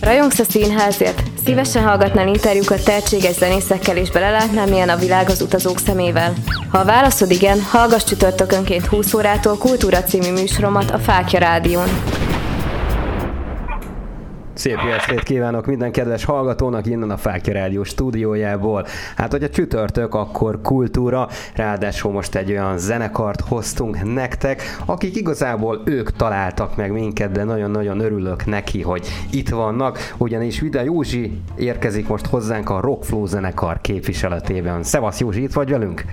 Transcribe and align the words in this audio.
Rajongsz 0.00 0.38
a 0.38 0.44
színházért? 0.44 1.22
Szívesen 1.44 1.82
hallgatnál 1.82 2.28
interjúkat 2.28 2.84
tehetséges 2.84 3.34
zenészekkel 3.34 3.96
és 3.96 4.10
belelátnál, 4.10 4.66
milyen 4.66 4.88
a 4.88 4.96
világ 4.96 5.28
az 5.28 5.40
utazók 5.40 5.78
szemével? 5.78 6.34
Ha 6.70 6.78
a 6.78 6.84
válaszod 6.84 7.30
igen, 7.30 7.60
hallgass 7.62 8.04
csütörtökönként 8.04 8.86
20 8.86 9.14
órától 9.14 9.56
Kultúra 9.56 10.02
című 10.02 10.32
műsoromat 10.32 10.90
a 10.90 10.98
Fákja 10.98 11.38
Rádión. 11.38 11.88
Szép 14.60 14.78
jó 14.84 14.90
estét 14.90 15.22
kívánok 15.22 15.66
minden 15.66 15.92
kedves 15.92 16.24
hallgatónak 16.24 16.86
innen 16.86 17.10
a 17.10 17.16
Fákja 17.16 17.52
Rádió 17.52 17.84
stúdiójából. 17.84 18.86
Hát, 19.16 19.30
hogy 19.30 19.42
a 19.42 19.48
csütörtök, 19.48 20.14
akkor 20.14 20.60
kultúra, 20.62 21.28
ráadásul 21.54 22.12
most 22.12 22.34
egy 22.34 22.50
olyan 22.50 22.78
zenekart 22.78 23.40
hoztunk 23.40 24.14
nektek, 24.14 24.62
akik 24.86 25.16
igazából 25.16 25.82
ők 25.84 26.12
találtak 26.12 26.76
meg 26.76 26.92
minket, 26.92 27.32
de 27.32 27.44
nagyon-nagyon 27.44 28.00
örülök 28.00 28.46
neki, 28.46 28.82
hogy 28.82 29.06
itt 29.30 29.48
vannak, 29.48 30.14
ugyanis 30.18 30.60
Vida 30.60 30.82
Józsi 30.82 31.40
érkezik 31.56 32.08
most 32.08 32.26
hozzánk 32.26 32.70
a 32.70 32.80
Rockflow 32.80 33.26
zenekar 33.26 33.80
képviseletében. 33.80 34.82
Szevasz 34.82 35.20
Józsi, 35.20 35.42
itt 35.42 35.52
vagy 35.52 35.70
velünk? 35.70 36.04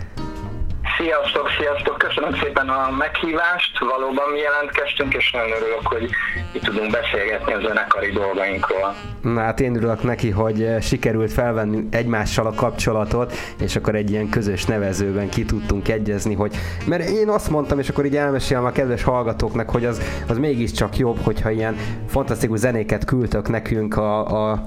Sziasztok, 0.97 1.49
sziasztok! 1.59 1.97
Köszönöm 1.97 2.39
szépen 2.43 2.69
a 2.69 2.91
meghívást, 2.91 3.79
valóban 3.79 4.29
mi 4.31 4.39
jelentkeztünk, 4.39 5.13
és 5.13 5.31
nagyon 5.31 5.51
örülök, 5.51 5.87
hogy 5.87 6.09
itt 6.51 6.61
tudunk 6.61 6.91
beszélgetni 6.91 7.53
a 7.53 7.59
zenekari 7.67 8.11
dolgainkról. 8.11 8.95
Na 9.21 9.41
hát 9.41 9.59
én 9.59 9.75
örülök 9.75 10.03
neki, 10.03 10.29
hogy 10.29 10.61
eh, 10.61 10.81
sikerült 10.81 11.33
felvenni 11.33 11.87
egymással 11.91 12.45
a 12.45 12.53
kapcsolatot, 12.53 13.33
és 13.61 13.75
akkor 13.75 13.95
egy 13.95 14.11
ilyen 14.11 14.29
közös 14.29 14.65
nevezőben 14.65 15.29
ki 15.29 15.45
tudtunk 15.45 15.87
egyezni, 15.87 16.33
hogy 16.33 16.55
mert 16.85 17.09
én 17.09 17.29
azt 17.29 17.49
mondtam, 17.49 17.79
és 17.79 17.89
akkor 17.89 18.05
így 18.05 18.15
elmesélem 18.15 18.65
a 18.65 18.71
kedves 18.71 19.03
hallgatóknak, 19.03 19.69
hogy 19.69 19.85
az, 19.85 20.01
az 20.27 20.37
mégiscsak 20.37 20.97
jobb, 20.97 21.17
hogyha 21.23 21.49
ilyen 21.49 21.75
fantasztikus 22.07 22.59
zenéket 22.59 23.05
küldtök 23.05 23.49
nekünk 23.49 23.97
a, 23.97 24.49
a 24.51 24.63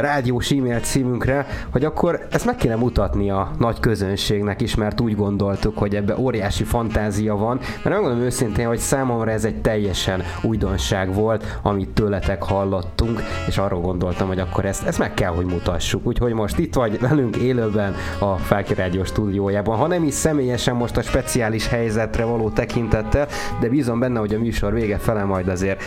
rádiós 0.00 0.50
e-mail 0.50 0.80
címünkre, 0.80 1.46
hogy 1.70 1.84
akkor 1.84 2.26
ezt 2.30 2.44
meg 2.44 2.56
kéne 2.56 2.76
mutatni 2.76 3.30
a 3.30 3.50
nagy 3.58 3.80
közönségnek 3.80 4.60
is, 4.60 4.74
mert 4.74 5.00
úgy 5.00 5.16
gondoltuk, 5.16 5.78
hogy 5.78 5.94
ebbe 5.94 6.16
óriási 6.18 6.64
fantázia 6.64 7.36
van, 7.36 7.58
mert 7.60 7.96
megmondom 7.96 8.20
őszintén, 8.20 8.66
hogy 8.66 8.78
számomra 8.78 9.30
ez 9.30 9.44
egy 9.44 9.60
teljesen 9.60 10.22
újdonság 10.42 11.14
volt, 11.14 11.58
amit 11.62 11.88
tőletek 11.88 12.42
hallottunk, 12.42 13.22
és 13.46 13.58
arról 13.58 13.80
gondoltam, 13.80 14.28
hogy 14.28 14.38
akkor 14.38 14.64
ezt, 14.64 14.86
ezt 14.86 14.98
meg 14.98 15.14
kell, 15.14 15.30
hogy 15.30 15.46
mutassuk. 15.46 16.06
Úgyhogy 16.06 16.32
most 16.32 16.58
itt 16.58 16.74
vagy 16.74 17.00
velünk 17.00 17.36
élőben 17.36 17.94
a 18.18 18.34
Fáki 18.34 18.74
Rádió 18.74 19.04
stúdiójában. 19.04 19.76
Ha 19.76 19.86
nem 19.86 20.04
is 20.04 20.14
személyesen 20.14 20.74
most 20.74 20.96
a 20.96 21.02
speciális 21.02 21.68
helyzetre 21.68 22.24
való 22.24 22.50
tekintettel, 22.50 23.26
de 23.60 23.68
bízom 23.68 23.98
benne, 23.98 24.18
hogy 24.18 24.34
a 24.34 24.38
műsor 24.38 24.72
vége 24.72 24.98
fele 24.98 25.24
majd 25.24 25.48
azért 25.48 25.82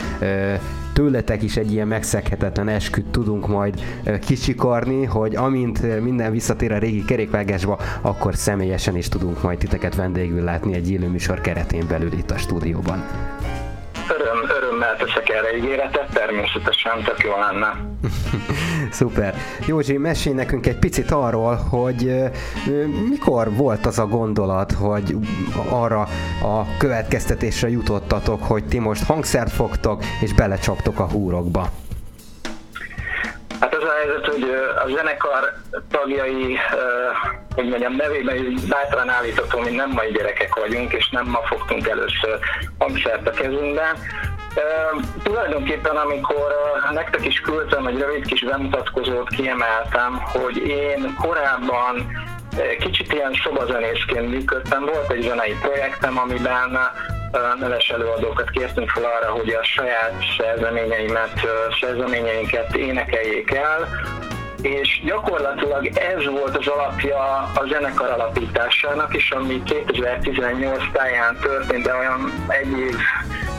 tőletek 1.00 1.44
is 1.44 1.58
egy 1.58 1.72
ilyen 1.72 1.88
megszeghetetlen 1.88 2.68
esküt 2.68 3.06
tudunk 3.06 3.48
majd 3.48 3.74
kicsikarni, 4.26 5.06
hogy 5.06 5.36
amint 5.36 6.02
minden 6.02 6.32
visszatér 6.32 6.72
a 6.72 6.78
régi 6.78 7.06
kerékvágásba, 7.06 7.80
akkor 8.02 8.36
személyesen 8.36 8.96
is 8.96 9.10
tudunk 9.10 9.42
majd 9.42 9.58
titeket 9.58 9.96
vendégül 9.96 10.44
látni 10.44 10.74
egy 10.74 10.92
élőműsor 10.92 11.42
keretén 11.42 11.88
belül 11.88 12.12
itt 12.12 12.32
a 12.32 12.38
stúdióban. 12.38 13.04
Öröm, 14.10 14.59
örömmel 14.80 14.98
teszek 14.98 15.30
erre 15.30 15.58
ígéretet, 15.58 16.10
természetesen 16.14 17.04
tök 17.04 17.24
jó 17.24 17.32
lenne. 17.40 17.76
Szuper. 18.92 19.36
Józsi, 19.68 19.98
mesélj 19.98 20.36
nekünk 20.36 20.66
egy 20.66 20.80
picit 20.80 21.12
arról, 21.12 21.56
hogy 21.56 22.14
mikor 23.10 23.54
volt 23.54 23.86
az 23.86 24.00
a 24.00 24.06
gondolat, 24.06 24.72
hogy 24.72 25.16
arra 25.70 26.02
a 26.44 26.78
következtetésre 26.78 27.70
jutottatok, 27.70 28.44
hogy 28.44 28.66
ti 28.66 28.80
most 28.80 29.04
hangszert 29.04 29.52
fogtok, 29.52 30.04
és 30.22 30.34
belecsaptok 30.34 31.00
a 31.00 31.10
húrokba? 31.10 31.70
Hát 33.60 33.76
az 33.76 33.84
a 33.84 33.92
helyzet, 33.92 34.26
hogy 34.26 34.44
a 34.86 34.96
zenekar 34.96 35.54
tagjai, 35.92 36.58
hogy 37.56 37.70
mondjam, 37.70 37.96
nevében 37.96 38.60
bátran 38.70 39.10
állíthatom, 39.10 39.64
hogy 39.64 39.72
nem 39.72 39.90
mai 39.90 40.12
gyerekek 40.12 40.56
vagyunk, 40.56 40.94
és 40.94 41.10
nem 41.10 41.28
ma 41.28 41.40
fogtunk 41.44 41.88
először 41.88 42.40
hangszert 42.78 43.28
a 43.28 43.32
kezünkben. 43.32 43.96
Uh, 44.56 45.02
tulajdonképpen, 45.24 45.96
amikor 45.96 46.48
uh, 46.86 46.94
nektek 46.94 47.26
is 47.26 47.40
küldtem 47.40 47.86
egy 47.86 48.00
rövid 48.00 48.26
kis 48.26 48.44
bemutatkozót, 48.44 49.30
kiemeltem, 49.30 50.20
hogy 50.22 50.58
én 50.58 51.16
korábban 51.22 52.12
kicsit 52.80 53.14
ilyen 53.14 53.34
szobazenészként 53.44 54.30
működtem. 54.30 54.86
Volt 54.86 55.12
egy 55.12 55.22
zenei 55.22 55.56
projektem, 55.62 56.18
amiben 56.18 56.80
neves 57.60 57.90
előadókat 57.90 58.50
kértünk 58.50 58.90
fel 58.90 59.04
arra, 59.04 59.32
hogy 59.32 59.50
a 59.50 59.64
saját 59.64 60.14
szerzeményeimet, 60.38 61.48
szerzeményeinket 61.82 62.76
énekeljék 62.76 63.52
el, 63.52 63.88
és 64.62 65.02
gyakorlatilag 65.06 65.86
ez 65.86 66.26
volt 66.26 66.58
az 66.58 66.68
alapja 66.68 67.18
a 67.54 67.66
zenekar 67.70 68.10
alapításának, 68.10 69.16
és 69.16 69.32
ami 69.32 69.64
2018 69.64 70.84
táján 70.94 71.38
történt, 71.42 71.84
de 71.84 71.96
olyan 71.96 72.32
egy 72.48 72.78
év 72.78 72.96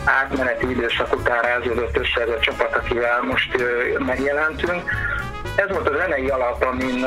átmeneti 0.05 0.71
időszak 0.71 1.15
után 1.15 1.43
rázódott 1.43 1.97
össze 1.97 2.21
ez 2.21 2.29
a 2.29 2.41
csapat, 2.41 2.75
akivel 2.77 3.23
most 3.23 3.57
megjelentünk. 3.99 4.83
Ez 5.57 5.69
volt 5.71 5.89
a 5.89 5.97
zenei 5.97 6.29
alap, 6.29 6.65
amin 6.65 7.07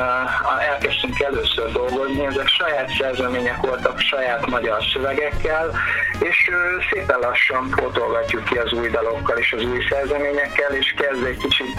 elkezdtünk 0.72 1.20
először 1.20 1.72
dolgozni, 1.72 2.26
ezek 2.26 2.48
saját 2.48 2.90
szerzemények 3.00 3.62
voltak, 3.62 4.00
saját 4.00 4.50
magyar 4.50 4.84
szövegekkel, 4.94 5.72
és 6.20 6.50
szépen 6.92 7.20
lassan 7.20 7.70
pótolgatjuk 7.76 8.44
ki 8.44 8.58
az 8.58 8.72
új 8.74 8.90
dalokkal 8.90 9.38
és 9.38 9.54
az 9.54 9.64
új 9.64 9.86
szerzeményekkel, 9.90 10.72
és 10.76 10.94
kezd 10.98 11.26
egy 11.26 11.38
kicsit 11.38 11.74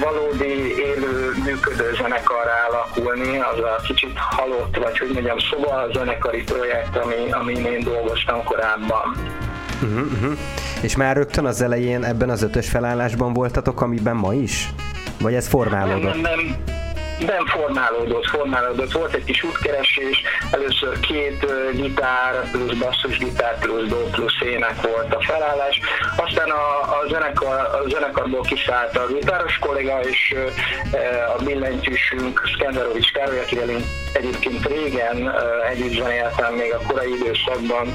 valódi, 0.00 0.78
élő, 0.78 1.32
működő 1.44 1.90
zenekarra 1.94 2.52
alakulni, 2.68 3.38
az 3.38 3.58
a 3.58 3.80
kicsit 3.86 4.18
halott, 4.18 4.76
vagy 4.76 4.98
hogy 4.98 5.10
mondjam, 5.12 5.38
szóval 5.38 5.78
a 5.78 5.92
zenekari 5.92 6.42
projekt, 6.42 6.96
ami, 6.96 7.30
amin 7.30 7.64
én 7.64 7.84
dolgoztam 7.84 8.44
korábban. 8.44 9.16
Uh-huh, 9.82 10.12
uh-huh. 10.12 10.38
És 10.82 10.96
már 10.96 11.16
rögtön 11.16 11.44
az 11.44 11.62
elején 11.62 12.04
ebben 12.04 12.30
az 12.30 12.42
ötös 12.42 12.68
felállásban 12.68 13.32
voltatok, 13.32 13.80
amiben 13.80 14.16
ma 14.16 14.34
is? 14.34 14.68
Vagy 15.20 15.34
ez 15.34 15.46
formálódott? 15.46 16.02
Nem, 16.02 16.20
nem, 16.20 16.38
nem 16.40 16.89
nem 17.26 17.46
formálódott, 17.46 18.26
formálódott. 18.26 18.92
Volt 18.92 19.14
egy 19.14 19.24
kis 19.24 19.42
útkeresés, 19.42 20.22
először 20.50 21.00
két 21.00 21.46
gitár, 21.72 22.50
plusz 22.50 22.76
basszusgitár, 22.76 23.58
plusz 23.58 23.88
do, 23.88 23.96
plusz 23.96 24.40
ének 24.40 24.80
volt 24.82 25.14
a 25.14 25.20
felállás. 25.20 25.80
Aztán 26.16 26.50
a, 26.50 26.80
a, 26.80 27.08
zenekar, 27.08 27.56
a 27.56 27.88
zenekarból 27.88 28.40
kiszállt 28.40 28.96
a 28.96 29.06
gitáros 29.06 29.58
kolléga, 29.58 30.00
és 30.00 30.34
uh, 30.36 31.36
a 31.36 31.42
billentyűsünk 31.44 32.42
Skenderovics 32.44 33.12
Károly, 33.12 33.38
akivel 33.38 33.68
én 33.68 33.84
egyébként 34.12 34.66
régen 34.66 35.32
együtt 35.70 36.02
zenéltem 36.02 36.54
még 36.54 36.72
a 36.72 36.80
korai 36.86 37.12
időszakban, 37.12 37.92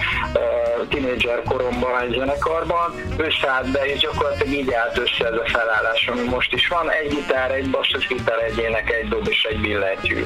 tínédzser 0.90 1.42
koromban 1.44 2.02
egy 2.02 2.16
zenekarban, 2.18 2.94
ő 3.18 3.28
szállt 3.42 3.72
be, 3.72 3.86
és 3.86 4.00
gyakorlatilag 4.00 4.53
így 4.53 4.74
állt 4.74 4.97
össze 4.97 5.25
ez 5.25 5.34
a 5.34 5.46
felállás, 5.46 6.07
ami 6.07 6.24
most 6.24 6.53
is 6.53 6.68
van. 6.68 6.92
Egy 6.92 7.09
gitár, 7.09 7.52
egy 7.52 7.69
basszusgitár, 7.69 8.44
egy 8.44 8.57
ének, 8.57 8.92
egy 8.92 9.07
dob 9.16 9.28
és 9.30 9.44
egy 9.44 9.62
billentyű. 9.62 10.24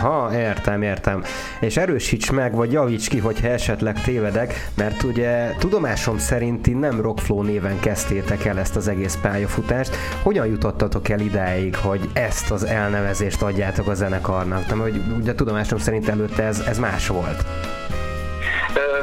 Ha, 0.00 0.30
értem, 0.32 0.82
értem. 0.82 1.24
És 1.60 1.76
erősíts 1.76 2.30
meg, 2.30 2.54
vagy 2.54 2.72
javíts 2.72 3.08
ki, 3.08 3.18
hogyha 3.18 3.48
esetleg 3.48 4.02
tévedek, 4.02 4.70
mert 4.76 5.02
ugye 5.02 5.54
tudomásom 5.58 6.18
szerint 6.18 6.78
nem 6.80 7.00
Rockflow 7.00 7.42
néven 7.42 7.80
kezdtétek 7.80 8.44
el 8.44 8.58
ezt 8.58 8.76
az 8.76 8.88
egész 8.88 9.18
pályafutást. 9.22 9.96
Hogyan 10.22 10.46
jutottatok 10.46 11.08
el 11.08 11.20
idáig, 11.20 11.76
hogy 11.76 12.00
ezt 12.12 12.50
az 12.50 12.64
elnevezést 12.64 13.42
adjátok 13.42 13.88
a 13.88 13.94
zenekarnak? 13.94 14.64
Tehát, 14.64 14.82
hogy 14.82 15.00
ugye 15.18 15.34
tudomásom 15.34 15.78
szerint 15.78 16.08
előtte 16.08 16.42
ez, 16.42 16.60
ez 16.68 16.78
más 16.78 17.06
volt. 17.06 17.44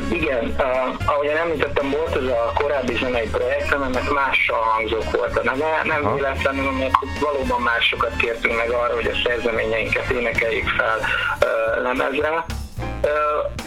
Igen, 0.09 0.55
uh, 0.57 1.09
ahogyan 1.09 1.37
említettem, 1.37 1.89
volt 1.89 2.15
ez 2.15 2.23
a 2.23 2.51
korábbi 2.53 2.95
zenei 2.95 3.29
projektem, 3.29 3.81
ennek 3.81 4.09
mással 4.09 4.61
hangzók 4.61 5.11
volt 5.11 5.37
a 5.37 5.43
neve, 5.43 5.81
nem 5.83 6.03
ha. 6.03 6.13
véletlenül, 6.13 6.71
mert 6.71 6.93
valóban 7.19 7.61
másokat 7.61 8.15
kértünk 8.15 8.55
meg 8.55 8.69
arra, 8.69 8.93
hogy 8.93 9.07
a 9.07 9.27
szerzeményeinket 9.27 10.09
énekeljék 10.09 10.69
fel 10.69 10.97
uh, 10.99 11.83
lemezre. 11.83 12.45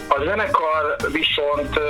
A 0.08 0.24
zenekar 0.24 0.96
viszont 1.12 1.80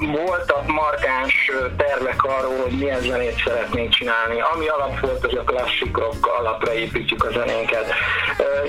voltak 0.00 0.66
markáns 0.66 1.50
tervek 1.76 2.24
arról, 2.24 2.62
hogy 2.62 2.78
milyen 2.78 3.00
zenét 3.00 3.42
szeretnénk 3.44 3.90
csinálni. 3.90 4.40
Ami 4.54 4.66
alap 4.68 5.00
volt, 5.00 5.24
az 5.24 5.34
a 5.34 5.42
klasszik 5.42 5.96
rock 5.96 6.26
alapra 6.26 6.74
építjük 6.74 7.24
a 7.24 7.30
zenénket. 7.30 7.92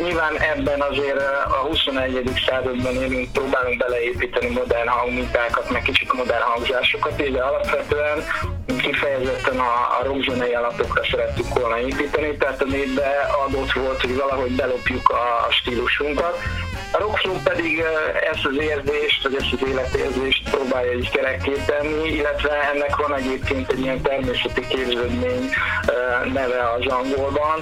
Nyilván 0.02 0.38
ebben 0.38 0.82
azért 0.82 1.22
a 1.48 1.66
21. 1.68 2.30
században 2.48 2.96
élünk, 2.96 3.32
próbálunk 3.32 3.78
beleépíteni 3.78 4.54
modern 4.54 4.88
hangmintákat, 4.88 5.70
meg 5.70 5.82
kicsit 5.82 6.14
modern 6.14 6.44
hangzásokat, 6.44 7.32
de 7.32 7.42
alapvetően 7.42 8.24
kifejezetten 8.82 9.60
a, 9.60 10.00
a 10.00 10.04
rockzenei 10.04 10.54
alapokra 10.54 11.04
szerettük 11.12 11.60
volna 11.60 11.80
építeni, 11.80 12.38
tehát 12.38 12.62
a 12.62 12.66
négybe 12.66 13.30
adott 13.46 13.72
volt, 13.72 14.02
hogy 14.02 14.16
valahogy 14.16 14.56
belopjuk 14.56 15.10
a 15.10 15.52
stílusunkat, 15.52 16.38
a 16.92 16.98
rockflow 17.00 17.38
pedig 17.44 17.84
ezt 18.32 18.46
az 18.46 18.58
érzést, 18.60 19.24
vagy 19.24 19.36
ezt 19.36 19.54
az 19.54 19.68
életérzést 19.68 20.50
próbálja 20.50 20.92
egy 20.92 21.10
kerekké 21.10 21.52
tenni, 21.66 22.10
illetve 22.10 22.52
ennek 22.74 22.96
van 22.96 23.16
egyébként 23.16 23.72
egy 23.72 23.80
ilyen 23.80 24.02
természeti 24.02 24.68
képződmény 24.68 25.50
neve 26.34 26.72
az 26.78 26.86
angolban. 26.86 27.58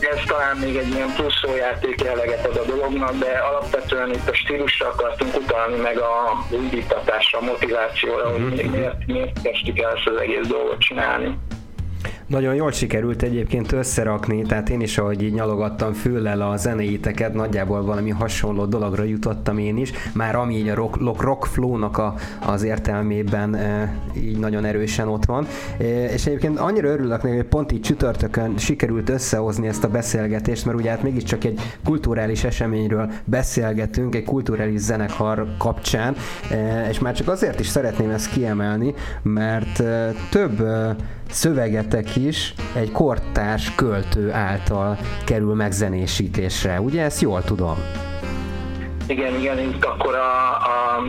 Ez 0.00 0.18
talán 0.26 0.56
még 0.56 0.76
egy 0.76 0.88
ilyen 0.88 1.12
plusz 1.14 1.40
szójáték 1.42 2.00
jelleget 2.00 2.46
ad 2.46 2.56
a 2.56 2.64
dolognak, 2.64 3.14
de 3.18 3.30
alapvetően 3.50 4.12
itt 4.12 4.28
a 4.28 4.34
stílusra 4.34 4.88
akartunk 4.88 5.36
utalni, 5.36 5.76
meg 5.76 5.98
a 5.98 6.44
újítatásra, 6.50 7.38
a 7.38 7.44
motivációra, 7.44 8.30
hogy 8.30 8.40
mhm. 8.40 8.70
miért, 8.70 9.06
miért 9.06 9.42
kezdtük 9.42 9.78
el 9.78 9.92
ezt 9.96 10.06
az 10.06 10.20
egész 10.20 10.46
dolgot 10.46 10.78
csinálni. 10.78 11.38
Nagyon 12.34 12.54
jól 12.54 12.72
sikerült 12.72 13.22
egyébként 13.22 13.72
összerakni, 13.72 14.42
tehát 14.42 14.68
én 14.68 14.80
is, 14.80 14.98
ahogy 14.98 15.22
így 15.22 15.32
nyalogattam 15.32 15.92
füllel 15.92 16.40
a 16.40 16.56
zenéiteket, 16.56 17.34
nagyjából 17.34 17.84
valami 17.84 18.10
hasonló 18.10 18.64
dologra 18.64 19.02
jutottam 19.02 19.58
én 19.58 19.76
is, 19.76 19.92
már 20.14 20.36
ami 20.36 20.56
így 20.56 20.68
a 20.68 20.74
rock, 20.74 21.00
rock, 21.00 21.22
rock 21.22 21.44
flow-nak 21.44 21.98
a, 21.98 22.14
az 22.46 22.62
értelmében 22.62 23.54
e, 23.54 23.94
így 24.16 24.38
nagyon 24.38 24.64
erősen 24.64 25.08
ott 25.08 25.24
van. 25.24 25.46
E, 25.78 25.84
és 26.12 26.26
egyébként 26.26 26.58
annyira 26.58 26.88
örülök 26.88 27.22
neki, 27.22 27.36
hogy 27.36 27.44
pont 27.44 27.72
így 27.72 27.80
csütörtökön 27.80 28.56
sikerült 28.56 29.08
összehozni 29.08 29.66
ezt 29.66 29.84
a 29.84 29.88
beszélgetést, 29.88 30.64
mert 30.64 30.78
ugye 30.78 30.90
hát 30.90 31.02
mégiscsak 31.02 31.44
egy 31.44 31.60
kulturális 31.84 32.44
eseményről 32.44 33.10
beszélgetünk, 33.24 34.14
egy 34.14 34.24
kulturális 34.24 34.80
zenekar 34.80 35.46
kapcsán, 35.58 36.16
e, 36.50 36.88
és 36.88 36.98
már 36.98 37.14
csak 37.14 37.28
azért 37.28 37.60
is 37.60 37.66
szeretném 37.66 38.10
ezt 38.10 38.30
kiemelni, 38.30 38.94
mert 39.22 39.80
e, 39.80 40.12
több 40.30 40.60
e, 40.60 40.96
szövegetek 41.30 42.16
is 42.16 42.54
egy 42.74 42.92
kortárs 42.92 43.74
költő 43.74 44.32
által 44.32 44.98
kerül 45.24 45.54
megzenésítésre. 45.54 46.80
Ugye 46.80 47.02
ezt 47.02 47.20
jól 47.20 47.42
tudom? 47.42 47.76
Igen, 49.08 49.34
igen, 49.34 49.58
itt 49.58 49.84
akkor 49.84 50.14
a, 50.14 50.50
a 50.50 51.04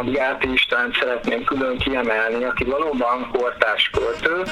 a 0.00 0.04
Gáti 0.04 0.52
István 0.52 0.90
szeretném 1.00 1.44
külön 1.44 1.78
kiemelni, 1.78 2.44
aki 2.44 2.64
valóban 2.64 3.30
kortás 3.32 3.90
költő, 3.92 4.42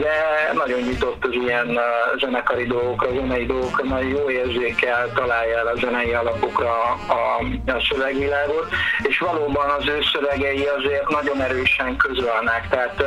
de 0.00 0.12
nagyon 0.52 0.80
nyitott 0.80 1.24
az 1.24 1.32
ilyen 1.32 1.78
zenekari 2.20 2.66
dolgokra, 2.66 3.08
zenei 3.14 3.46
dolgokra, 3.46 3.84
nagyon 3.84 4.10
jó 4.10 4.30
érzékel, 4.30 5.12
találja 5.14 5.58
el 5.58 5.66
a 5.66 5.78
zenei 5.80 6.12
alapokra 6.12 6.72
a, 7.08 7.42
a 7.66 7.80
szövegvilágot, 7.90 8.68
és 9.02 9.18
valóban 9.18 9.70
az 9.78 9.88
ő 9.88 9.98
szövegei 10.12 10.64
azért 10.76 11.08
nagyon 11.08 11.40
erősen 11.40 11.96
közölnek. 11.96 12.68
Tehát 12.68 13.04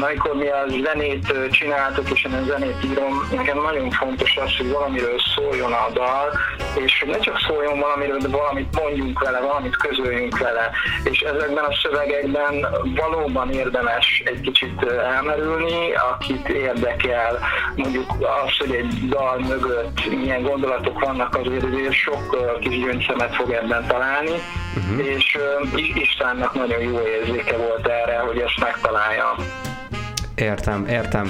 amikor 0.00 0.34
mi 0.34 0.48
a 0.48 0.64
zenét 0.84 1.50
csináltuk, 1.50 2.10
és 2.10 2.24
én 2.24 2.32
a 2.32 2.44
zenét 2.44 2.84
írom, 2.84 3.28
nekem 3.36 3.62
nagyon 3.62 3.90
fontos 3.90 4.36
az, 4.36 4.56
hogy 4.56 4.70
valamiről 4.70 5.18
szóljon 5.34 5.72
a 5.72 5.88
dal, 5.92 6.32
és 6.74 7.04
ne 7.06 7.18
csak 7.18 7.38
szóljon 7.38 7.78
valamiről, 7.78 8.13
valamit 8.22 8.80
mondjunk 8.80 9.24
vele, 9.24 9.40
valamit 9.40 9.76
közöljünk 9.76 10.38
vele, 10.38 10.70
és 11.04 11.20
ezekben 11.20 11.64
a 11.64 11.74
szövegekben 11.82 12.66
valóban 12.94 13.50
érdemes 13.50 14.22
egy 14.24 14.40
kicsit 14.40 14.82
elmerülni, 14.82 15.92
akit 15.92 16.48
érdekel, 16.48 17.38
mondjuk 17.76 18.10
az, 18.18 18.56
hogy 18.58 18.74
egy 18.74 19.08
dal 19.08 19.38
mögött 19.38 20.06
milyen 20.06 20.42
gondolatok 20.42 21.04
vannak, 21.04 21.36
azért, 21.36 21.64
azért 21.64 21.92
sok 21.92 22.58
kis 22.60 22.78
gyöngyszemet 22.78 23.34
fog 23.34 23.50
ebben 23.50 23.86
találni, 23.86 24.42
uh-huh. 24.76 25.06
és 25.06 25.38
Istvánnak 25.94 26.54
nagyon 26.54 26.80
jó 26.80 27.00
érzéke 27.00 27.56
volt 27.56 27.88
erre, 27.88 28.18
hogy 28.18 28.38
ezt 28.38 28.60
megtalálja. 28.60 29.34
Értem, 30.34 30.86
értem. 30.86 31.28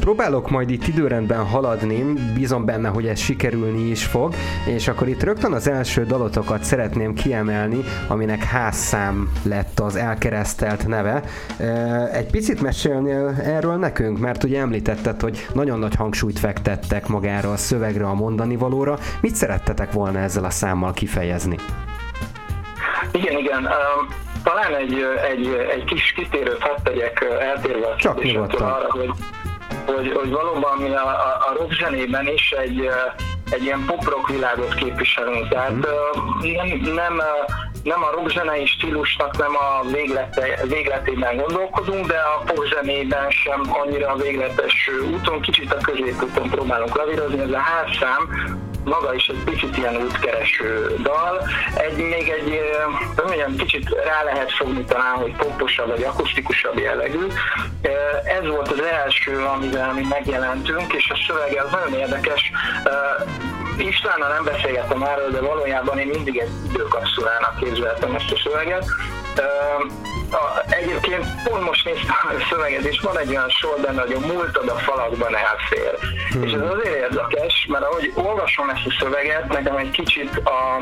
Próbálok 0.00 0.50
majd 0.50 0.70
itt 0.70 0.86
időrendben 0.86 1.44
haladni, 1.44 2.04
bízom 2.34 2.64
benne, 2.64 2.88
hogy 2.88 3.06
ez 3.06 3.18
sikerülni 3.18 3.90
is 3.90 4.04
fog, 4.04 4.34
és 4.66 4.88
akkor 4.88 5.08
itt 5.08 5.22
rögtön 5.22 5.52
az 5.52 5.68
első 5.68 6.04
dalotokat 6.04 6.62
szeretném 6.62 7.14
kiemelni, 7.14 7.84
aminek 8.08 8.42
házszám 8.42 9.32
lett 9.42 9.80
az 9.80 9.96
elkeresztelt 9.96 10.86
neve. 10.86 11.22
Egy 12.12 12.30
picit 12.30 12.60
mesélnél 12.60 13.34
erről 13.44 13.76
nekünk, 13.76 14.18
mert 14.18 14.44
ugye 14.44 14.60
említetted, 14.60 15.20
hogy 15.20 15.46
nagyon 15.54 15.78
nagy 15.78 15.94
hangsúlyt 15.94 16.38
fektettek 16.38 17.06
magára 17.06 17.52
a 17.52 17.56
szövegre, 17.56 18.06
a 18.06 18.14
mondani 18.14 18.56
valóra. 18.56 18.98
Mit 19.20 19.34
szerettetek 19.34 19.92
volna 19.92 20.18
ezzel 20.18 20.44
a 20.44 20.50
számmal 20.50 20.92
kifejezni? 20.92 21.56
Igen, 23.12 23.38
igen. 23.38 23.64
Um, 23.64 24.27
talán 24.48 24.74
egy, 24.74 25.04
egy, 25.30 25.46
egy 25.70 25.84
kis 25.84 26.12
kitérőt 26.12 26.62
hadd 26.62 26.76
tegyek 26.82 27.26
eltérve 27.40 27.86
a 27.86 27.96
Csak 27.96 28.18
arra, 28.60 28.86
hogy 28.88 29.10
hogy, 29.86 30.12
hogy 30.12 30.30
valóban 30.30 30.92
a, 30.92 31.08
a, 31.08 31.46
a 31.48 31.54
rock 31.58 31.72
zenében 31.72 32.28
is 32.28 32.50
egy, 32.50 32.88
egy 33.50 33.62
ilyen 33.62 33.84
pop-rock 33.86 34.28
világot 34.28 34.74
képviselünk. 34.74 35.48
Tehát 35.48 35.70
mm. 35.70 35.80
nem, 36.40 36.94
nem, 36.94 37.22
nem 37.82 38.02
a 38.02 38.10
rockzenei 38.10 38.66
stílusnak 38.66 39.38
nem 39.38 39.56
a 39.56 39.88
véglete, 39.92 40.60
végletében 40.68 41.36
gondolkodunk, 41.36 42.06
de 42.06 42.18
a 42.18 42.42
popzenében 42.44 43.30
sem 43.30 43.62
annyira 43.68 44.12
a 44.12 44.16
végletes 44.16 44.90
úton, 45.12 45.40
kicsit 45.40 45.72
a 45.72 45.76
középúton 45.76 46.50
próbálunk 46.50 46.96
lavírozni. 46.96 47.40
Ez 47.40 47.50
a 47.50 47.58
házszám 47.58 48.28
maga 48.84 49.14
is 49.14 49.26
egy 49.26 49.44
picit 49.44 49.76
ilyen 49.76 49.96
útkereső 49.96 50.96
dal. 51.02 51.48
Egy, 51.76 51.96
még 51.96 52.28
egy, 52.28 52.60
mondjam, 53.26 53.56
kicsit 53.56 53.88
rá 54.04 54.22
lehet 54.22 54.52
fogni 54.52 54.84
talán, 54.84 55.14
hogy 55.14 55.36
poposabb 55.36 55.88
vagy 55.88 56.02
akustikusabb 56.02 56.78
jellegű. 56.78 57.26
Ez 58.24 58.46
volt 58.46 58.70
az 58.70 58.82
első, 58.82 59.44
amivel 59.44 59.92
mi 59.92 60.06
megjelentünk, 60.08 60.92
és 60.92 61.10
a 61.10 61.18
szövege 61.26 61.62
az 61.62 61.70
nagyon 61.70 61.98
érdekes. 61.98 62.52
Istvánnal 63.78 64.28
nem 64.28 64.44
beszélgettem 64.44 65.02
erről, 65.02 65.30
de 65.30 65.40
valójában 65.40 65.98
én 65.98 66.06
mindig 66.06 66.38
egy 66.38 66.50
időkapszulának 66.68 67.56
képzeltem 67.60 68.14
ezt 68.14 68.32
a 68.32 68.40
szöveget. 68.44 68.84
A, 70.30 70.64
egyébként 70.68 71.26
pont 71.44 71.64
most 71.64 71.84
néztem 71.84 72.16
a 72.22 72.46
szöveget, 72.50 72.84
és 72.84 73.00
van 73.00 73.18
egy 73.18 73.28
olyan 73.28 73.48
sor 73.48 73.78
benne, 73.80 74.00
hogy 74.00 74.12
a 74.12 74.26
múltad 74.26 74.68
a 74.68 74.74
falakban 74.74 75.36
elfér. 75.36 75.98
Hmm. 76.30 76.42
És 76.42 76.52
ez 76.52 76.60
azért 76.60 76.96
érdekes, 76.96 77.66
mert 77.68 77.84
ahogy 77.84 78.12
olvasom 78.14 78.68
ezt 78.68 78.86
a 78.86 78.96
szöveget, 78.98 79.48
nekem 79.48 79.76
egy 79.76 79.90
kicsit 79.90 80.36
a, 80.36 80.76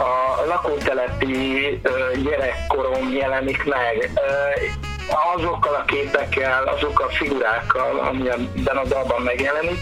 a 0.00 0.44
lakótelepi 0.46 1.80
gyerekkorom 2.22 3.12
jelenik 3.12 3.64
meg 3.64 4.10
azokkal 5.36 5.74
a 5.74 5.84
képekkel, 5.84 6.66
azokkal 6.66 7.06
a 7.06 7.10
figurákkal, 7.10 7.98
ami 7.98 8.30
ebben 8.30 8.76
a 8.76 8.84
dalban 8.84 9.22
megjelenik. 9.22 9.78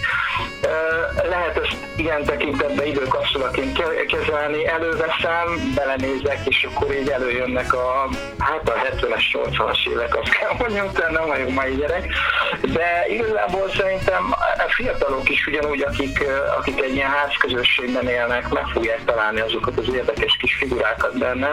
Lehet 1.29 1.57
ezt 1.57 1.77
ilyen 1.97 2.25
tekintetben 2.25 2.87
időkapszulaként 2.87 3.83
kezelni, 4.07 4.67
előveszem, 4.67 5.73
belenézek, 5.75 6.39
és 6.45 6.69
akkor 6.75 6.95
így 6.95 7.09
előjönnek 7.09 7.75
a, 7.75 8.09
hát 8.39 8.69
a 8.69 8.73
70-es, 8.73 9.25
80-as 9.33 9.89
évek, 9.89 10.17
azt 10.17 10.29
kell 10.29 10.51
mondjam, 10.59 10.93
tehát 10.93 11.11
nem 11.11 11.27
vagyok 11.27 11.51
mai 11.51 11.75
gyerek, 11.75 12.13
de 12.61 13.05
igazából 13.09 13.71
szerintem 13.77 14.35
a 14.67 14.69
fiatalok 14.69 15.31
is 15.31 15.47
ugyanúgy, 15.47 15.81
akik, 15.81 16.25
akik 16.59 16.83
egy 16.83 16.95
ilyen 16.95 17.11
házközösségben 17.11 18.09
élnek, 18.09 18.49
meg 18.49 18.67
fogják 18.67 19.05
találni 19.05 19.41
azokat 19.41 19.79
az 19.79 19.95
érdekes 19.95 20.37
kis 20.37 20.55
figurákat 20.55 21.19
benne 21.19 21.51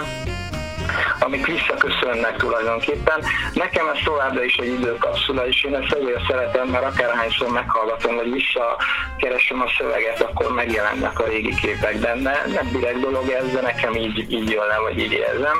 amik 1.19 1.45
visszaköszönnek 1.45 2.37
tulajdonképpen. 2.37 3.23
Nekem 3.53 3.87
ez 3.87 3.99
továbbra 4.03 4.43
is 4.43 4.55
egy 4.55 4.73
időkapszula, 4.79 5.47
és 5.47 5.63
én 5.63 5.75
ezt 5.75 5.91
azért 5.91 6.27
szeretem, 6.27 6.67
mert 6.67 6.85
akárhányszor 6.85 7.49
meghallgatom, 7.49 8.15
vagy 8.15 8.31
visszakeresem 8.31 9.61
a 9.61 9.71
szöveget, 9.77 10.21
akkor 10.21 10.53
megjelennek 10.53 11.19
a 11.19 11.27
régi 11.27 11.55
képek 11.61 11.97
benne. 11.97 12.43
Nem 12.47 12.71
direkt 12.71 12.99
dolog 12.99 13.29
ez, 13.29 13.51
de 13.51 13.61
nekem 13.61 13.95
így, 13.95 14.31
így 14.31 14.49
jön 14.49 14.67
le, 14.67 14.77
vagy 14.79 14.97
így 14.99 15.11
érzem. 15.11 15.57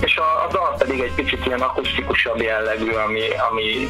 És 0.00 0.16
a, 0.16 0.44
a 0.44 0.48
dal 0.50 0.74
pedig 0.78 1.00
egy 1.00 1.14
picit 1.14 1.46
ilyen 1.46 1.60
akustikusabb 1.60 2.40
jellegű, 2.40 2.90
ami, 2.90 3.22
ami 3.50 3.88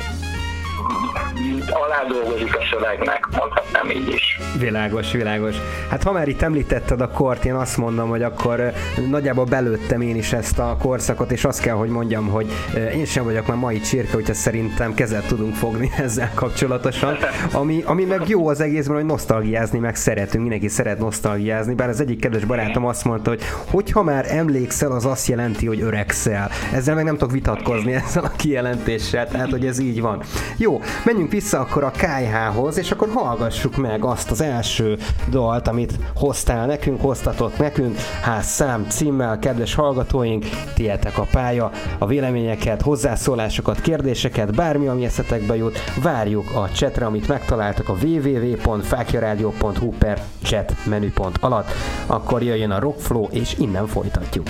alá 1.70 2.04
dolgozik 2.08 2.56
a 2.56 2.60
szövegnek, 2.70 3.28
mondhatnám 3.38 3.90
így 3.90 4.08
is. 4.08 4.38
Világos, 4.58 5.12
világos. 5.12 5.56
Hát 5.90 6.02
ha 6.02 6.12
már 6.12 6.28
itt 6.28 6.42
említetted 6.42 7.00
a 7.00 7.08
kort, 7.08 7.44
én 7.44 7.54
azt 7.54 7.76
mondom, 7.76 8.08
hogy 8.08 8.22
akkor 8.22 8.72
nagyjából 9.10 9.44
belőttem 9.44 10.00
én 10.00 10.16
is 10.16 10.32
ezt 10.32 10.58
a 10.58 10.76
korszakot, 10.78 11.32
és 11.32 11.44
azt 11.44 11.60
kell, 11.60 11.74
hogy 11.74 11.88
mondjam, 11.88 12.28
hogy 12.28 12.52
én 12.94 13.04
sem 13.04 13.24
vagyok 13.24 13.46
már 13.46 13.56
mai 13.56 13.80
csirke, 13.80 14.12
hogyha 14.12 14.34
szerintem 14.34 14.94
kezet 14.94 15.26
tudunk 15.26 15.54
fogni 15.54 15.90
ezzel 16.04 16.30
kapcsolatosan. 16.34 17.16
Ami, 17.52 17.82
ami 17.86 18.04
meg 18.04 18.28
jó 18.28 18.48
az 18.48 18.60
egészben, 18.60 18.96
hogy 18.96 19.04
nosztalgiázni 19.04 19.78
meg 19.78 19.96
szeretünk, 19.96 20.42
mindenki 20.42 20.68
szeret 20.68 20.98
nosztalgiázni, 20.98 21.74
bár 21.74 21.88
az 21.88 22.00
egyik 22.00 22.20
kedves 22.20 22.44
barátom 22.44 22.86
azt 22.86 23.04
mondta, 23.04 23.30
hogy 23.30 23.42
hogyha 23.70 24.02
már 24.02 24.24
emlékszel, 24.28 24.92
az 24.92 25.04
azt 25.04 25.26
jelenti, 25.26 25.66
hogy 25.66 25.80
öregszel. 25.80 26.50
Ezzel 26.72 26.94
meg 26.94 27.04
nem 27.04 27.16
tudok 27.16 27.32
vitatkozni 27.32 27.92
ezzel 28.06 28.24
a 28.24 28.32
kijelentéssel, 28.36 29.28
tehát 29.28 29.50
hogy 29.50 29.66
ez 29.66 29.78
így 29.78 30.00
van. 30.00 30.22
Jó, 30.56 30.73
menjünk 31.04 31.30
vissza 31.30 31.60
akkor 31.60 31.84
a 31.84 31.90
KH-hoz, 31.90 32.78
és 32.78 32.90
akkor 32.90 33.08
hallgassuk 33.08 33.76
meg 33.76 34.04
azt 34.04 34.30
az 34.30 34.40
első 34.40 34.98
dalt, 35.30 35.68
amit 35.68 35.98
hoztál 36.14 36.66
nekünk, 36.66 37.00
hoztatott 37.00 37.58
nekünk, 37.58 37.96
ház 38.22 38.46
szám 38.46 38.86
címmel, 38.88 39.38
kedves 39.38 39.74
hallgatóink, 39.74 40.46
tietek 40.74 41.18
a 41.18 41.26
pálya, 41.30 41.70
a 41.98 42.06
véleményeket, 42.06 42.82
hozzászólásokat, 42.82 43.80
kérdéseket, 43.80 44.54
bármi, 44.54 44.86
ami 44.86 45.04
eszetekbe 45.04 45.56
jut, 45.56 45.78
várjuk 46.02 46.50
a 46.54 46.68
chatre, 46.72 47.06
amit 47.06 47.28
megtaláltak 47.28 47.88
a 47.88 47.96
www.fákjaradio.hu 48.02 49.90
per 49.98 50.22
chat 50.42 50.72
menüpont 50.86 51.36
alatt, 51.40 51.68
akkor 52.06 52.42
jöjjön 52.42 52.70
a 52.70 52.78
Rockflow, 52.78 53.28
és 53.30 53.58
innen 53.58 53.86
folytatjuk. 53.86 54.46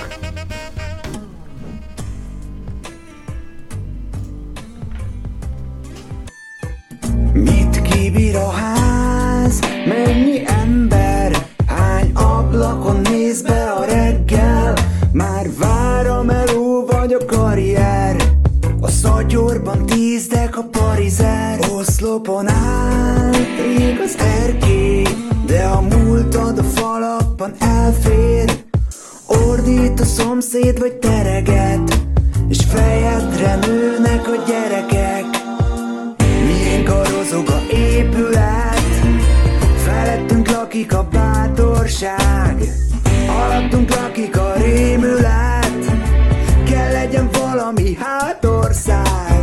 Kibír 8.15 8.37
a 8.37 8.51
ház, 8.51 9.59
mennyi 9.87 10.43
ember, 10.47 11.47
hány 11.67 12.11
ablakon 12.15 13.01
néz 13.11 13.43
be 13.43 13.71
a 13.71 13.85
reggel, 13.85 14.75
már 15.13 15.47
vár 15.59 16.07
a 16.07 16.23
meló 16.23 16.87
vagy 16.87 17.13
a 17.13 17.25
karrier, 17.27 18.17
a 18.81 18.89
szatyorban 18.89 19.87
tízdek 19.87 20.57
a 20.57 20.63
parizer, 20.63 21.59
oszlopon 21.77 22.49
áll, 22.49 23.33
rég 23.63 24.01
az 24.05 24.17
erkély, 24.19 25.07
de 25.47 25.65
a 25.65 25.81
múltad 25.81 26.59
a 26.59 26.63
falakban 26.63 27.55
elfér, 27.59 28.65
ordít 29.27 30.01
a 30.01 30.05
szomszéd 30.05 30.79
vagy 30.79 30.95
tereget, 30.95 31.99
és 32.49 32.59
fejedre 32.69 33.55
nőnek 33.55 34.29
a 34.29 34.43
gyerekek. 34.47 35.24
Lakik 40.75 40.95
a 40.95 41.09
bátorság, 41.13 42.57
alattunk 43.29 43.95
lakik 43.95 44.37
a 44.37 44.53
rémület, 44.57 45.85
kell 46.71 46.93
legyen 46.93 47.29
valami 47.33 47.97
hátország. 48.01 49.43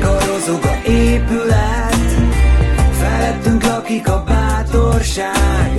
Karozog 0.00 0.64
a 0.64 0.88
épület, 0.88 2.10
felettünk 2.92 3.62
lakik 3.62 4.08
a 4.08 4.24
bátorság, 4.26 5.72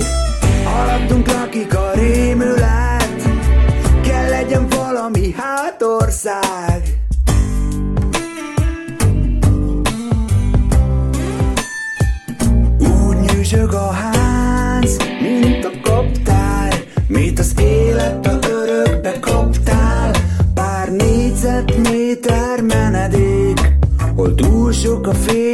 alattunk 0.80 1.32
lakik 1.32 1.74
a 1.74 1.90
rémület, 1.94 3.22
kell 4.02 4.28
legyen 4.28 4.68
valami 4.68 5.34
hátország. 5.36 6.82
Úgy 12.78 13.30
a 14.80 14.86
ház, 14.86 14.96
mint 15.20 15.64
a 15.64 15.70
kaptál, 15.82 16.72
mit 17.08 17.38
az 17.38 17.54
életbe 17.60 18.38
örökbe 18.50 19.18
kaptál. 19.20 20.10
Pár 20.54 20.92
négyzetméter 20.92 22.60
menedék, 22.62 23.60
hol 24.16 24.34
túl 24.34 24.72
sok 24.72 25.06
a 25.06 25.14
fény, 25.14 25.49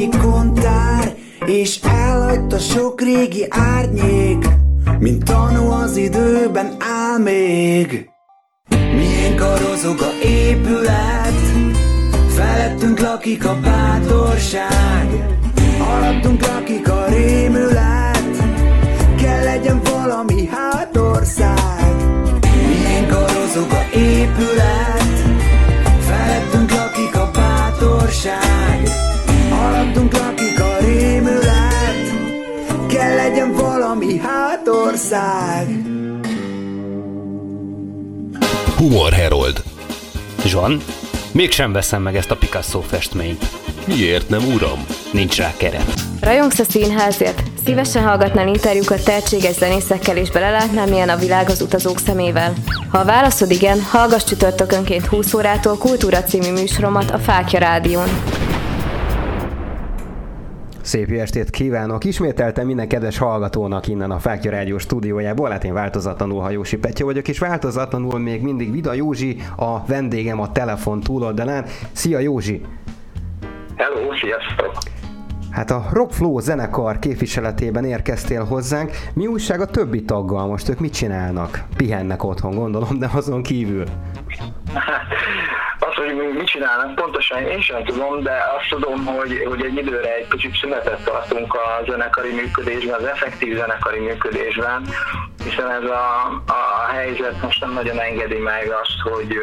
annyi 0.00 0.18
kontár, 0.18 1.14
és 1.46 1.80
elhagyta 1.82 2.58
sok 2.58 3.00
régi 3.00 3.46
árnyék, 3.48 4.48
mint 4.98 5.24
tanú 5.24 5.70
az 5.70 5.96
időben 5.96 6.76
áll 6.78 7.18
még. 7.18 8.08
Milyen 8.70 9.36
karozog 9.36 10.00
a 10.00 10.26
épület, 10.26 11.40
felettünk 12.28 13.00
lakik 13.00 13.46
a 13.46 13.58
bátorság, 13.62 14.99
hátország. 35.00 35.68
Humor 38.76 39.12
Herold. 39.12 39.62
Zsan, 40.44 40.82
mégsem 41.32 41.72
veszem 41.72 42.02
meg 42.02 42.16
ezt 42.16 42.30
a 42.30 42.36
Picasso 42.36 42.80
festményt. 42.80 43.44
Miért 43.86 44.28
nem, 44.28 44.46
uram? 44.54 44.84
Nincs 45.12 45.36
rá 45.36 45.52
keret. 45.56 45.92
Rajongsz 46.20 46.58
a 46.58 46.64
színházért? 46.64 47.42
Szívesen 47.64 48.02
hallgatnál 48.02 48.48
interjúkat 48.48 49.04
tehetséges 49.04 49.54
zenészekkel 49.54 50.16
és 50.16 50.30
belelátnál, 50.30 50.86
milyen 50.86 51.08
a 51.08 51.16
világ 51.16 51.48
az 51.48 51.60
utazók 51.60 51.98
szemével? 51.98 52.52
Ha 52.88 52.98
a 52.98 53.04
válaszod 53.04 53.50
igen, 53.50 53.82
hallgass 53.82 54.24
csütörtökönként 54.24 55.06
20 55.06 55.34
órától 55.34 55.76
Kultúra 55.76 56.22
című 56.22 56.52
műsoromat 56.52 57.10
a 57.10 57.18
Fákja 57.18 57.58
Rádión. 57.58 58.08
Szép 60.90 61.08
jó 61.08 61.18
estét 61.18 61.50
kívánok! 61.50 62.04
Ismételtem 62.04 62.66
minden 62.66 62.88
kedves 62.88 63.18
hallgatónak 63.18 63.86
innen 63.86 64.10
a 64.10 64.18
Fákja 64.18 64.50
Rádió 64.50 64.78
stúdiójából, 64.78 65.50
hát 65.50 65.64
én 65.64 65.72
változatlanul 65.72 66.40
Hajósi 66.40 66.78
Petya 66.78 67.04
vagyok, 67.04 67.28
és 67.28 67.38
változatlanul 67.38 68.18
még 68.18 68.42
mindig 68.42 68.72
Vida 68.72 68.92
Józsi, 68.92 69.36
a 69.56 69.86
vendégem 69.86 70.40
a 70.40 70.52
telefon 70.52 71.00
túloldalán. 71.00 71.64
Szia 71.92 72.18
Józsi! 72.18 72.62
Hello, 73.76 74.14
sziasztok! 74.14 74.78
Hát 75.50 75.70
a 75.70 75.86
Rockflow 75.92 76.38
zenekar 76.38 76.98
képviseletében 76.98 77.84
érkeztél 77.84 78.44
hozzánk. 78.44 78.90
Mi 79.14 79.26
újság 79.26 79.60
a 79.60 79.66
többi 79.66 80.04
taggal 80.04 80.46
most? 80.46 80.68
Ők 80.68 80.78
mit 80.80 80.92
csinálnak? 80.92 81.64
Pihennek 81.76 82.24
otthon, 82.24 82.54
gondolom, 82.54 82.98
de 82.98 83.10
azon 83.12 83.42
kívül. 83.42 83.84
Hogy 86.00 86.14
mi 86.14 86.26
mit 86.26 86.46
csinálnak, 86.46 86.94
pontosan 86.94 87.42
én 87.42 87.60
sem 87.60 87.84
tudom, 87.84 88.22
de 88.22 88.36
azt 88.58 88.68
tudom, 88.68 89.04
hogy, 89.06 89.44
hogy 89.48 89.64
egy 89.64 89.76
időre 89.76 90.14
egy 90.14 90.28
kicsit 90.28 90.56
szünetet 90.56 91.04
tartunk 91.04 91.54
a 91.54 91.82
zenekari 91.86 92.32
működésben, 92.32 92.94
az 92.94 93.04
effektív 93.04 93.56
zenekari 93.56 93.98
működésben, 93.98 94.82
hiszen 95.44 95.70
ez 95.70 95.82
a, 95.82 96.26
a 96.46 96.92
helyzet 96.92 97.42
most 97.42 97.60
nem 97.60 97.72
nagyon 97.72 98.00
engedi 98.00 98.38
meg 98.38 98.72
azt, 98.82 99.00
hogy, 99.02 99.40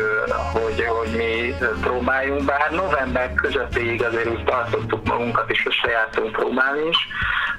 hogy, 0.54 0.86
hogy 0.86 1.16
mi 1.18 1.54
próbáljunk, 1.82 2.46
bár 2.46 2.72
november 2.72 3.34
közepéig 3.34 4.04
azért 4.04 4.30
úgy 4.30 4.44
tartottuk 4.44 5.08
magunkat, 5.08 5.50
és 5.50 5.66
összejártunk 5.66 6.32
próbálni 6.32 6.88
is, 6.88 6.98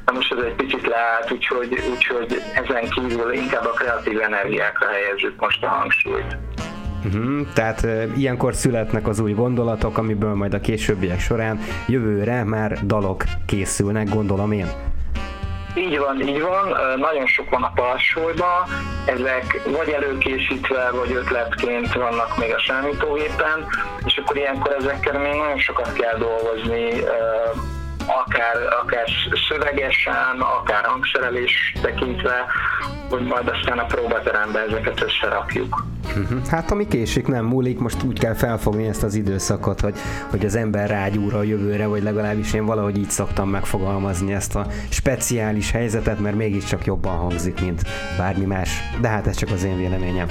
de 0.05 0.13
most 0.13 0.33
ez 0.33 0.45
egy 0.45 0.55
picit 0.55 0.87
leállt, 0.87 1.31
úgyhogy, 1.33 1.79
úgyhogy 1.91 2.43
ezen 2.55 2.89
kívül 2.91 3.33
inkább 3.33 3.65
a 3.65 3.71
kreatív 3.71 4.21
energiákra 4.21 4.89
helyezzük 4.89 5.41
most 5.41 5.65
a 5.65 5.69
hangsúlyt. 5.69 6.37
Uh-huh, 7.05 7.47
tehát 7.55 7.85
e, 7.85 8.07
ilyenkor 8.17 8.55
születnek 8.55 9.09
az 9.09 9.21
új 9.21 9.33
gondolatok, 9.33 9.99
amiből 9.99 10.35
majd 10.35 10.55
a 10.55 10.61
későbbiek 10.61 11.21
során 11.21 11.59
jövőre 11.87 12.45
már 12.45 12.87
dalok 12.87 13.25
készülnek, 13.47 14.09
gondolom 14.09 14.53
én. 14.53 14.67
Így 15.77 15.99
van, 15.99 16.21
így 16.21 16.41
van. 16.41 16.69
Nagyon 16.97 17.27
sok 17.27 17.51
van 17.51 17.63
a 17.63 17.73
palsolban. 17.75 18.63
Ezek 19.05 19.61
vagy 19.65 19.89
előkészítve, 19.89 20.91
vagy 20.91 21.13
ötletként 21.13 21.93
vannak 21.93 22.39
még 22.39 22.55
a 22.55 22.63
számítógépen, 22.67 23.67
és 24.05 24.17
akkor 24.17 24.37
ilyenkor 24.37 24.77
ezekkel 24.79 25.19
még 25.19 25.33
nagyon 25.33 25.59
sokat 25.59 25.93
kell 25.93 26.19
dolgozni, 26.19 26.89
akár, 28.07 28.57
akár 28.83 29.09
szövegesen, 29.49 30.41
akár 30.61 30.85
hangszerelés 30.85 31.73
tekintve, 31.83 32.47
hogy 33.11 33.23
majd 33.23 33.49
aztán 33.49 33.79
a 33.79 33.85
próbateremben 33.85 34.69
ezeket 34.69 35.03
összerakjuk. 35.03 35.85
Uh-huh. 36.17 36.47
Hát 36.47 36.71
ami 36.71 36.87
késik, 36.87 37.27
nem 37.27 37.45
múlik, 37.45 37.79
most 37.79 38.03
úgy 38.03 38.19
kell 38.19 38.35
felfogni 38.35 38.87
ezt 38.87 39.03
az 39.03 39.15
időszakot, 39.15 39.81
hogy, 39.81 39.95
hogy 40.31 40.45
az 40.45 40.55
ember 40.55 40.89
rágyúr 40.89 41.35
a 41.35 41.43
jövőre, 41.43 41.87
vagy 41.87 42.03
legalábbis 42.03 42.53
én 42.53 42.65
valahogy 42.65 42.99
így 42.99 43.11
szoktam 43.11 43.49
megfogalmazni 43.49 44.33
ezt 44.33 44.57
a 44.57 44.67
speciális 44.89 45.71
helyzetet, 45.71 46.21
mert 46.21 46.37
mégiscsak 46.37 46.85
jobban 46.85 47.17
hangzik, 47.17 47.61
mint 47.61 47.83
bármi 48.19 48.45
más. 48.45 48.71
De 49.01 49.09
hát 49.09 49.27
ez 49.27 49.37
csak 49.37 49.51
az 49.51 49.65
én 49.65 49.77
véleményem. 49.77 50.27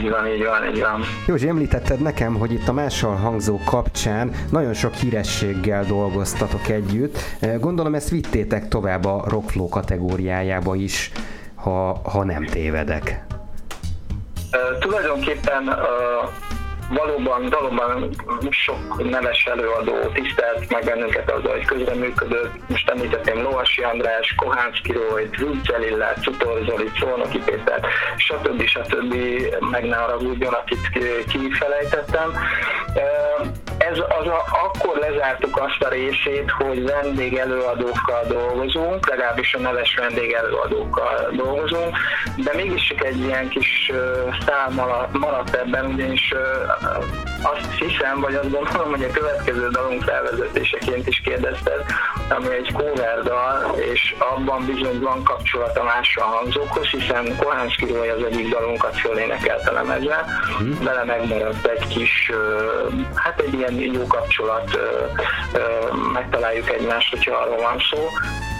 Így 0.00 0.10
van, 0.10 0.26
így 0.26 0.44
van, 0.44 0.74
így 0.74 0.80
van. 0.80 1.00
Józsi, 1.26 1.48
említetted 1.48 2.00
nekem, 2.00 2.34
hogy 2.34 2.52
itt 2.52 2.68
a 2.68 2.72
mással 2.72 3.14
hangzó 3.14 3.60
kapcsán 3.64 4.30
nagyon 4.50 4.74
sok 4.74 4.94
hírességgel 4.94 5.84
dolgoztatok 5.84 6.68
együtt. 6.68 7.18
Gondolom 7.60 7.94
ezt 7.94 8.08
vittétek 8.08 8.68
tovább 8.68 9.04
a 9.04 9.24
rockflow 9.28 9.68
kategóriájába 9.68 10.74
is, 10.74 11.10
ha, 11.54 12.00
ha 12.04 12.24
nem 12.24 12.44
tévedek. 12.44 13.25
Tulajdonképpen 14.78 15.78
valóban, 16.88 17.48
valóban 17.48 18.10
sok 18.50 19.10
neves 19.10 19.44
előadó 19.44 19.94
tisztelt 20.12 20.72
meg 20.72 20.84
bennünket 20.84 21.30
azzal, 21.30 21.52
hogy 21.52 21.64
közreműködött. 21.64 22.52
Most 22.68 22.90
említettem 22.90 23.42
Lovasi 23.42 23.82
András, 23.82 24.34
Kohánszki 24.36 24.92
Royt, 24.92 25.40
Vúgyel 25.40 25.82
Illát, 25.82 26.22
Cutor 26.22 26.62
Zoli, 26.68 26.90
Szolnoki 26.98 27.38
Péter, 27.38 27.86
stb. 28.16 28.62
stb. 28.66 29.14
meg 29.70 29.84
ne 29.84 29.96
haragudjon, 29.96 30.52
akit 30.52 30.88
kifelejtettem. 31.28 32.32
Ez 33.96 34.02
az 34.20 34.26
a, 34.26 34.44
akkor 34.64 34.98
lezártuk 34.98 35.56
azt 35.56 35.82
a 35.82 35.88
részét, 35.88 36.50
hogy 36.50 36.84
vendégelőadókkal 36.84 38.24
dolgozunk, 38.28 39.08
legalábbis 39.08 39.54
a 39.54 39.58
neves 39.58 39.94
vendégelőadókkal 39.94 41.30
dolgozunk, 41.36 41.96
de 42.36 42.54
mégis 42.54 42.86
csak 42.88 43.04
egy 43.04 43.18
ilyen 43.18 43.48
kis 43.48 43.92
szám 44.46 44.80
maradt 45.12 45.54
ebben, 45.54 45.86
ugyanis 45.86 46.34
azt 47.42 47.70
hiszem, 47.78 48.20
vagy 48.20 48.34
azt 48.34 48.50
gondolom, 48.50 48.90
hogy 48.90 49.04
a 49.04 49.10
következő 49.10 49.68
dalunk 49.68 50.02
felvezetéseként 50.02 51.06
is 51.08 51.20
kérdezted, 51.24 51.84
ami 52.28 52.54
egy 52.54 52.72
cover 52.72 53.22
dal, 53.22 53.74
és 53.92 54.14
abban 54.18 54.66
bizony 54.66 55.00
van 55.00 55.22
kapcsolata 55.22 55.82
más 55.82 56.16
a 56.16 56.22
hangzókhoz, 56.22 56.86
hiszen 56.86 57.36
Kohánszki 57.36 57.86
Roy 57.92 58.08
az 58.08 58.22
egyik 58.22 58.48
dalunkat 58.48 58.98
fölénekelt 58.98 59.68
a 59.68 59.72
lemezre, 59.72 60.24
hmm. 60.58 60.78
vele 60.82 61.04
megmaradt 61.04 61.66
egy 61.66 61.86
kis, 61.86 62.30
hát 63.14 63.40
egy 63.40 63.54
ilyen 63.54 63.74
jó 63.92 64.06
kapcsolat, 64.06 64.78
megtaláljuk 66.12 66.70
egymást, 66.70 67.10
hogyha 67.10 67.36
arról 67.36 67.56
van 67.56 67.78
szó, 67.90 68.08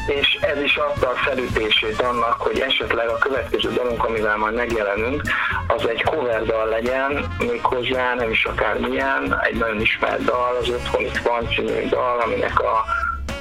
és 0.06 0.38
ez 0.40 0.62
is 0.62 0.76
adta 0.76 1.08
a 1.08 1.14
felütését 1.14 2.00
annak, 2.00 2.40
hogy 2.40 2.58
esetleg 2.58 3.08
a 3.08 3.18
következő 3.18 3.72
dalunk, 3.72 4.04
amivel 4.04 4.36
majd 4.36 4.54
megjelenünk, 4.54 5.22
az 5.66 5.88
egy 5.88 6.02
cover 6.02 6.44
dal 6.44 6.68
legyen, 6.68 7.34
méghozzá 7.38 8.14
nem 8.14 8.30
is 8.30 8.44
akármilyen, 8.44 9.40
egy 9.42 9.56
nagyon 9.56 9.80
ismert 9.80 10.24
dal, 10.24 10.56
az 10.60 10.68
Otthon 10.68 11.04
itt 11.04 11.18
van 11.18 11.48
című 11.48 11.88
dal, 11.88 12.20
aminek 12.20 12.60
a 12.60 12.84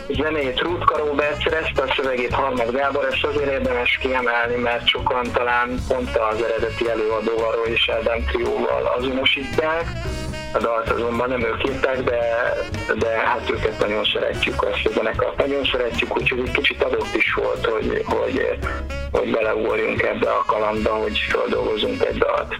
zenét 0.10 0.62
Rutka 0.62 0.98
Robert 0.98 1.42
szerezte, 1.42 1.82
a 1.82 1.94
szövegét 1.96 2.34
Harmad 2.34 2.72
Gábor, 2.72 3.06
ezt 3.12 3.24
azért 3.24 3.52
érdemes 3.52 3.98
kiemelni, 3.98 4.56
mert 4.56 4.88
sokan 4.88 5.32
talán 5.34 5.80
pont 5.88 6.18
az 6.18 6.42
eredeti 6.44 6.90
előadóval, 6.90 7.54
és 7.66 7.90
Ádám 7.90 8.26
trióval 8.26 8.94
azonosítják 8.98 9.86
a 10.56 10.60
dalt 10.60 10.90
azonban 10.90 11.30
nem 11.30 11.44
ők 11.44 11.68
írták, 11.68 12.04
de, 12.04 12.20
de 12.98 13.10
hát 13.10 13.50
őket 13.50 13.80
nagyon 13.80 14.04
szeretjük, 14.14 14.64
azt 14.64 14.86
a 14.86 14.90
zenekart 14.90 15.38
nagyon 15.38 15.66
szeretjük, 15.72 16.18
úgyhogy 16.18 16.40
egy 16.40 16.52
kicsit 16.52 16.84
adott 16.84 17.16
is 17.16 17.34
volt, 17.34 17.66
hogy, 17.66 18.04
hogy, 18.06 18.58
hogy 19.12 19.32
beleugorjunk 19.32 20.02
ebbe 20.02 20.30
a 20.30 20.44
kalandba, 20.46 20.90
hogy 20.90 21.18
feldolgozunk 21.30 22.06
egy 22.06 22.18
dalt. 22.18 22.56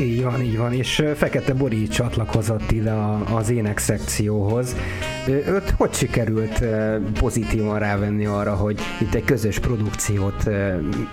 Így 0.00 0.22
van, 0.22 0.42
így 0.42 0.58
van, 0.58 0.72
és 0.72 1.02
Fekete 1.16 1.54
Bori 1.54 1.88
csatlakozott 1.88 2.70
ide 2.70 2.92
az 3.34 3.50
ének 3.50 3.78
szekcióhoz. 3.78 4.76
Őt 5.28 5.70
hogy 5.76 5.94
sikerült 5.94 6.64
pozitívan 7.18 7.78
rávenni 7.78 8.26
arra, 8.26 8.54
hogy 8.54 8.80
itt 9.00 9.14
egy 9.14 9.24
közös 9.24 9.58
produkciót 9.58 10.44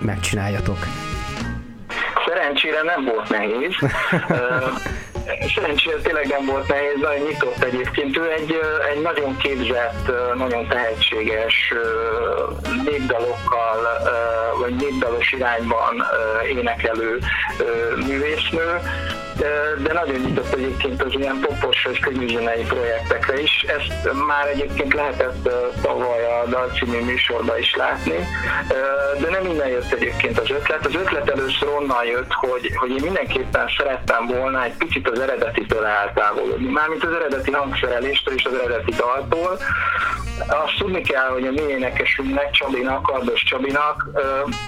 megcsináljatok? 0.00 0.78
Szerencsére 2.26 2.82
nem 2.82 3.04
volt 3.04 3.28
nehéz. 3.28 3.74
Szerencsére 5.54 5.96
tényleg 5.96 6.26
nem 6.26 6.46
volt 6.46 6.68
nehéz, 6.68 7.00
nagyon 7.00 7.26
nyitott 7.26 7.64
egyébként. 7.64 8.16
Ő 8.16 8.30
egy, 8.30 8.58
egy 8.94 9.02
nagyon 9.02 9.36
képzett, 9.36 10.10
nagyon 10.34 10.68
tehetséges 10.68 11.72
népdalokkal, 12.84 13.88
vagy 14.58 14.74
népdalos 14.74 15.32
irányban 15.32 16.04
énekelő 16.48 17.18
művésznő, 18.06 18.80
de 19.82 19.92
nagyon 19.92 20.20
nyitott 20.20 20.52
egyébként 20.54 21.02
az 21.02 21.12
ilyen 21.14 21.38
popos 21.40 21.84
vagy 21.84 22.00
könyvzenei 22.00 22.62
projektekre 22.62 23.40
is. 23.40 23.64
Ezt 23.66 24.12
már 24.26 24.46
egyébként 24.46 24.94
lehetett 24.94 25.48
tavaly 25.82 26.24
a 26.24 26.46
dalcímű 26.48 27.00
műsorban 27.00 27.58
is 27.58 27.74
látni, 27.74 28.28
de 29.20 29.30
nem 29.30 29.46
innen 29.46 29.68
jött 29.68 29.92
egyébként 29.92 30.38
az 30.38 30.50
ötlet. 30.50 30.86
Az 30.86 30.94
ötlet 30.94 31.30
először 31.30 31.68
onnan 31.68 32.04
jött, 32.04 32.32
hogy, 32.32 32.70
hogy 32.74 32.90
én 32.90 33.02
mindenképpen 33.02 33.68
szerettem 33.76 34.26
volna 34.26 34.64
egy 34.64 34.76
picit 34.76 35.08
az 35.08 35.20
eredetitől 35.20 35.84
eltávolodni. 35.84 36.70
Mármint 36.70 37.04
az 37.04 37.12
eredeti 37.12 37.50
hangszereléstől 37.50 38.34
és 38.34 38.44
az 38.44 38.54
eredeti 38.54 38.92
daltól. 38.96 39.58
Azt 40.46 40.76
tudni 40.78 41.00
kell, 41.00 41.28
hogy 41.28 41.46
a 41.46 41.50
mi 41.50 41.62
énekesünknek, 41.68 42.50
Csabinak, 42.50 43.02
Kardos 43.02 43.42
Csabinak 43.42 44.06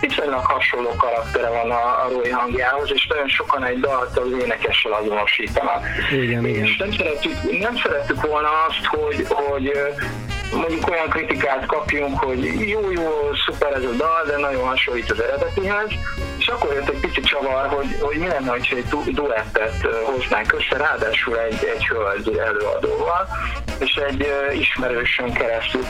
viszonylag 0.00 0.44
hasonló 0.44 0.94
karaktere 0.96 1.48
van 1.48 1.70
a, 1.70 2.04
a 2.04 2.08
Roy 2.12 2.30
hangjához, 2.30 2.92
és 2.92 3.06
nagyon 3.06 3.28
sokan 3.28 3.64
egy 3.64 3.80
dalt 3.80 4.18
az 4.18 4.30
ének 4.42 4.59
énekessel 4.60 4.92
azonosítanak. 4.92 5.86
Igen, 6.12 6.46
és 6.46 6.74
igen. 6.74 6.74
nem 6.78 6.92
szerettük, 6.92 7.60
nem 7.60 7.76
szerettük 7.76 8.26
volna 8.26 8.48
azt, 8.68 8.84
hogy, 8.84 9.26
hogy 9.28 9.72
mondjuk 10.52 10.90
olyan 10.90 11.08
kritikát 11.08 11.66
kapjunk, 11.66 12.18
hogy 12.18 12.68
jó, 12.68 12.90
jó, 12.90 13.10
szuper 13.46 13.72
ez 13.72 13.84
a 13.84 13.92
dal, 13.96 14.24
de 14.26 14.36
nagyon 14.36 14.66
hasonlít 14.66 15.10
az 15.10 15.22
eredetihez, 15.22 15.88
és 16.38 16.39
akkor 16.50 16.72
jött 16.74 16.88
egy 16.88 17.00
picit 17.00 17.24
csavar, 17.24 17.66
hogy, 17.66 17.96
hogy 18.00 18.18
mi 18.18 18.26
lenne, 18.26 18.50
hogy 18.50 18.74
egy 18.76 19.14
duettet 19.14 19.86
hoznánk 20.04 20.52
össze, 20.52 20.76
ráadásul 20.76 21.38
egy, 21.38 21.64
egy 21.74 21.86
hölgy 21.86 22.38
előadóval, 22.38 23.28
és 23.78 23.94
egy 23.94 24.26
ismerősön 24.52 25.32
keresztül 25.32 25.82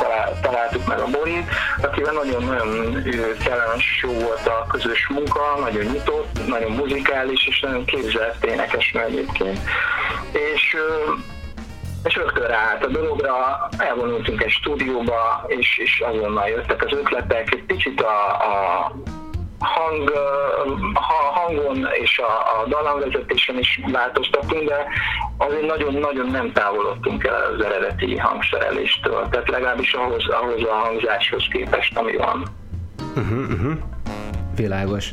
találtuk 0.43 0.87
meg 0.87 0.99
a 0.99 1.07
Borit, 1.07 1.51
akivel 1.83 2.13
nagyon-nagyon 2.13 3.03
kellemes 3.45 4.01
jó 4.03 4.13
volt 4.13 4.47
a 4.47 4.67
közös 4.69 5.09
munka, 5.09 5.59
nagyon 5.61 5.85
nyitott, 5.85 6.47
nagyon 6.47 6.71
muzikális, 6.71 7.47
és 7.47 7.61
nagyon 7.61 7.85
képzett 7.85 8.45
énekesnő 8.45 9.01
egyébként. 9.01 9.59
És 10.33 10.77
és 12.05 12.15
rögtön 12.15 12.47
ráállt 12.47 12.85
a 12.85 12.89
dologra, 12.89 13.69
elvonultunk 13.79 14.43
egy 14.43 14.51
stúdióba, 14.51 15.45
és, 15.47 15.79
és 15.79 16.03
azonnal 16.07 16.49
jöttek 16.49 16.85
az 16.85 16.93
ötletek, 16.93 17.55
egy 17.55 17.65
picit 17.65 18.03
a, 18.03 18.29
a 18.31 18.93
hang, 19.61 20.11
a 20.95 21.39
hangon 21.41 21.89
és 22.01 22.19
a, 22.19 22.61
a 22.61 22.67
dalamvezetésen 22.69 23.59
is 23.59 23.81
változtatunk, 23.93 24.69
de 24.69 24.87
azért 25.37 25.67
nagyon-nagyon 25.67 26.31
nem 26.31 26.53
távolodtunk 26.53 27.25
el 27.25 27.55
az 27.55 27.65
eredeti 27.65 28.17
hangszereléstől, 28.17 29.29
tehát 29.31 29.49
legalábbis 29.49 29.93
ahhoz, 29.93 30.29
ahhoz 30.29 30.63
a 30.63 30.75
hangzáshoz 30.75 31.49
képest, 31.51 31.97
ami 31.97 32.17
van. 32.17 32.43
Uh-huh, 33.17 33.39
uh-huh. 33.39 33.73
Világos. 34.61 35.11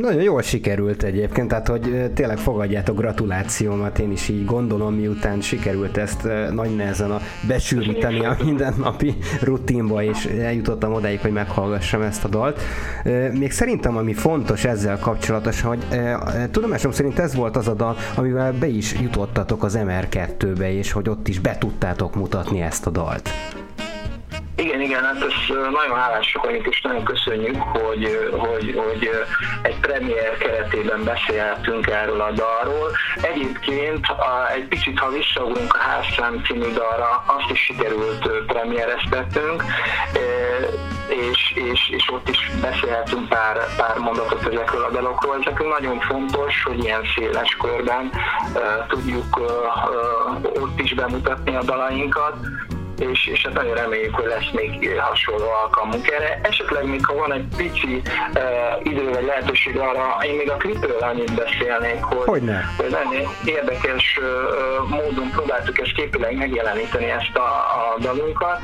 Nagyon 0.00 0.22
jól 0.22 0.42
sikerült 0.42 1.02
egyébként, 1.02 1.48
tehát 1.48 1.68
hogy 1.68 2.10
tényleg 2.14 2.38
fogadjátok 2.38 2.96
gratulációmat, 2.96 3.98
én 3.98 4.12
is 4.12 4.28
így 4.28 4.44
gondolom, 4.44 4.94
miután 4.94 5.40
sikerült 5.40 5.96
ezt 5.96 6.28
nagy 6.52 6.76
nehezen 6.76 7.10
a 7.10 7.20
besűríteni 7.48 8.24
a 8.24 8.36
mindennapi 8.44 9.14
rutinba, 9.42 10.02
és 10.02 10.24
eljutottam 10.24 10.92
odáig, 10.92 11.20
hogy 11.20 11.32
meghallgassam 11.32 12.02
ezt 12.02 12.24
a 12.24 12.28
dalt. 12.28 12.60
Még 13.32 13.50
szerintem, 13.50 13.96
ami 13.96 14.12
fontos 14.12 14.64
ezzel 14.64 14.98
kapcsolatos, 14.98 15.60
hogy 15.60 15.84
tudomásom 16.50 16.90
szerint 16.90 17.18
ez 17.18 17.34
volt 17.34 17.56
az 17.56 17.68
a 17.68 17.74
dal, 17.74 17.96
amivel 18.14 18.52
be 18.52 18.66
is 18.66 18.94
jutottatok 19.00 19.64
az 19.64 19.78
MR2-be, 19.82 20.72
és 20.72 20.92
hogy 20.92 21.08
ott 21.08 21.28
is 21.28 21.38
be 21.38 21.56
tudtátok 21.58 22.14
mutatni 22.14 22.60
ezt 22.60 22.86
a 22.86 22.90
dalt. 22.90 23.30
Igen, 24.90 25.04
hát 25.04 25.22
ez 25.22 25.32
nagyon 25.48 25.96
hálások 25.96 26.44
vagyunk, 26.44 26.66
és 26.66 26.80
nagyon 26.80 27.02
köszönjük, 27.04 27.62
hogy, 27.62 28.30
hogy, 28.30 28.74
hogy 28.76 29.10
egy 29.62 29.76
premier 29.80 30.36
keretében 30.38 31.04
beszélhetünk 31.04 31.86
erről 31.86 32.20
a 32.20 32.30
dalról. 32.30 32.90
Egyébként 33.22 34.06
a, 34.06 34.50
egy 34.52 34.64
picit, 34.64 34.98
ha 34.98 35.10
visszaugrunk 35.10 35.74
a 35.74 35.78
Házszám 35.78 36.42
című 36.44 36.72
dalra, 36.72 37.24
azt 37.26 37.50
is 37.50 37.60
sikerült 37.60 38.28
premiereztetnünk, 38.46 39.64
és, 41.08 41.52
és, 41.54 41.88
és 41.90 42.10
ott 42.12 42.28
is 42.28 42.50
beszélhetünk 42.60 43.28
pár, 43.28 43.56
pár 43.76 43.98
mondatot 43.98 44.46
ezekről 44.46 44.84
a 44.84 44.90
dalokról. 44.90 45.36
Ez 45.44 45.54
nagyon 45.78 46.00
fontos, 46.00 46.62
hogy 46.62 46.84
ilyen 46.84 47.02
széles 47.16 47.56
körben 47.60 48.10
tudjuk 48.88 49.40
ott 50.60 50.80
is 50.80 50.94
bemutatni 50.94 51.56
a 51.56 51.62
dalainkat 51.62 52.34
és, 53.00 53.26
és 53.26 53.42
hát 53.44 53.54
nagyon 53.54 53.74
reméljük, 53.74 54.14
hogy 54.14 54.26
lesz 54.26 54.50
még 54.52 54.98
hasonló 54.98 55.50
alkalmunk 55.62 56.10
erre. 56.10 56.40
Esetleg 56.42 56.84
még 56.84 57.06
ha 57.06 57.14
van 57.14 57.32
egy 57.32 57.44
pici 57.56 58.02
uh, 58.34 58.92
idő 58.92 59.10
vagy 59.10 59.24
lehetőség 59.24 59.76
arra, 59.78 60.18
én 60.22 60.34
még 60.34 60.50
a 60.50 60.56
klipről 60.56 60.98
annyit 61.00 61.34
beszélnék, 61.34 62.02
hogy, 62.02 62.26
Hogyne. 62.26 62.64
hogy 62.76 62.90
nagyon 62.90 63.28
érdekes 63.44 64.18
uh, 64.18 64.88
módon 64.88 65.30
próbáltuk 65.30 65.80
ezt 65.80 65.92
képileg 65.92 66.36
megjeleníteni 66.36 67.10
ezt 67.10 67.36
a, 67.36 67.48
a 67.80 67.98
dalunkat. 68.00 68.60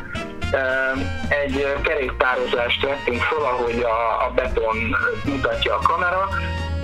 Uh, 0.52 1.00
egy 1.28 1.74
kerékpározást 1.82 2.82
vettünk 2.82 3.22
fel, 3.22 3.44
ahogy 3.44 3.82
a, 3.82 4.24
a 4.26 4.32
beton 4.34 4.76
mutatja 5.24 5.74
a 5.74 5.78
kamera, 5.78 6.28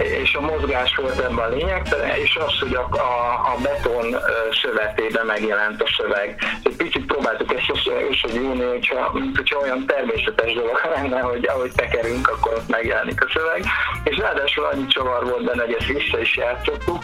és 0.05 0.35
a 0.35 0.41
mozgás 0.41 0.95
volt 0.95 1.19
ebben 1.19 1.39
a 1.39 1.49
lényegtelen, 1.49 2.17
és 2.17 2.37
az, 2.37 2.59
hogy 2.61 2.75
a, 2.75 2.89
a, 2.91 3.33
a 3.53 3.57
beton 3.63 4.17
szövetében 4.63 5.27
megjelent 5.27 5.83
a 5.83 5.87
szöveg. 5.97 6.37
Egy 6.63 6.77
picit 6.77 7.07
próbáltuk 7.07 7.55
ezt 7.55 7.91
összegyújni, 8.11 8.65
hogyha, 8.65 9.11
mint 9.13 9.37
hogyha 9.37 9.59
olyan 9.59 9.87
természetes 9.87 10.53
dolog 10.53 10.81
lenne, 10.95 11.21
hogy 11.21 11.47
ahogy 11.47 11.73
tekerünk, 11.73 12.29
akkor 12.29 12.53
ott 12.53 12.69
megjelenik 12.69 13.25
a 13.25 13.31
szöveg. 13.35 13.65
És 14.05 14.17
ráadásul 14.17 14.65
annyi 14.65 14.87
csavar 14.87 15.25
volt 15.25 15.45
benne, 15.45 15.63
hogy 15.63 15.77
ezt 15.79 15.99
vissza 15.99 16.21
is 16.21 16.37
játszottuk, 16.37 17.03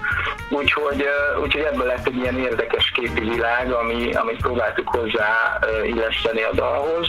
úgyhogy, 0.50 1.04
úgyhogy 1.42 1.62
ebből 1.62 1.87
lett 1.87 2.06
egy 2.06 2.16
ilyen 2.16 2.38
érdekes 2.38 2.90
képi 2.90 3.20
világ, 3.20 3.72
ami, 3.72 4.12
amit 4.12 4.40
próbáltuk 4.40 4.88
hozzá 4.88 5.58
illeszteni 5.84 6.42
a 6.42 6.52
dalhoz 6.52 7.08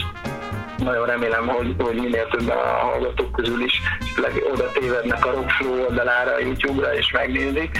nagyon 0.80 1.06
remélem, 1.06 1.48
hogy, 1.48 1.74
hogy 1.78 1.94
minél 1.94 2.28
többen 2.28 2.56
a 2.56 2.60
hallgatók 2.60 3.32
közül 3.32 3.62
is 3.62 3.80
oda 4.52 4.70
tévednek 4.72 5.26
a 5.26 5.30
Rockflow 5.30 5.82
oldalára, 5.82 6.38
YouTube-ra 6.38 6.94
és 6.94 7.10
megnézik. 7.12 7.78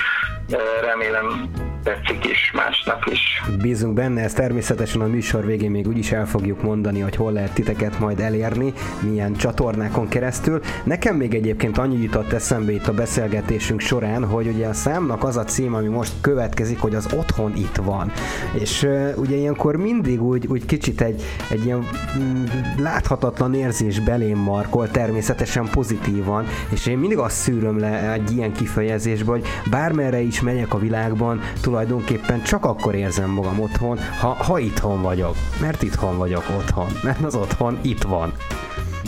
Remélem 0.83 1.51
tetszik 1.83 2.25
is 2.25 2.53
másnak 2.55 3.11
is. 3.13 3.43
Bízunk 3.63 3.95
benne, 3.95 4.23
ez 4.23 4.33
természetesen 4.33 5.01
a 5.01 5.07
műsor 5.07 5.47
végén 5.47 5.71
még 5.71 5.89
úgyis 5.89 6.13
el 6.13 6.27
fogjuk 6.27 6.63
mondani, 6.63 7.01
hogy 7.01 7.17
hol 7.17 7.33
lehet 7.33 7.53
titeket 7.53 7.99
majd 7.99 8.21
elérni, 8.21 8.73
milyen 9.01 9.35
csatornákon 9.35 10.09
keresztül. 10.09 10.61
Nekem 10.85 11.17
még 11.17 11.35
egyébként 11.35 11.79
annyi 11.79 12.03
jutott 12.03 12.33
eszembe 12.33 12.73
itt 12.73 12.87
a 12.87 12.93
beszélgetésünk 12.93 13.81
során, 13.81 14.25
hogy 14.25 14.47
ugye 14.47 14.67
a 14.67 14.73
számnak 14.73 15.25
az 15.25 15.37
a 15.37 15.45
cím, 15.45 15.75
ami 15.75 15.89
most 15.89 16.13
következik, 16.21 16.79
hogy 16.79 16.95
az 16.95 17.09
otthon 17.13 17.53
itt 17.57 17.77
van. 17.77 18.13
És 18.53 18.83
uh, 18.83 19.13
ugye 19.17 19.37
ilyenkor 19.37 19.77
mindig 19.77 20.23
úgy, 20.23 20.47
úgy 20.47 20.67
kicsit 20.67 21.01
egy, 21.01 21.23
egy 21.51 21.65
ilyen 21.65 21.87
mm, 22.19 22.45
láthatatlan 22.79 23.55
érzés 23.55 24.01
belém 24.01 24.39
markol, 24.39 24.91
természetesen 24.91 25.69
pozitívan, 25.71 26.47
és 26.71 26.87
én 26.87 26.99
mindig 26.99 27.19
azt 27.19 27.37
szűröm 27.37 27.79
le 27.79 28.13
egy 28.13 28.31
ilyen 28.31 28.53
kifejezésből, 28.53 29.39
hogy 29.39 29.49
bármerre 29.71 30.21
is 30.21 30.41
megyek 30.41 30.75
a 30.75 30.79
világban, 30.79 31.41
tulajdonképpen 31.71 32.43
csak 32.43 32.65
akkor 32.65 32.95
érzem 32.95 33.31
magam 33.31 33.61
otthon, 33.61 33.99
ha, 34.21 34.29
ha 34.29 34.59
itthon 34.59 35.03
vagyok. 35.03 35.35
Mert 35.61 35.83
itthon 35.83 36.17
vagyok 36.17 36.45
otthon. 36.59 36.87
Mert 37.03 37.25
az 37.25 37.35
otthon 37.35 37.79
itt 37.81 38.03
van. 38.03 38.33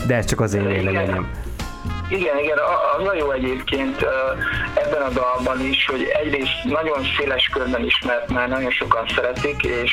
De 0.07 0.15
ez 0.15 0.25
csak 0.25 0.39
az 0.39 0.53
én 0.53 0.65
véleményem. 0.67 1.27
Igen, 2.09 2.37
igen, 2.37 2.57
az 2.97 3.07
a 3.07 3.13
jó 3.13 3.31
egyébként 3.31 4.05
ebben 4.73 5.01
a 5.01 5.09
dalban 5.09 5.59
is, 5.65 5.85
hogy 5.85 6.11
egyrészt 6.23 6.63
nagyon 6.63 6.97
széles 7.17 7.49
körben 7.53 7.85
ismert, 7.85 8.29
már 8.29 8.49
nagyon 8.49 8.71
sokan 8.71 9.07
szeretik, 9.15 9.63
és 9.63 9.91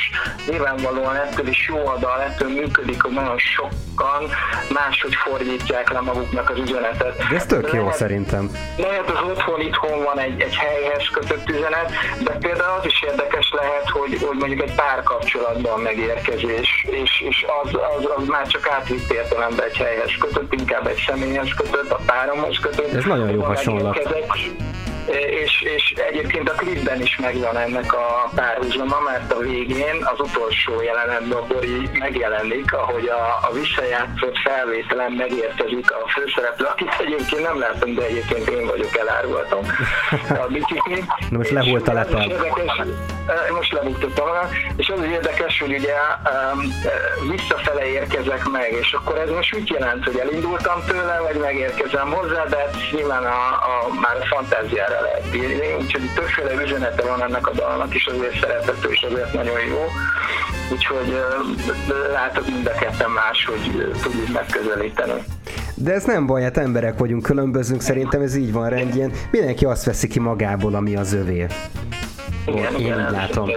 nyilvánvalóan 0.49 1.17
ettől 1.17 1.47
is 1.49 1.69
jó 1.69 1.87
a 1.87 1.97
dal, 1.97 2.21
ettől 2.21 2.49
működik, 2.49 3.03
hogy 3.03 3.13
nagyon 3.13 3.39
sokan 3.39 4.29
máshogy 4.73 5.15
fordítják 5.15 5.91
le 5.93 6.01
maguknak 6.01 6.51
az 6.51 6.59
üzenetet. 6.59 7.17
De 7.17 7.37
ez 7.37 7.47
tök 7.47 7.73
jó 7.73 7.83
lehet, 7.83 7.97
szerintem. 7.97 8.51
Lehet 8.77 9.11
az 9.11 9.23
otthon 9.31 9.61
itthon 9.61 10.03
van 10.03 10.19
egy, 10.19 10.41
egy 10.41 10.57
helyhez 10.57 11.09
kötött 11.13 11.49
üzenet, 11.49 11.93
de 12.25 12.31
például 12.31 12.79
az 12.79 12.87
is 12.87 13.03
érdekes 13.03 13.53
lehet, 13.57 13.89
hogy, 13.89 14.19
hogy 14.21 14.37
mondjuk 14.39 14.63
egy 14.63 14.75
párkapcsolatban 14.75 15.81
megérkezés, 15.81 16.87
és, 16.91 17.25
és 17.29 17.47
az, 17.63 17.75
az, 17.97 18.09
az 18.17 18.27
már 18.27 18.47
csak 18.47 18.69
átvitt 18.69 19.11
értelemben 19.11 19.65
egy 19.65 19.77
helyhez 19.77 20.13
kötött, 20.19 20.53
inkább 20.53 20.87
egy 20.87 21.05
személyhez 21.07 21.55
kötött, 21.57 21.91
a 21.91 22.00
páromhoz 22.07 22.59
kötött. 22.61 22.93
Ez 22.93 23.05
nagyon 23.05 23.31
jó 23.31 23.43
hasonlat 23.43 23.99
és, 25.17 25.63
és 25.77 25.95
egyébként 26.11 26.49
a 26.49 26.53
klipben 26.53 27.01
is 27.01 27.17
megvan 27.17 27.57
ennek 27.57 27.93
a 27.93 28.31
párhuzama, 28.35 28.99
mert 29.11 29.33
a 29.33 29.39
végén 29.39 29.97
az 30.13 30.21
utolsó 30.21 30.83
jelenetben 30.83 31.39
a 31.39 31.47
Bori 31.47 31.89
megjelenik, 31.99 32.73
ahogy 32.73 33.09
a, 33.09 33.49
a 33.49 33.53
visszajátszott 33.53 34.37
felvételen 34.37 35.13
megérkezik 35.13 35.93
a 35.93 36.09
főszereplő, 36.09 36.67
akit 36.67 36.95
egyébként 36.99 37.43
nem 37.43 37.59
látom, 37.59 37.95
de 37.95 38.03
egyébként 38.03 38.49
én 38.49 38.67
vagyok 38.67 38.97
elárultam 38.97 39.61
a 40.29 40.47
bicikli. 40.47 41.05
Na 41.31 41.37
most 41.37 41.51
lehult 41.51 41.89
a 41.89 41.93
letal. 41.93 42.33
Most 43.55 43.73
lebuktattam 43.73 44.29
és 44.77 44.89
az 44.89 45.03
érdekes, 45.03 45.61
hogy 45.61 45.73
ugye 45.73 45.95
um, 46.31 46.61
visszafele 47.31 47.87
érkezek 47.87 48.49
meg, 48.49 48.73
és 48.81 48.93
akkor 48.93 49.19
ez 49.19 49.31
most 49.31 49.55
mit 49.55 49.69
jelent, 49.69 50.05
hogy 50.05 50.17
elindultam 50.17 50.83
tőle, 50.87 51.21
vagy 51.21 51.39
megérkezem 51.93 52.13
hozzá, 52.13 52.45
de 52.45 52.57
hát 52.57 52.75
nyilván 52.93 53.25
a, 53.25 53.43
a, 53.71 54.01
már 54.01 54.17
a 54.17 54.25
fantáziára 54.35 55.01
lehet 55.01 55.35
írni, 55.35 55.75
úgyhogy 55.81 56.11
többféle 56.15 56.63
üzenete 56.63 57.03
van 57.03 57.23
ennek 57.23 57.47
a 57.47 57.53
dalnak, 57.53 57.95
és 57.95 58.07
azért 58.07 58.41
szeretető, 58.41 58.89
és 58.91 59.07
azért 59.11 59.33
nagyon 59.33 59.61
jó. 59.69 59.85
Úgyhogy 60.73 61.21
látok 62.13 62.47
mind 62.47 62.67
a 62.67 62.79
ketten 62.79 63.11
más, 63.11 63.45
hogy 63.45 63.93
tudjuk 64.03 64.29
megközelíteni. 64.33 65.25
De 65.75 65.93
ez 65.93 66.05
nem 66.05 66.27
baj, 66.27 66.43
hát 66.43 66.57
emberek 66.57 66.99
vagyunk, 66.99 67.23
különbözünk, 67.23 67.81
szerintem 67.81 68.21
ez 68.21 68.37
így 68.37 68.53
van 68.53 68.69
rendjén. 68.69 69.13
Mindenki 69.31 69.65
azt 69.65 69.85
veszi 69.85 70.09
ki 70.09 70.19
magából, 70.19 70.75
ami 70.75 70.97
az 70.97 71.13
övé. 71.13 71.47
Igen, 72.47 72.75
Én 72.75 72.81
igen, 72.81 73.11
látom. 73.11 73.51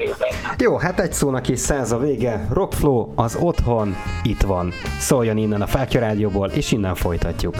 Jó, 0.57 0.77
hát 0.77 0.99
egy 0.99 1.13
szónak 1.13 1.47
is 1.47 1.59
száz 1.59 1.91
a 1.91 1.97
vége. 1.97 2.47
Rockflow, 2.53 3.11
az 3.15 3.35
otthon 3.35 3.95
itt 4.23 4.41
van. 4.41 4.71
Szóljon 4.99 5.37
innen 5.37 5.61
a 5.61 5.67
Fákja 5.67 5.99
Rádióból, 5.99 6.49
és 6.49 6.71
innen 6.71 6.95
folytatjuk. 6.95 7.55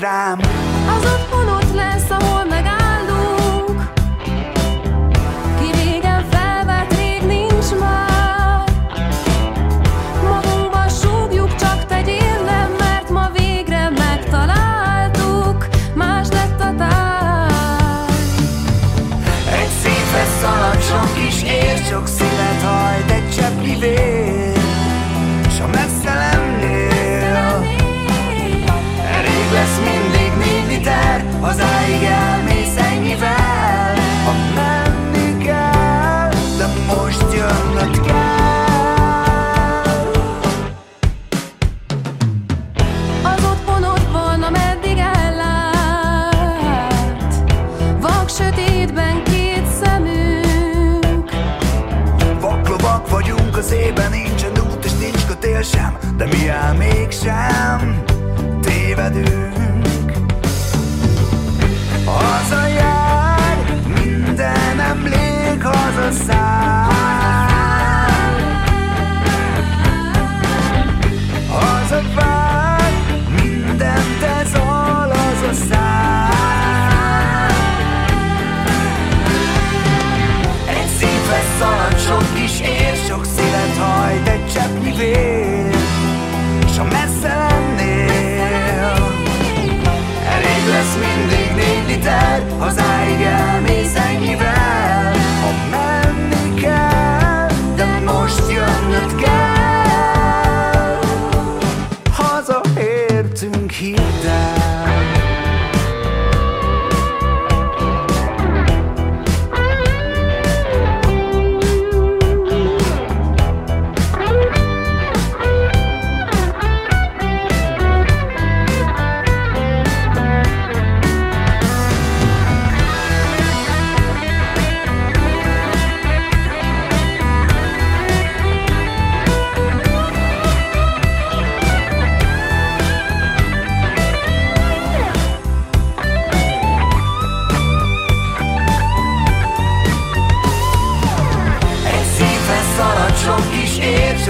Hazáig 0.00 0.39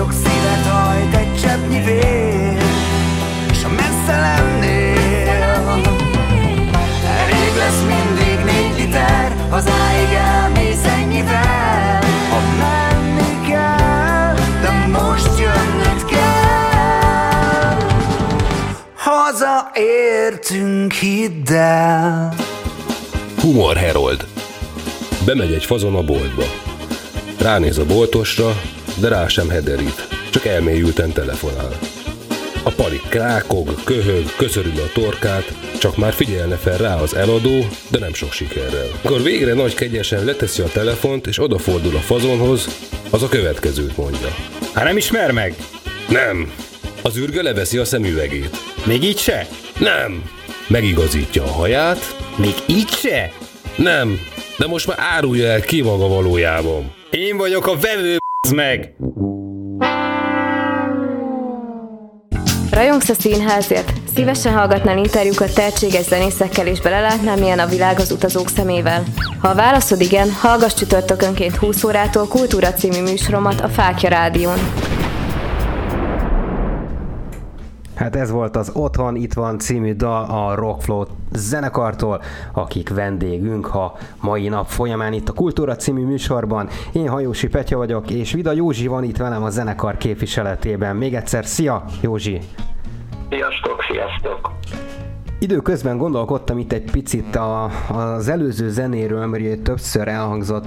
Sok 0.00 0.12
szívet 0.12 0.66
hajt 0.66 1.14
egy 1.14 1.40
cseppnyi 1.40 1.82
vér 1.84 2.62
S 3.52 3.62
ha 3.62 3.68
messze 3.68 4.18
lennél 4.20 5.28
Elég 7.20 7.56
lesz 7.56 7.82
mindig 7.86 8.44
négy 8.44 8.78
liter 8.78 9.36
Hazáig 9.50 10.12
elmész 10.12 10.84
ennyivel 10.84 12.00
Ha 12.30 12.40
menni 12.58 13.48
kell 13.48 14.34
De 14.62 14.86
most 14.98 15.38
jönnöd 15.38 16.04
kell 16.04 17.78
Hazaértünk, 18.94 20.92
hidd 20.92 21.52
el 21.52 22.34
Humor 23.40 23.76
Herold. 23.76 24.26
Bemegy 25.24 25.52
egy 25.52 25.64
fazon 25.64 25.94
a 25.94 26.02
boltba. 26.02 26.44
Ránéz 27.38 27.78
a 27.78 27.84
boltosra, 27.84 28.56
de 29.00 29.08
rá 29.08 29.28
sem 29.28 29.48
hederít, 29.48 30.08
csak 30.30 30.46
elmélyülten 30.46 31.12
telefonál. 31.12 31.78
A 32.62 32.70
palik 32.70 33.02
krákog, 33.08 33.84
köhög, 33.84 34.36
köszörül 34.36 34.72
a 34.76 34.90
torkát, 34.92 35.54
csak 35.78 35.96
már 35.96 36.12
figyelne 36.12 36.56
fel 36.56 36.76
rá 36.76 36.96
az 36.96 37.14
eladó, 37.14 37.66
de 37.88 37.98
nem 37.98 38.14
sok 38.14 38.32
sikerrel. 38.32 38.86
Akkor 39.02 39.22
végre 39.22 39.54
nagy 39.54 39.74
kegyesen 39.74 40.24
leteszi 40.24 40.62
a 40.62 40.68
telefont, 40.72 41.26
és 41.26 41.38
odafordul 41.38 41.96
a 41.96 42.00
fazonhoz, 42.00 42.68
az 43.10 43.22
a 43.22 43.28
következőt 43.28 43.96
mondja. 43.96 44.34
Hát 44.74 44.84
nem 44.84 44.96
ismer 44.96 45.30
meg? 45.30 45.54
Nem! 46.08 46.52
Az 47.02 47.18
űrge 47.18 47.42
leveszi 47.42 47.78
a 47.78 47.84
szemüvegét. 47.84 48.56
Még 48.84 49.02
így 49.02 49.18
se? 49.18 49.48
Nem! 49.78 50.22
Megigazítja 50.68 51.42
a 51.42 51.50
haját. 51.50 52.16
Még 52.36 52.54
így 52.66 52.90
se? 52.90 53.32
Nem! 53.76 54.20
De 54.58 54.66
most 54.66 54.86
már 54.86 54.96
árulja 55.00 55.46
el 55.46 55.60
ki 55.60 55.80
maga 55.80 56.08
valójában. 56.08 56.94
Én 57.10 57.36
vagyok 57.36 57.66
a 57.66 57.76
vevő, 57.78 58.19
meg! 58.48 58.94
Rajongsz 62.70 63.08
a 63.08 63.14
színházért? 63.14 63.92
Szívesen 64.14 64.52
hallgatnál 64.52 64.98
interjúkat 64.98 65.54
tehetséges 65.54 66.04
zenészekkel 66.04 66.66
és 66.66 66.80
belelátnál, 66.80 67.36
milyen 67.36 67.58
a 67.58 67.66
világ 67.66 67.98
az 67.98 68.10
utazók 68.10 68.48
szemével? 68.48 69.04
Ha 69.40 69.48
a 69.48 69.54
válaszod 69.54 70.00
igen, 70.00 70.30
hallgass 70.30 70.74
csütörtökönként 70.74 71.56
20 71.56 71.84
órától 71.84 72.26
Kultúra 72.26 72.72
című 72.72 73.02
műsoromat 73.02 73.60
a 73.60 73.68
Fákja 73.68 74.08
Rádión. 74.08 74.58
Hát 78.00 78.16
ez 78.16 78.30
volt 78.30 78.56
az 78.56 78.70
Otthon 78.74 79.16
Itt 79.16 79.32
van 79.32 79.58
című 79.58 79.94
dal 79.94 80.24
a 80.24 80.54
Rockflow 80.54 81.04
zenekartól, 81.32 82.22
akik 82.52 82.88
vendégünk 82.88 83.66
ha 83.66 83.96
mai 84.20 84.48
nap 84.48 84.66
folyamán 84.66 85.12
itt 85.12 85.28
a 85.28 85.32
Kultúra 85.32 85.76
című 85.76 86.04
műsorban. 86.04 86.68
Én 86.92 87.08
Hajósi 87.08 87.48
Petya 87.48 87.76
vagyok, 87.76 88.10
és 88.10 88.32
Vida 88.32 88.52
Józsi 88.52 88.86
van 88.86 89.04
itt 89.04 89.16
velem 89.16 89.42
a 89.42 89.50
zenekar 89.50 89.96
képviseletében. 89.96 90.96
Még 90.96 91.14
egyszer, 91.14 91.44
szia 91.44 91.84
Józsi! 92.00 92.40
Sziasztok, 93.28 93.82
sziasztok! 93.90 94.50
Időközben 95.42 95.98
gondolkodtam 95.98 96.58
itt 96.58 96.72
egy 96.72 96.90
picit 96.90 97.36
a, 97.36 97.70
az 97.88 98.28
előző 98.28 98.68
zenéről, 98.68 99.26
mert 99.26 99.42
ugye 99.42 99.56
többször 99.56 100.08
elhangzott 100.08 100.66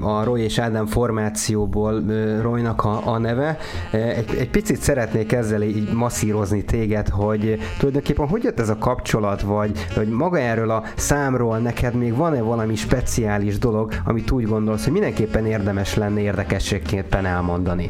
a 0.00 0.24
Roy 0.24 0.40
és 0.40 0.58
Ádám 0.58 0.86
formációból 0.86 2.02
Roynak 2.42 2.84
a, 2.84 3.06
a 3.06 3.18
neve. 3.18 3.58
Egy, 3.90 4.34
egy 4.38 4.50
picit 4.50 4.76
szeretnék 4.76 5.32
ezzel 5.32 5.62
így 5.62 5.92
masszírozni 5.92 6.64
téged, 6.64 7.08
hogy 7.08 7.58
tulajdonképpen 7.78 8.28
hogy 8.28 8.42
jött 8.42 8.60
ez 8.60 8.68
a 8.68 8.78
kapcsolat, 8.78 9.40
vagy 9.40 9.86
hogy 9.94 10.08
maga 10.08 10.38
erről 10.38 10.70
a 10.70 10.82
számról 10.96 11.58
neked 11.58 11.94
még 11.94 12.16
van-e 12.16 12.42
valami 12.42 12.74
speciális 12.74 13.58
dolog, 13.58 13.92
amit 14.04 14.30
úgy 14.30 14.46
gondolsz, 14.46 14.84
hogy 14.84 14.92
mindenképpen 14.92 15.46
érdemes 15.46 15.94
lenne 15.94 16.20
érdekességképpen 16.20 17.26
elmondani? 17.26 17.88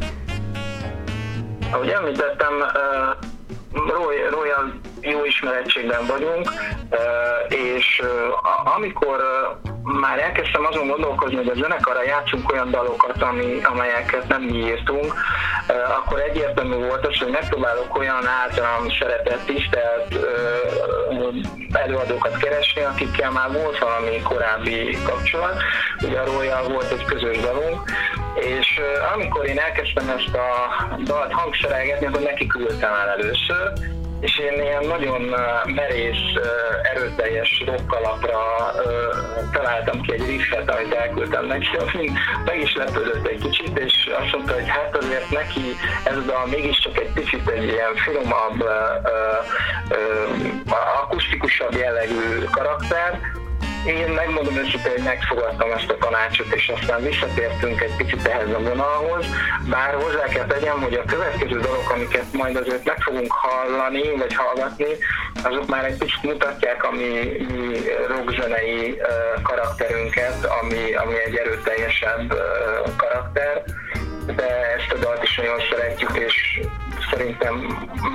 Ahogy 1.72 1.88
említettem, 1.88 2.52
uh, 2.52 3.32
Roy, 3.72 4.16
Royal 4.30 4.80
jó 5.04 5.24
ismerettségben 5.24 6.06
vagyunk, 6.06 6.48
és 7.48 8.02
amikor 8.76 9.20
már 9.82 10.18
elkezdtem 10.18 10.64
azon 10.64 10.86
gondolkozni, 10.86 11.36
hogy 11.36 11.48
a 11.48 11.54
zenekarra 11.54 12.02
játszunk 12.02 12.52
olyan 12.52 12.70
dalokat, 12.70 13.22
ami, 13.22 13.60
amelyeket 13.62 14.28
nem 14.28 14.42
mi 14.42 14.56
írtunk, 14.56 15.14
akkor 15.98 16.20
egyértelmű 16.20 16.74
volt 16.76 17.06
az, 17.06 17.18
hogy 17.18 17.30
megpróbálok 17.30 17.98
olyan 17.98 18.26
általam 18.26 18.90
szeretett, 18.98 19.44
tisztelt 19.44 20.26
előadókat 21.72 22.36
keresni, 22.36 22.82
akikkel 22.82 23.30
már 23.30 23.52
volt 23.52 23.78
valami 23.78 24.22
korábbi 24.22 24.98
kapcsolat. 25.04 25.62
Ugye 26.02 26.18
a 26.18 26.24
Royal 26.24 26.68
volt 26.68 26.90
egy 26.92 27.04
közös 27.04 27.38
dalunk, 27.38 27.90
és 28.34 28.80
amikor 29.14 29.46
én 29.46 29.58
elkezdtem 29.58 30.08
ezt 30.08 30.34
a 30.34 30.48
dalt 31.04 31.32
hangserelgetni, 31.32 32.06
akkor 32.06 32.20
neki 32.20 32.46
küldtem 32.46 32.92
el 32.92 33.08
először, 33.08 33.72
és 34.24 34.38
én 34.38 34.62
ilyen 34.62 34.84
nagyon 34.86 35.34
merész, 35.64 36.26
erőteljes 36.94 37.62
rockalapra 37.66 38.40
találtam 39.52 40.00
ki 40.00 40.12
egy 40.12 40.26
riffet, 40.26 40.70
amit 40.70 40.94
elküldtem 40.94 41.46
neki, 41.46 41.66
ami 41.92 42.10
meg 42.44 42.60
is 42.60 42.74
lepődött 42.74 43.26
egy 43.26 43.38
kicsit, 43.38 43.78
és 43.78 44.10
azt 44.20 44.32
mondta, 44.32 44.52
hogy 44.54 44.68
hát 44.68 44.96
azért 44.96 45.30
neki 45.30 45.76
ez 46.04 46.16
a 46.16 46.46
mégiscsak 46.50 47.00
egy 47.00 47.12
picit 47.14 47.48
egy 47.48 47.62
ilyen 47.62 47.94
finomabb, 47.94 48.68
akustikusabb 51.02 51.74
jellegű 51.74 52.44
karakter, 52.50 53.20
én 53.86 54.08
megmondom 54.08 54.56
őszintén, 54.56 54.92
hogy 54.92 55.02
megfogadtam 55.02 55.70
ezt 55.70 55.90
a 55.90 55.98
tanácsot, 55.98 56.54
és 56.54 56.68
aztán 56.68 57.02
visszatértünk 57.02 57.80
egy 57.80 57.96
picit 57.96 58.26
ehhez 58.26 58.50
a 58.50 58.58
vonalhoz, 58.58 59.26
bár 59.68 59.94
hozzá 59.94 60.24
kell 60.24 60.46
tegyem, 60.46 60.80
hogy 60.82 60.94
a 60.94 61.04
következő 61.04 61.60
dolgok, 61.60 61.90
amiket 61.94 62.32
majd 62.32 62.56
azért 62.56 62.84
meg 62.84 63.00
fogunk 63.02 63.32
hallani, 63.32 64.16
vagy 64.16 64.34
hallgatni, 64.34 64.92
azok 65.42 65.66
már 65.66 65.84
egy 65.84 65.98
picit 65.98 66.22
mutatják 66.22 66.84
a 66.84 66.90
mi, 66.90 67.36
mi 67.52 67.78
rockzenei 68.08 69.00
karakterünket, 69.42 70.44
ami, 70.44 70.94
ami 70.94 71.14
egy 71.26 71.36
erőteljesebb 71.36 72.34
karakter, 72.96 73.62
de 74.26 74.76
ezt 74.78 74.92
a 74.92 74.98
dalt 74.98 75.22
is 75.22 75.36
nagyon 75.36 75.60
szeretjük, 75.70 76.18
és 76.18 76.60
szerintem 77.10 77.54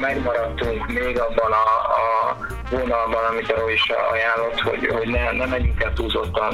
megmaradtunk 0.02 0.88
még 0.88 1.20
abban 1.20 1.52
a, 1.52 1.66
a 2.02 2.38
vonalban, 2.70 3.24
amit 3.30 3.52
a 3.52 3.72
is 3.72 3.92
ajánlott, 4.12 4.60
hogy, 4.60 4.88
hogy 4.88 5.08
ne, 5.08 5.32
ne 5.32 5.46
menjünk 5.46 5.84
el 5.84 5.94
túlzottan 5.94 6.54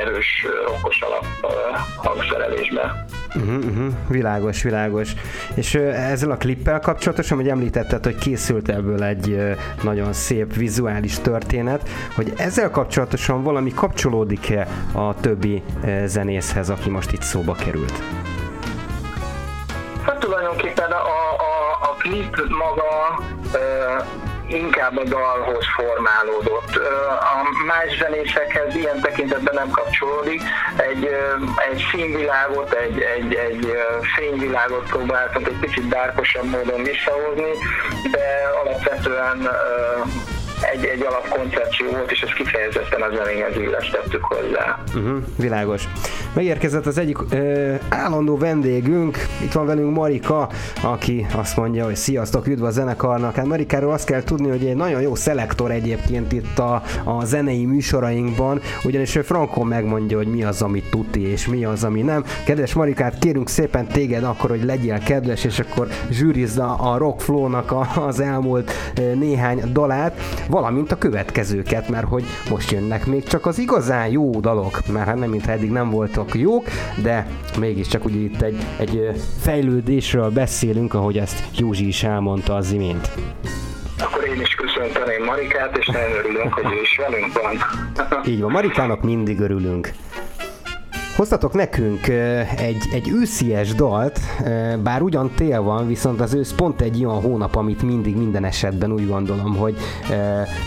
erős, 0.00 0.46
rokkos 0.66 1.00
alap 1.00 1.26
hangszerelésbe. 1.96 3.06
Uh-huh, 3.34 3.64
uh-huh. 3.64 3.92
Világos, 4.08 4.62
világos. 4.62 5.12
És 5.54 5.74
ezzel 5.74 6.30
a 6.30 6.36
klippel 6.36 6.80
kapcsolatosan, 6.80 7.36
hogy 7.38 7.48
említetted, 7.48 8.04
hogy 8.04 8.18
készült 8.18 8.68
ebből 8.68 9.04
egy 9.04 9.56
nagyon 9.82 10.12
szép 10.12 10.54
vizuális 10.54 11.18
történet, 11.18 11.88
hogy 12.14 12.32
ezzel 12.36 12.70
kapcsolatosan 12.70 13.42
valami 13.42 13.72
kapcsolódik-e 13.74 14.66
a 14.92 15.14
többi 15.14 15.62
zenészhez, 16.04 16.70
aki 16.70 16.90
most 16.90 17.12
itt 17.12 17.22
szóba 17.22 17.54
került? 17.54 18.02
Hát 20.02 20.18
tulajdonképpen 20.18 20.90
a 20.90 21.21
klip 22.02 22.36
maga 22.48 23.18
inkább 24.46 24.96
a 24.96 25.04
dalhoz 25.04 25.64
formálódott. 25.76 26.76
A 27.20 27.64
más 27.66 27.96
zenészekhez 27.98 28.74
ilyen 28.74 29.00
tekintetben 29.00 29.54
nem 29.54 29.70
kapcsolódik. 29.70 30.42
Egy, 30.76 31.16
egy 31.70 31.86
színvilágot, 31.90 32.72
egy, 32.72 33.00
egy, 33.00 33.34
egy 33.34 33.72
fényvilágot 34.16 34.88
próbáltunk 34.88 35.48
egy 35.48 35.58
picit 35.60 35.88
dárkosabb 35.88 36.44
módon 36.44 36.82
visszahozni, 36.82 37.52
de 38.10 38.50
alapvetően 38.64 39.48
egy, 40.62 40.84
egy 40.84 41.04
alapkoncepció 41.08 41.90
volt, 41.90 42.10
és 42.10 42.20
ezt 42.20 42.34
kifejezetten 42.34 43.02
a 43.02 43.16
zenéhez 43.16 43.56
illesztettük 43.56 44.24
hozzá. 44.24 44.82
Uh-huh, 44.94 45.22
világos. 45.38 45.88
Megérkezett 46.34 46.86
az 46.86 46.98
egyik 46.98 47.18
ö, 47.30 47.74
állandó 47.88 48.36
vendégünk, 48.36 49.18
itt 49.42 49.52
van 49.52 49.66
velünk 49.66 49.96
Marika, 49.96 50.48
aki 50.82 51.26
azt 51.34 51.56
mondja, 51.56 51.84
hogy 51.84 51.96
sziasztok, 51.96 52.46
üdv 52.46 52.64
a 52.64 52.70
zenekarnak. 52.70 53.34
Hát 53.34 53.46
Marikáról 53.46 53.92
azt 53.92 54.06
kell 54.06 54.22
tudni, 54.22 54.48
hogy 54.48 54.66
egy 54.66 54.76
nagyon 54.76 55.00
jó 55.00 55.14
szelektor 55.14 55.70
egyébként 55.70 56.32
itt 56.32 56.58
a, 56.58 56.82
a 57.04 57.24
zenei 57.24 57.64
műsorainkban, 57.64 58.60
ugyanis 58.84 59.14
ő 59.14 59.22
frankon 59.22 59.66
megmondja, 59.66 60.16
hogy 60.16 60.26
mi 60.26 60.44
az, 60.44 60.62
amit 60.62 60.90
tuti, 60.90 61.30
és 61.30 61.46
mi 61.46 61.64
az, 61.64 61.84
ami 61.84 62.02
nem. 62.02 62.24
Kedves 62.44 62.72
Marikát, 62.74 63.18
kérünk 63.18 63.48
szépen 63.48 63.86
téged 63.86 64.24
akkor, 64.24 64.50
hogy 64.50 64.64
legyél 64.64 64.98
kedves, 64.98 65.44
és 65.44 65.58
akkor 65.58 65.88
zsűrizd 66.10 66.58
a, 66.58 66.92
a 66.92 66.98
Rock 66.98 67.20
Flow-nak 67.20 67.70
a, 67.70 67.88
az 68.06 68.20
elmúlt 68.20 68.72
néhány 69.14 69.72
dalát 69.72 70.20
valamint 70.52 70.92
a 70.92 70.98
következőket, 70.98 71.88
mert 71.88 72.08
hogy 72.08 72.24
most 72.50 72.70
jönnek 72.70 73.06
még 73.06 73.24
csak 73.24 73.46
az 73.46 73.58
igazán 73.58 74.08
jó 74.08 74.40
dalok, 74.40 74.80
mert 74.92 75.06
hát 75.06 75.18
nem, 75.18 75.30
mintha 75.30 75.52
eddig 75.52 75.70
nem 75.70 75.90
voltak 75.90 76.34
jók, 76.34 76.64
de 77.02 77.26
mégiscsak 77.58 78.04
ugye 78.04 78.18
itt 78.18 78.42
egy, 78.42 78.56
egy 78.78 79.10
fejlődésről 79.40 80.30
beszélünk, 80.30 80.94
ahogy 80.94 81.18
ezt 81.18 81.44
Józsi 81.58 81.86
is 81.86 82.02
elmondta 82.02 82.54
az 82.54 82.72
imént. 82.72 83.10
Akkor 83.98 84.24
én 84.26 84.40
is 84.40 84.54
köszönteném 84.54 85.24
Marikát, 85.24 85.76
és 85.76 85.86
nagyon 85.86 86.12
örülünk, 86.12 86.52
hogy 86.52 86.64
ő 86.64 86.80
is 86.82 86.96
velünk 86.96 87.32
van. 87.42 87.56
Így 88.26 88.40
van, 88.40 88.50
Marikának 88.50 89.02
mindig 89.02 89.40
örülünk. 89.40 89.92
Hoztatok 91.22 91.52
nekünk 91.52 92.08
egy, 92.56 92.88
egy 92.92 93.08
őszies 93.08 93.74
dalt, 93.74 94.20
bár 94.82 95.02
ugyan 95.02 95.30
tél 95.36 95.62
van, 95.62 95.86
viszont 95.86 96.20
az 96.20 96.34
ősz 96.34 96.52
pont 96.52 96.80
egy 96.80 97.04
olyan 97.04 97.20
hónap, 97.20 97.56
amit 97.56 97.82
mindig 97.82 98.16
minden 98.16 98.44
esetben 98.44 98.92
úgy 98.92 99.06
gondolom, 99.06 99.56
hogy 99.56 99.76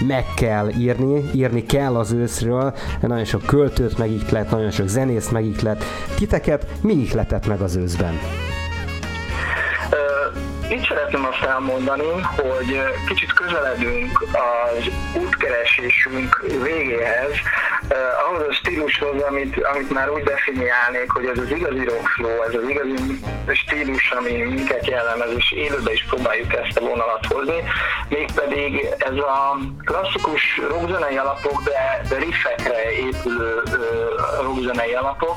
meg 0.07 0.25
kell 0.35 0.69
írni, 0.69 1.29
írni 1.33 1.63
kell 1.63 1.95
az 1.95 2.11
őszről, 2.11 2.73
nagyon 3.01 3.25
sok 3.25 3.41
költőt 3.45 3.97
megiklet, 3.97 4.51
nagyon 4.51 4.71
sok 4.71 4.87
zenészt 4.87 5.31
megiklet. 5.31 5.83
Titeket 6.17 6.67
mi 6.81 6.93
ihletett 6.93 7.47
meg 7.47 7.61
az 7.61 7.75
őszben? 7.75 8.13
Itt 10.69 10.87
szeretném 10.87 11.25
azt 11.25 11.43
elmondani, 11.43 12.11
hogy 12.21 12.81
kicsit 13.07 13.33
közeledünk 13.33 14.25
az 14.31 14.89
útkeresésünk 15.13 16.43
végéhez, 16.63 17.31
eh, 17.87 17.97
ahhoz 18.25 18.47
a 18.49 18.53
stílushoz, 18.53 19.21
amit, 19.21 19.63
amit 19.63 19.89
már 19.89 20.09
úgy 20.09 20.23
definiálnék, 20.23 21.11
hogy 21.11 21.25
ez 21.25 21.37
az 21.37 21.51
igazi 21.51 21.83
rock 21.83 22.07
flow, 22.07 22.41
ez 22.41 22.53
az 22.53 22.69
igazi 22.69 23.19
stílus, 23.53 24.11
ami 24.11 24.31
minket 24.31 24.87
jellemez, 24.87 25.29
és 25.37 25.51
élőbe 25.51 25.91
is 25.91 26.05
próbáljuk 26.09 26.53
ezt 26.53 26.77
a 26.77 26.85
vonalat 26.85 27.25
hozni, 27.25 27.63
mégpedig 28.09 28.87
ez 28.97 29.15
a 29.15 29.57
klasszikus 29.83 30.61
rockzenei 30.67 31.17
alapok, 31.17 31.63
de, 31.63 32.01
de 32.09 32.15
riffekre 32.15 32.91
épülő 32.91 33.63
rockzenei 34.41 34.93
alapok, 34.93 35.35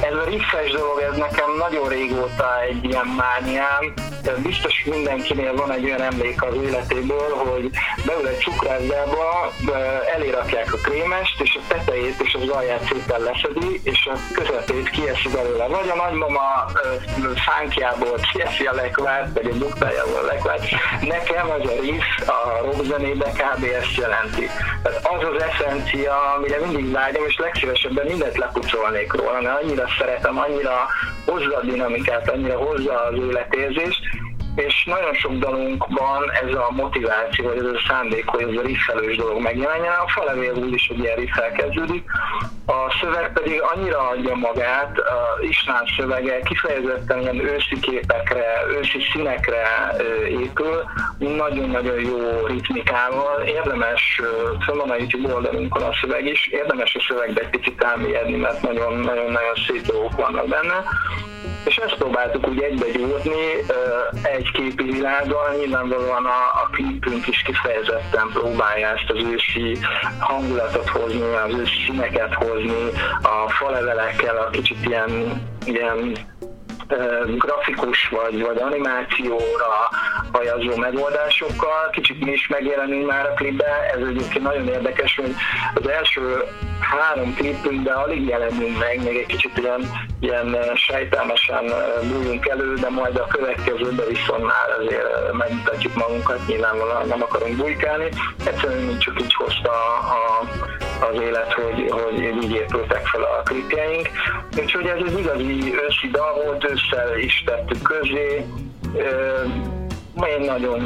ez 0.00 0.14
a 0.14 0.24
riffes 0.24 0.70
dolog, 0.70 1.00
ez 1.00 1.16
nekem 1.16 1.56
nagyon 1.58 1.88
régóta 1.88 2.62
egy 2.62 2.84
ilyen 2.84 3.06
mániám. 3.06 3.94
Biztos 4.32 4.84
mindenkinél 4.84 5.54
van 5.54 5.72
egy 5.72 5.84
olyan 5.84 6.02
emlék 6.02 6.42
az 6.42 6.54
életéből, 6.62 7.34
hogy 7.34 7.70
beül 8.06 8.26
egy 8.26 8.38
cukrászdába, 8.38 9.52
elérakják 10.14 10.72
a 10.72 10.76
krémest, 10.76 11.40
és 11.40 11.58
a 11.60 11.74
tetejét 11.74 12.20
és 12.20 12.34
az 12.34 12.48
alját 12.48 12.84
szépen 12.84 13.20
leszedi, 13.20 13.80
és 13.84 14.08
a 14.12 14.16
közepét 14.34 14.90
kieszi 14.90 15.28
belőle. 15.28 15.66
Vagy 15.66 15.88
a 15.88 15.94
nagymama 15.94 16.64
fánkjából 17.46 18.18
kieszi 18.32 18.64
a 18.66 18.74
lekvárt, 18.74 19.34
vagy 19.34 19.50
a 19.52 19.58
buktájából 19.58 20.18
a 20.22 20.26
lekvárt. 20.26 20.64
Nekem 21.00 21.50
ez 21.50 21.68
a 21.68 21.80
riff 21.80 22.28
a 22.28 22.60
rockzenébe 22.64 23.30
kb. 23.30 23.64
ezt 23.64 23.96
jelenti. 23.96 24.46
Tehát 24.82 25.00
az 25.02 25.24
az 25.34 25.42
eszencia, 25.42 26.32
amire 26.36 26.58
mindig 26.58 26.92
vágyom, 26.92 27.24
és 27.26 27.36
legszívesebben 27.36 28.06
mindent 28.06 28.38
lepucolnék 28.38 29.12
róla, 29.12 29.40
mert 29.40 29.62
annyira 29.62 29.84
szeretem, 29.98 30.38
annyira 30.38 30.86
hozza 31.26 31.56
a 31.56 31.60
dinamikát, 31.60 32.30
annyira 32.30 32.56
hozza 32.56 33.04
az 33.04 33.14
életérzést, 33.14 34.00
és 34.54 34.84
nagyon 34.84 35.14
sok 35.14 35.32
dalunkban 35.32 36.30
ez 36.30 36.54
a 36.54 36.68
motiváció, 36.70 37.44
vagy 37.44 37.56
ez 37.56 37.64
a 37.64 37.80
szándék, 37.88 38.26
hogy 38.26 38.42
ez 38.42 38.56
a 38.56 38.66
riffelős 38.66 39.16
dolog 39.16 39.40
megjelenjen. 39.40 39.92
A 39.92 40.08
falevél 40.08 40.54
úgy 40.54 40.72
is 40.72 40.88
egy 40.88 40.98
ilyen 40.98 41.16
riffel 41.16 41.52
kezdődik. 41.52 42.04
A 42.66 42.96
szöveg 43.00 43.32
pedig 43.32 43.62
annyira 43.74 44.08
adja 44.08 44.34
magát, 44.34 44.98
a 44.98 45.38
István 45.40 45.84
szövege 45.96 46.40
kifejezetten 46.40 47.20
ilyen 47.20 47.38
őszi 47.38 47.80
képekre, 47.80 48.44
őszi 48.78 48.98
színekre 49.12 49.94
épül, 50.28 50.84
nagyon-nagyon 51.18 52.00
jó 52.00 52.46
ritmikával. 52.46 53.42
Érdemes, 53.42 54.20
föl 54.64 54.76
van 54.76 54.90
a 54.90 54.96
YouTube 54.96 55.34
oldalunkon 55.34 55.82
a 55.82 55.94
szöveg 56.00 56.26
is, 56.26 56.46
érdemes 56.46 56.94
a 56.94 57.04
szövegbe 57.08 57.40
egy 57.40 57.48
picit 57.48 57.82
elmélyedni, 57.82 58.36
mert 58.36 58.62
nagyon-nagyon 58.62 59.54
szép 59.66 59.86
dolgok 59.86 60.16
vannak 60.16 60.48
benne 60.48 60.84
és 61.64 61.76
ezt 61.76 61.94
próbáltuk 61.94 62.48
úgy 62.48 62.60
egybe 62.60 62.86
gyúrni 62.90 63.64
egy 64.44 64.50
képi 64.50 64.82
világgal, 64.82 65.54
nyilvánvalóan 65.56 66.24
a, 66.24 66.62
a 66.62 66.68
klipünk 66.70 67.26
is 67.26 67.42
kifejezetten 67.42 68.28
próbálja 68.32 68.88
ezt 68.88 69.10
az 69.10 69.22
ősi 69.32 69.78
hangulatot 70.18 70.88
hozni, 70.88 71.22
az 71.22 71.54
ősi 71.58 71.84
színeket 71.86 72.34
hozni, 72.34 72.90
a 73.22 73.50
falevelekkel 73.50 74.36
a 74.36 74.50
kicsit 74.50 74.86
ilyen, 74.86 75.42
ilyen 75.64 76.16
grafikus 77.38 78.08
vagy, 78.08 78.42
vagy 78.42 78.58
animációra 78.58 79.88
hajazó 80.32 80.76
megoldásokkal. 80.76 81.90
Kicsit 81.92 82.24
mi 82.24 82.32
is 82.32 82.46
megjelenünk 82.48 83.06
már 83.06 83.26
a 83.26 83.34
klipbe, 83.34 83.90
ez 83.94 84.06
egyébként 84.08 84.44
nagyon 84.44 84.68
érdekes, 84.68 85.16
hogy 85.16 85.34
az 85.74 85.88
első 85.88 86.44
három 86.80 87.34
klipünkben 87.34 87.96
alig 87.96 88.26
jelenünk 88.26 88.78
meg, 88.78 89.02
még 89.04 89.16
egy 89.16 89.26
kicsit 89.26 89.58
ilyen, 89.58 89.90
ilyen 90.20 90.56
sejtelmesen 90.74 91.64
bújunk 92.02 92.46
elő, 92.46 92.74
de 92.74 92.88
majd 92.88 93.16
a 93.16 93.26
következőben 93.26 94.06
viszont 94.08 94.44
már 94.44 94.68
azért 94.78 95.32
megmutatjuk 95.32 95.94
magunkat, 95.94 96.46
nyilvánvalóan 96.46 97.06
nem 97.08 97.22
akarunk 97.22 97.56
bujkálni. 97.56 98.08
Egyszerűen 98.46 98.98
csak 98.98 99.20
így 99.20 99.34
hozta 99.34 99.70
a, 99.98 100.44
az 101.12 101.20
élet, 101.20 101.52
hogy, 101.52 101.90
hogy 101.90 102.20
így 102.42 102.52
épültek 102.52 103.06
fel 103.06 103.22
a 103.22 103.42
klipjeink. 103.42 104.08
Úgyhogy 104.58 104.86
ez 104.86 104.98
egy 105.06 105.18
igazi 105.18 105.74
őszi 105.74 106.08
dal 106.10 106.42
volt, 106.44 106.64
ősszel 106.64 107.18
is 107.18 107.42
tettük 107.46 107.82
közé. 107.82 108.46
Én 110.28 110.40
nagyon 110.44 110.78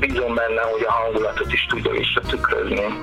bízom 0.00 0.34
benne, 0.34 0.60
hogy 0.60 0.84
a 0.86 0.92
hangulatot 0.92 1.52
is 1.52 1.66
tudja 1.66 1.90
visszatükrözni. 1.90 3.00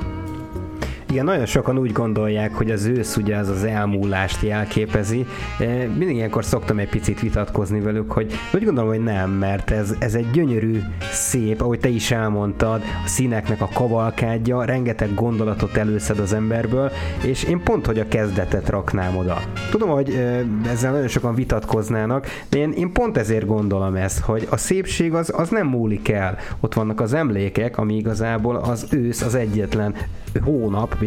Igen, 1.12 1.26
nagyon 1.26 1.46
sokan 1.46 1.78
úgy 1.78 1.92
gondolják, 1.92 2.54
hogy 2.54 2.72
az 2.72 2.86
ősz 2.86 3.18
ugye 3.18 3.36
az 3.36 3.50
az 3.50 3.64
elmúlást 3.64 4.42
jelképezi. 4.42 5.26
E, 5.60 5.66
mindig 5.98 6.16
ilyenkor 6.16 6.46
szoktam 6.46 6.80
egy 6.80 6.90
picit 6.90 7.20
vitatkozni 7.20 7.80
velük, 7.80 8.12
hogy 8.12 8.34
úgy 8.54 8.64
gondolom, 8.64 8.90
hogy 8.90 9.04
nem, 9.04 9.30
mert 9.30 9.72
ez, 9.72 9.96
ez 10.00 10.14
egy 10.14 10.32
gyönyörű, 10.32 10.80
szép, 11.12 11.62
ahogy 11.62 11.80
te 11.80 11.88
is 11.88 12.12
elmondtad, 12.12 12.82
a 13.06 13.08
színeknek 13.08 13.62
a 13.62 13.70
kavalkádja, 13.74 14.64
rengeteg 14.64 15.14
gondolatot 15.14 15.78
előszed 15.78 16.20
az 16.20 16.34
emberből, 16.34 16.92
és 17.24 17.44
én 17.44 17.64
pont, 17.64 17.86
hogy 17.86 18.00
a 18.00 18.08
kezdetet 18.08 18.70
raknám 18.70 19.18
oda. 19.18 19.38
Tudom, 19.72 19.90
hogy 19.90 20.10
e, 20.10 20.46
ezzel 20.70 20.92
nagyon 20.92 21.08
sokan 21.08 21.36
vitatkoznának, 21.36 22.28
de 22.50 22.58
én, 22.58 22.72
én 22.72 22.92
pont 22.92 23.18
ezért 23.18 23.46
gondolom 23.46 23.96
ezt, 23.96 24.20
hogy 24.20 24.48
a 24.50 24.58
szépség 24.58 25.14
az, 25.14 25.34
az 25.36 25.50
nem 25.50 25.68
múlik 25.68 26.10
el. 26.10 26.38
Ott 26.60 26.74
vannak 26.74 27.02
az 27.02 27.14
emlékek, 27.14 27.78
ami 27.78 27.96
igazából 27.96 28.56
az 28.56 28.88
ősz 28.92 29.22
az 29.22 29.36
egyetlen 29.36 29.96
hónap, 30.44 30.99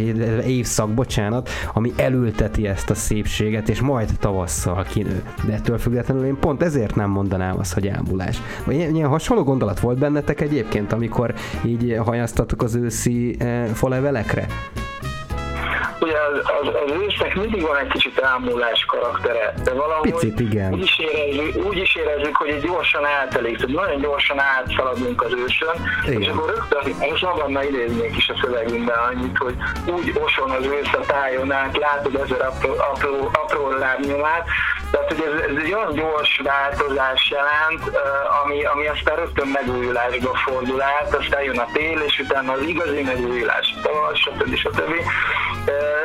évszak, 0.46 0.94
bocsánat, 0.94 1.48
ami 1.74 1.92
elülteti 1.96 2.66
ezt 2.66 2.90
a 2.90 2.94
szépséget, 2.94 3.68
és 3.68 3.80
majd 3.80 4.10
tavasszal 4.20 4.82
kinő. 4.82 5.22
De 5.46 5.52
ettől 5.52 5.78
függetlenül 5.78 6.24
én 6.24 6.36
pont 6.40 6.62
ezért 6.62 6.94
nem 6.94 7.10
mondanám 7.10 7.58
azt, 7.58 7.72
hogy 7.72 7.86
elmúlás. 7.86 8.38
Vagy 8.64 8.74
ilyen 8.74 9.08
hasonló 9.08 9.42
gondolat 9.42 9.80
volt 9.80 9.98
bennetek 9.98 10.40
egyébként, 10.40 10.92
amikor 10.92 11.34
így 11.64 11.96
hajaztatok 12.04 12.62
az 12.62 12.74
őszi 12.74 13.36
eh, 13.38 13.66
falevelekre? 13.66 14.46
Ugye 16.02 16.18
az, 16.32 16.38
az, 16.62 16.74
az 16.86 16.90
ősznek 17.02 17.34
mindig 17.34 17.62
van 17.62 17.76
egy 17.76 17.86
kicsit 17.86 18.18
elmúlás 18.18 18.84
karaktere, 18.84 19.54
de 19.64 19.72
valahogy 19.72 20.10
Picit, 20.12 20.40
igen. 20.40 20.72
Úgy, 20.72 20.82
is 20.82 20.98
érezzük, 20.98 21.64
úgy 21.66 21.76
is 21.76 21.94
érezzük, 21.96 22.36
hogy 22.36 22.48
egy 22.48 22.60
gyorsan 22.60 23.06
eltelik, 23.06 23.56
tehát 23.56 23.74
nagyon 23.74 24.00
gyorsan 24.00 24.38
átszaladunk 24.40 25.22
az 25.22 25.32
ősön, 25.32 25.74
igen. 26.06 26.20
és 26.20 26.28
akkor 26.28 26.54
rögtön, 26.54 26.94
most 27.10 27.22
magammal 27.22 27.62
idéznék 27.62 28.16
is 28.16 28.28
a 28.28 28.34
szövegünkben 28.42 28.98
annyit, 28.98 29.38
hogy 29.38 29.54
úgy 29.86 30.12
oson 30.24 30.50
az 30.50 30.64
ősz 30.66 30.92
a 30.92 31.00
tájon 31.06 31.52
át, 31.52 31.76
látod 31.76 32.14
ezer 32.14 32.40
apró, 32.40 32.74
apró, 32.92 33.30
apró 33.32 33.70
lábnyomát, 33.70 34.46
tehát, 34.90 35.08
hogy 35.08 35.24
ez, 35.26 35.50
ez 35.50 35.56
egy 35.64 35.72
olyan 35.72 35.94
gyors 35.94 36.40
változás 36.44 37.30
jelent, 37.30 37.98
ami, 38.42 38.64
ami 38.64 38.86
aztán 38.86 39.16
rögtön 39.16 39.48
megújulásba 39.48 40.34
fordul 40.34 40.82
át, 40.82 41.14
aztán 41.14 41.42
jön 41.42 41.58
a 41.58 41.68
tél, 41.72 42.00
és 42.00 42.18
utána 42.18 42.52
az 42.52 42.62
igazi 42.62 43.02
megújulás, 43.02 43.74
stb. 44.14 44.54
stb. 44.56 44.94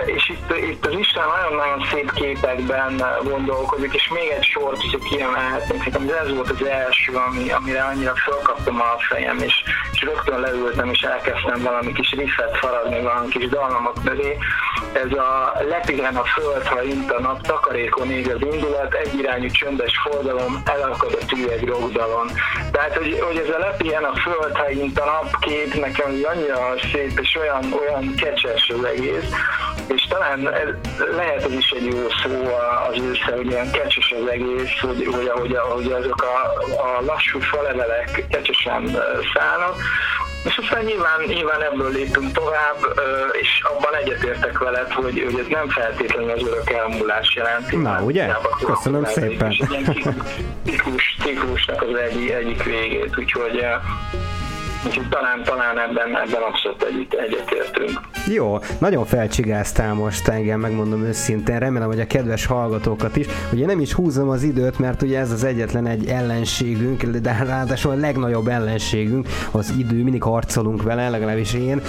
És 0.05 0.29
itt, 0.29 0.55
itt 0.69 0.85
az 0.85 0.93
Isten 0.99 1.27
nagyon-nagyon 1.27 1.87
szép 1.91 2.13
képekben 2.13 3.03
gondolkozik, 3.23 3.93
és 3.93 4.09
még 4.09 4.29
egy 4.29 4.43
sort, 4.43 4.81
hogyha 4.81 5.09
kiemelhetnénk, 5.09 5.85
nekem 5.85 6.09
ez 6.21 6.33
volt 6.33 6.49
az 6.49 6.65
első, 6.65 7.13
ami, 7.13 7.51
amire 7.51 7.83
annyira 7.83 8.13
felkaptam 8.15 8.81
a 8.81 8.95
fejem, 9.09 9.37
és, 9.37 9.53
és 9.91 10.01
rögtön 10.01 10.39
leültem, 10.39 10.89
és 10.89 11.01
elkezdtem 11.01 11.61
valami 11.61 11.91
kis 11.93 12.11
riffet 12.11 12.57
faragni, 12.57 13.01
valami 13.01 13.27
kis 13.27 13.47
dallamok 13.47 14.03
mögé. 14.03 14.37
Ez 14.93 15.11
a 15.11 15.53
lepihen 15.69 16.15
a 16.15 16.23
föld, 16.23 16.65
ha 16.65 16.81
int 16.83 17.11
a 17.11 17.21
nap, 17.21 17.41
takarékon 17.41 18.11
ég 18.11 18.29
az 18.29 18.41
indulat, 18.53 18.93
egyirányú 18.93 19.49
csöndes 19.49 19.93
fordalom, 20.09 20.61
elakad 20.65 21.17
a 21.21 21.25
tű 21.25 21.47
egy 21.47 21.67
rogdalon. 21.67 22.27
Tehát, 22.71 22.97
hogy, 22.97 23.19
hogy 23.19 23.37
ez 23.37 23.55
a 23.55 23.59
lepihen 23.59 24.03
a 24.03 24.15
föld, 24.15 24.57
ha 24.57 24.69
int 24.69 24.99
a 24.99 25.05
nap 25.05 25.39
kép, 25.39 25.73
nekem 25.73 26.11
annyira 26.33 26.73
szép, 26.91 27.19
és 27.19 27.35
olyan, 27.39 27.73
olyan 27.73 28.15
kecses 28.15 28.69
az 28.69 28.83
egész, 28.83 29.29
és 29.87 30.07
talán 30.09 30.53
ez, 30.53 30.69
lehet 31.15 31.43
ez 31.43 31.51
is 31.51 31.69
egy 31.69 31.85
jó 31.85 32.07
szó 32.23 32.55
az 32.89 33.01
ősze, 33.01 33.35
hogy 33.35 33.45
ilyen 33.45 33.71
kecses 33.71 34.13
az 34.21 34.27
egész, 34.29 34.79
hogy, 34.81 35.07
hogy 35.11 35.27
ahogy, 35.27 35.55
ahogy 35.55 35.91
azok 35.91 36.21
a, 36.21 36.61
a 36.81 37.01
lassú 37.05 37.39
falevelek 37.39 38.25
kecsesen 38.29 38.85
szállnak, 39.33 39.75
és 40.43 40.57
aztán 40.57 40.83
nyilván, 40.83 41.21
nyilván 41.27 41.61
ebből 41.61 41.91
lépünk 41.91 42.31
tovább, 42.31 42.77
és 43.41 43.61
abban 43.63 43.95
egyetértek 43.95 44.59
veled, 44.59 44.91
hogy, 44.91 45.23
hogy 45.25 45.39
ez 45.39 45.45
nem 45.49 45.69
feltétlenül 45.69 46.29
az 46.31 46.41
örök 46.41 46.69
elmúlás 46.69 47.35
jelenti. 47.35 47.75
Na, 47.75 48.01
ugye? 48.01 48.27
Köszönöm 48.65 49.05
szépen. 49.05 49.51
És 49.51 49.63
ciklus, 50.65 51.17
ciklusnak 51.23 51.81
az 51.81 51.95
egyik, 51.95 52.31
egyik 52.31 52.63
végét, 52.63 53.17
úgyhogy 53.17 53.65
Úgyhogy 54.87 55.09
talán, 55.09 55.43
talán 55.43 55.79
ebben, 55.79 56.17
ebben 56.17 56.41
abszolút 56.41 56.83
együtt 56.83 57.13
egyetértünk. 57.13 57.99
Jó, 58.27 58.57
nagyon 58.79 59.05
felcsigáztál 59.05 59.93
most 59.93 60.27
engem, 60.27 60.59
megmondom 60.59 61.03
őszintén, 61.03 61.59
remélem, 61.59 61.87
hogy 61.87 61.99
a 61.99 62.07
kedves 62.07 62.45
hallgatókat 62.45 63.15
is. 63.15 63.25
Ugye 63.53 63.65
nem 63.65 63.79
is 63.79 63.93
húzom 63.93 64.29
az 64.29 64.43
időt, 64.43 64.79
mert 64.79 65.01
ugye 65.01 65.19
ez 65.19 65.31
az 65.31 65.43
egyetlen 65.43 65.87
egy 65.87 66.07
ellenségünk, 66.07 67.03
de 67.03 67.43
ráadásul 67.47 67.91
a 67.91 67.95
legnagyobb 67.95 68.47
ellenségünk, 68.47 69.27
az 69.51 69.73
idő, 69.77 70.03
mindig 70.03 70.23
harcolunk 70.23 70.83
vele, 70.83 71.09
legalábbis 71.09 71.53
én, 71.53 71.81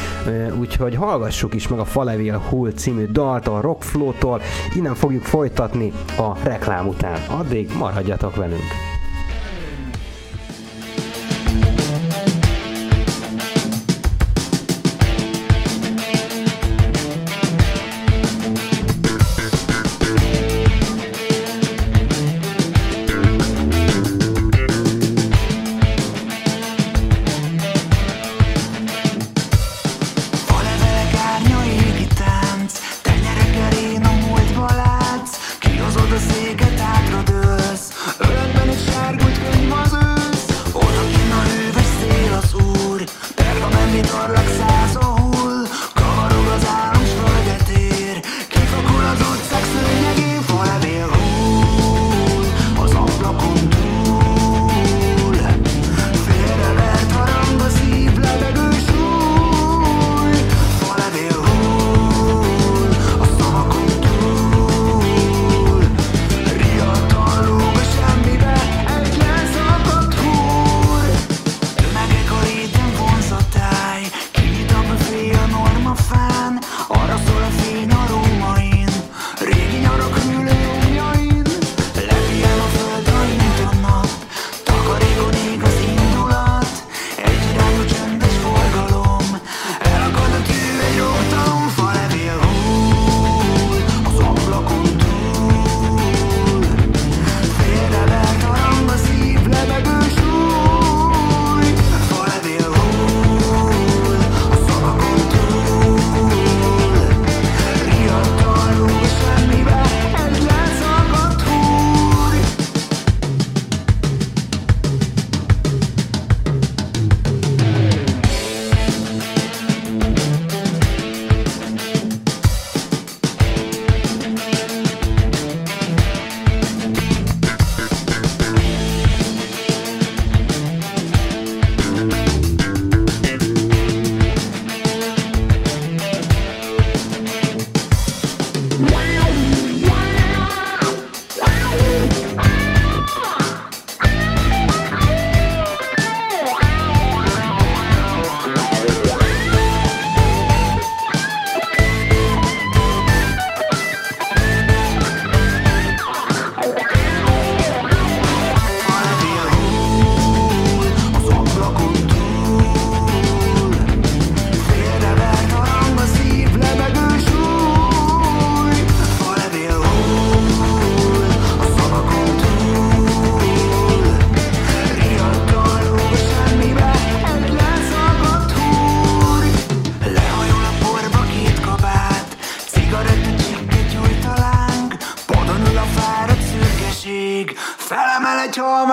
úgyhogy 0.58 0.94
hallgassuk 0.94 1.54
is 1.54 1.68
meg 1.68 1.78
a 1.78 1.84
Falevél 1.84 2.38
Hull 2.48 2.72
című 2.72 3.06
dalt 3.12 3.48
a 3.48 3.60
Rockflow-tól, 3.60 4.40
innen 4.74 4.94
fogjuk 4.94 5.24
folytatni 5.24 5.92
a 6.16 6.36
reklám 6.42 6.86
után. 6.86 7.18
Addig 7.28 7.70
maradjatok 7.76 8.36
velünk! 8.36 8.97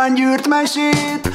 Halmány 0.06 0.24
gyűrt 0.24 0.48
mesét 0.48 1.35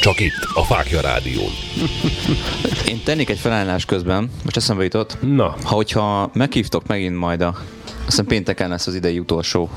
Csak 0.00 0.20
itt, 0.20 0.48
a 0.54 0.62
Fákja 0.62 1.00
Rádión. 1.00 1.50
Én 2.90 3.00
tennék 3.04 3.30
egy 3.30 3.38
felállás 3.38 3.84
közben, 3.84 4.30
most 4.44 4.56
eszembe 4.56 4.82
jutott. 4.82 5.16
Na. 5.20 5.56
Ha 5.62 5.74
hogyha 5.74 6.30
meghívtok 6.34 6.86
megint 6.86 7.16
majd 7.16 7.40
a, 7.40 7.48
azt 7.84 8.04
hiszem 8.04 8.26
pénteken 8.26 8.68
lesz 8.68 8.86
az 8.86 8.94
idei 8.94 9.18
utolsó. 9.18 9.70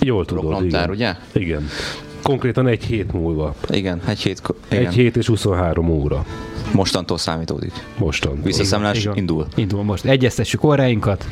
Jól 0.00 0.24
tudod, 0.24 0.42
Roklomtár, 0.42 0.90
igen. 0.92 1.16
ugye? 1.30 1.40
Igen. 1.42 1.68
Konkrétan 2.22 2.66
egy 2.66 2.84
hét 2.84 3.12
múlva. 3.12 3.54
Igen, 3.68 4.02
egy 4.06 4.20
hét, 4.20 4.42
igen. 4.70 4.86
Egy 4.86 4.94
hét 4.94 5.16
és 5.16 5.26
23 5.26 5.88
óra. 5.88 6.24
Mostantól 6.72 7.18
számítódik. 7.18 7.72
Mostan. 7.98 8.42
Visszaszámlás 8.42 8.98
Igen. 8.98 9.16
indul. 9.16 9.46
Indul 9.54 9.82
most. 9.82 10.04
Egyeztessük 10.04 10.64
óráinkat. 10.64 11.26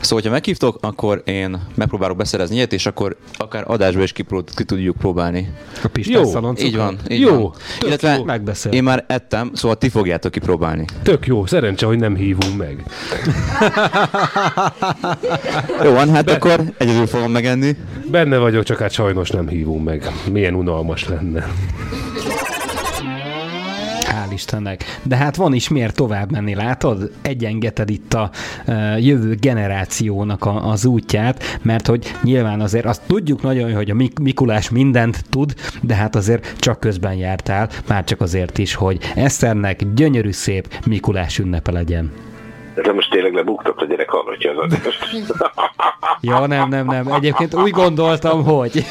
Szóval, 0.00 0.18
hogyha 0.18 0.30
meghívtok, 0.30 0.78
akkor 0.80 1.22
én 1.24 1.60
megpróbálok 1.74 2.16
beszerezni 2.16 2.54
ilyet, 2.56 2.72
és 2.72 2.86
akkor 2.86 3.16
akár 3.36 3.64
adásba 3.66 4.02
is 4.02 4.12
ki, 4.12 4.24
ki 4.54 4.64
tudjuk 4.64 4.96
próbálni. 4.96 5.52
A 5.84 5.88
Pistás 5.88 6.32
Jó. 6.32 6.52
Így 6.58 6.76
van, 6.76 6.98
így 7.08 7.20
Jó, 7.20 7.40
van. 7.40 7.52
Illetve 7.86 8.16
jó. 8.16 8.24
Megbeszél. 8.24 8.72
én 8.72 8.82
már 8.82 9.04
ettem, 9.08 9.50
szóval 9.54 9.76
ti 9.76 9.88
fogjátok 9.88 10.32
kipróbálni. 10.32 10.84
Tök 11.02 11.26
jó, 11.26 11.46
szerencse, 11.46 11.86
hogy 11.86 11.98
nem 11.98 12.14
hívunk 12.16 12.56
meg. 12.56 12.84
Jó 15.84 15.92
van, 15.92 16.08
hát 16.10 16.30
akkor 16.30 16.62
egyedül 16.78 17.06
fogom 17.06 17.30
megenni. 17.30 17.76
Benne 18.10 18.36
vagyok, 18.38 18.64
csak 18.64 18.78
hát 18.78 18.90
sajnos 18.90 19.30
nem 19.30 19.48
hívunk 19.48 19.84
meg. 19.84 20.10
Milyen 20.32 20.54
unalmas 20.54 21.08
lenne. 21.08 21.46
Hál' 24.32 24.38
Istennek. 24.38 24.84
De 25.02 25.16
hát 25.16 25.36
van 25.36 25.54
is 25.54 25.68
miért 25.68 25.94
tovább 25.94 26.30
menni, 26.30 26.54
látod? 26.54 27.10
Egyengeted 27.22 27.90
itt 27.90 28.14
a 28.14 28.30
jövő 28.98 29.34
generációnak 29.34 30.44
a, 30.44 30.70
az 30.70 30.84
útját, 30.84 31.58
mert 31.62 31.86
hogy 31.86 32.14
nyilván 32.22 32.60
azért 32.60 32.84
azt 32.84 33.02
tudjuk 33.06 33.42
nagyon 33.42 33.74
hogy 33.74 33.90
a 33.90 33.94
Mik- 33.94 34.20
Mikulás 34.20 34.70
mindent 34.70 35.24
tud, 35.30 35.54
de 35.80 35.94
hát 35.94 36.16
azért 36.16 36.58
csak 36.58 36.80
közben 36.80 37.14
jártál, 37.14 37.68
már 37.88 38.04
csak 38.04 38.20
azért 38.20 38.58
is, 38.58 38.74
hogy 38.74 38.98
Eszternek 39.14 39.94
gyönyörű 39.94 40.30
szép 40.30 40.80
Mikulás 40.86 41.38
ünnepe 41.38 41.72
legyen. 41.72 42.31
De 42.74 42.92
most 42.92 43.10
tényleg 43.10 43.32
lebuktok, 43.34 43.80
a 43.80 43.84
gyerek 43.84 44.08
hallgatja 44.10 44.50
az 44.50 44.56
adást. 44.58 45.08
Ja, 46.20 46.46
nem, 46.46 46.68
nem, 46.68 46.86
nem. 46.86 47.12
Egyébként 47.12 47.54
úgy 47.54 47.70
gondoltam, 47.70 48.44
hogy... 48.44 48.84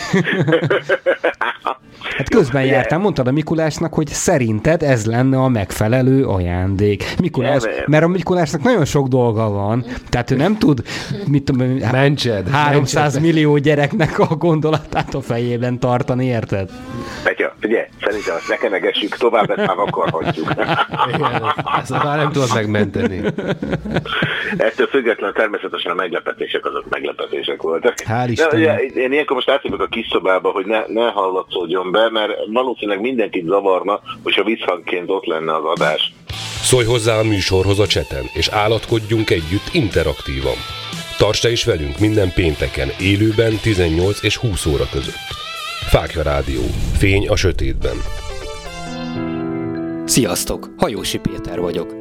Hát 2.17 2.29
közben 2.29 2.63
Ugye? 2.63 2.71
jártál, 2.71 2.99
mondtad 2.99 3.27
a 3.27 3.31
Mikulásnak, 3.31 3.93
hogy 3.93 4.07
szerinted 4.07 4.83
ez 4.83 5.05
lenne 5.05 5.37
a 5.37 5.47
megfelelő 5.47 6.25
ajándék. 6.25 7.03
Mikulás, 7.19 7.63
Nem, 7.63 7.71
nem. 7.73 7.83
mert 7.87 8.03
a 8.03 8.07
Mikulásnak 8.07 8.63
nagyon 8.63 8.85
sok 8.85 9.07
dolga 9.07 9.49
van, 9.49 9.85
tehát 10.09 10.31
ő 10.31 10.35
nem 10.35 10.57
tud, 10.57 10.81
mit 11.27 11.43
tudom, 11.43 11.67
én, 11.67 11.89
Mentsed, 11.91 12.49
300 12.49 13.01
mentsed. 13.13 13.21
millió 13.21 13.57
gyereknek 13.57 14.19
a 14.19 14.35
gondolatát 14.35 15.13
a 15.13 15.21
fejében 15.21 15.79
tartani, 15.79 16.25
érted? 16.25 16.69
Petya, 17.23 17.55
ugye, 17.63 17.87
szerintem 18.01 18.35
azt 18.35 18.47
ne 18.49 18.55
kenegessük 18.55 19.17
tovább, 19.17 19.49
ezt 19.49 19.67
már 19.67 19.77
akarhatjuk. 19.87 20.51
Igen, 21.15 21.43
ezt 21.81 22.03
már 22.03 22.17
nem 22.17 22.31
tudod 22.31 22.49
megmenteni. 22.53 23.21
Ettől 24.57 24.87
függetlenül 24.87 25.35
természetesen 25.35 25.91
a 25.91 25.95
meglepetések 25.95 26.65
azok 26.65 26.89
meglepetések 26.89 27.61
voltak. 27.61 27.93
Hál' 27.97 28.23
De 28.25 28.31
Istennek. 28.31 28.53
ugye, 28.53 28.77
én 29.01 29.11
ilyenkor 29.11 29.35
most 29.35 29.49
átjövök 29.49 29.81
a 29.81 29.87
kis 29.87 30.07
szobába, 30.11 30.49
hogy 30.49 30.65
ne, 30.65 30.83
ne 30.87 31.09
hallatszódjon 31.09 31.91
be, 31.91 32.09
mert 32.09 32.31
valószínűleg 32.51 33.01
mindenkit 33.01 33.45
zavarna, 33.45 33.99
hogyha 34.23 34.43
visszhangként 34.43 35.09
ott 35.09 35.25
lenne 35.25 35.55
az 35.55 35.63
adás. 35.63 36.13
Szólj 36.61 36.85
hozzá 36.85 37.19
a 37.19 37.23
műsorhoz 37.23 37.79
a 37.79 37.87
cseten, 37.87 38.23
és 38.33 38.47
állatkodjunk 38.47 39.29
együtt 39.29 39.73
interaktívan. 39.73 40.55
Tarts 41.17 41.41
te 41.41 41.51
is 41.51 41.65
velünk 41.65 41.99
minden 41.99 42.31
pénteken, 42.33 42.89
élőben 42.99 43.57
18 43.61 44.23
és 44.23 44.37
20 44.37 44.65
óra 44.65 44.85
között. 44.91 45.29
Fákja 45.89 46.21
Rádió. 46.21 46.61
Fény 46.97 47.27
a 47.27 47.35
sötétben. 47.35 47.95
Sziasztok! 50.05 50.69
Hajósi 50.77 51.19
Péter 51.19 51.59
vagyok. 51.59 52.00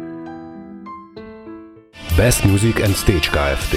Best 2.15 2.43
Music 2.43 2.81
and 2.83 2.95
Stage 2.95 3.29
Kft. 3.29 3.75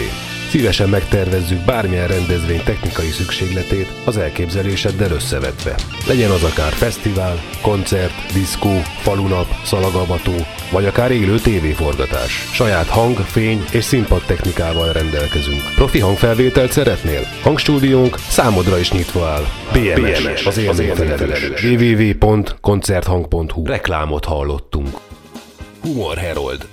Szívesen 0.50 0.88
megtervezzük 0.88 1.64
bármilyen 1.64 2.06
rendezvény 2.06 2.62
technikai 2.64 3.10
szükségletét 3.10 3.88
az 4.04 4.16
elképzeléseddel 4.16 5.10
összevetve. 5.10 5.74
Legyen 6.06 6.30
az 6.30 6.42
akár 6.42 6.72
fesztivál, 6.72 7.42
koncert, 7.62 8.32
diszkó, 8.32 8.80
falunap, 9.02 9.46
szalagavató, 9.64 10.32
vagy 10.70 10.84
akár 10.84 11.10
élő 11.10 11.38
tévéforgatás. 11.38 12.48
Saját 12.52 12.86
hang, 12.86 13.16
fény 13.16 13.64
és 13.72 13.84
színpad 13.84 14.22
technikával 14.26 14.92
rendelkezünk. 14.92 15.62
Profi 15.74 15.98
hangfelvételt 15.98 16.72
szeretnél? 16.72 17.20
Hangstúdiónk 17.42 18.18
számodra 18.18 18.78
is 18.78 18.92
nyitva 18.92 19.26
áll. 19.26 19.44
BMS, 19.72 20.22
BMS 20.22 20.46
az 20.46 20.58
élményfelelős. 20.58 21.62
www.koncerthang.hu 21.62 23.66
Reklámot 23.66 24.24
hallottunk. 24.24 24.88
Humor 25.82 26.16
Herold. 26.16 26.66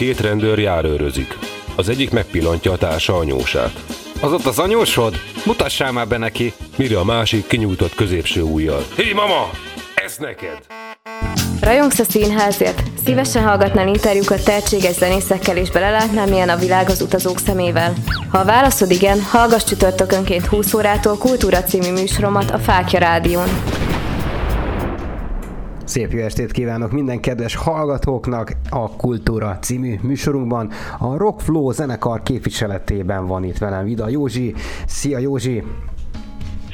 Két 0.00 0.20
rendőr 0.20 0.58
járőrözik. 0.58 1.38
Az 1.76 1.88
egyik 1.88 2.10
megpillantja 2.10 2.72
a 2.72 2.76
társa 2.76 3.16
anyósát. 3.16 3.84
Az 4.20 4.32
ott 4.32 4.44
az 4.44 4.58
anyósod? 4.58 5.14
Mutassál 5.46 5.92
már 5.92 6.08
be 6.08 6.16
neki! 6.16 6.52
Mire 6.76 6.98
a 6.98 7.04
másik 7.04 7.46
kinyújtott 7.46 7.94
középső 7.94 8.42
ujjal. 8.42 8.84
Hé, 8.96 9.12
mama! 9.12 9.50
Ez 10.04 10.16
neked! 10.16 10.66
Rajongsz 11.60 11.98
a 11.98 12.04
színházért? 12.04 12.82
Szívesen 13.04 13.44
hallgatnál 13.44 13.88
interjúkat 13.88 14.44
tehetséges 14.44 14.94
zenészekkel 14.94 15.56
és 15.56 15.70
belelátnál, 15.70 16.26
milyen 16.26 16.48
a 16.48 16.56
világ 16.56 16.88
az 16.88 17.00
utazók 17.00 17.38
szemével? 17.38 17.94
Ha 18.30 18.38
a 18.38 18.44
válaszod 18.44 18.90
igen, 18.90 19.22
hallgass 19.22 19.64
csütörtökönként 19.64 20.46
20 20.46 20.74
órától 20.74 21.16
Kultúra 21.16 21.62
című 21.62 21.92
műsoromat 21.92 22.50
a 22.50 22.58
Fákja 22.58 22.98
Rádión. 22.98 23.48
Szép 25.90 26.12
jó 26.12 26.18
estét 26.20 26.50
kívánok 26.50 26.92
minden 26.92 27.20
kedves 27.20 27.54
hallgatóknak 27.54 28.52
a 28.68 28.90
Kultúra 28.96 29.58
című 29.58 29.98
műsorunkban. 30.02 30.70
A 30.98 31.16
Rock 31.16 31.40
Flow 31.40 31.70
zenekar 31.70 32.22
képviseletében 32.22 33.26
van 33.26 33.44
itt 33.44 33.58
velem 33.58 33.84
Vida 33.84 34.08
Józsi. 34.08 34.54
Szia 34.86 35.18
Józsi! 35.18 35.62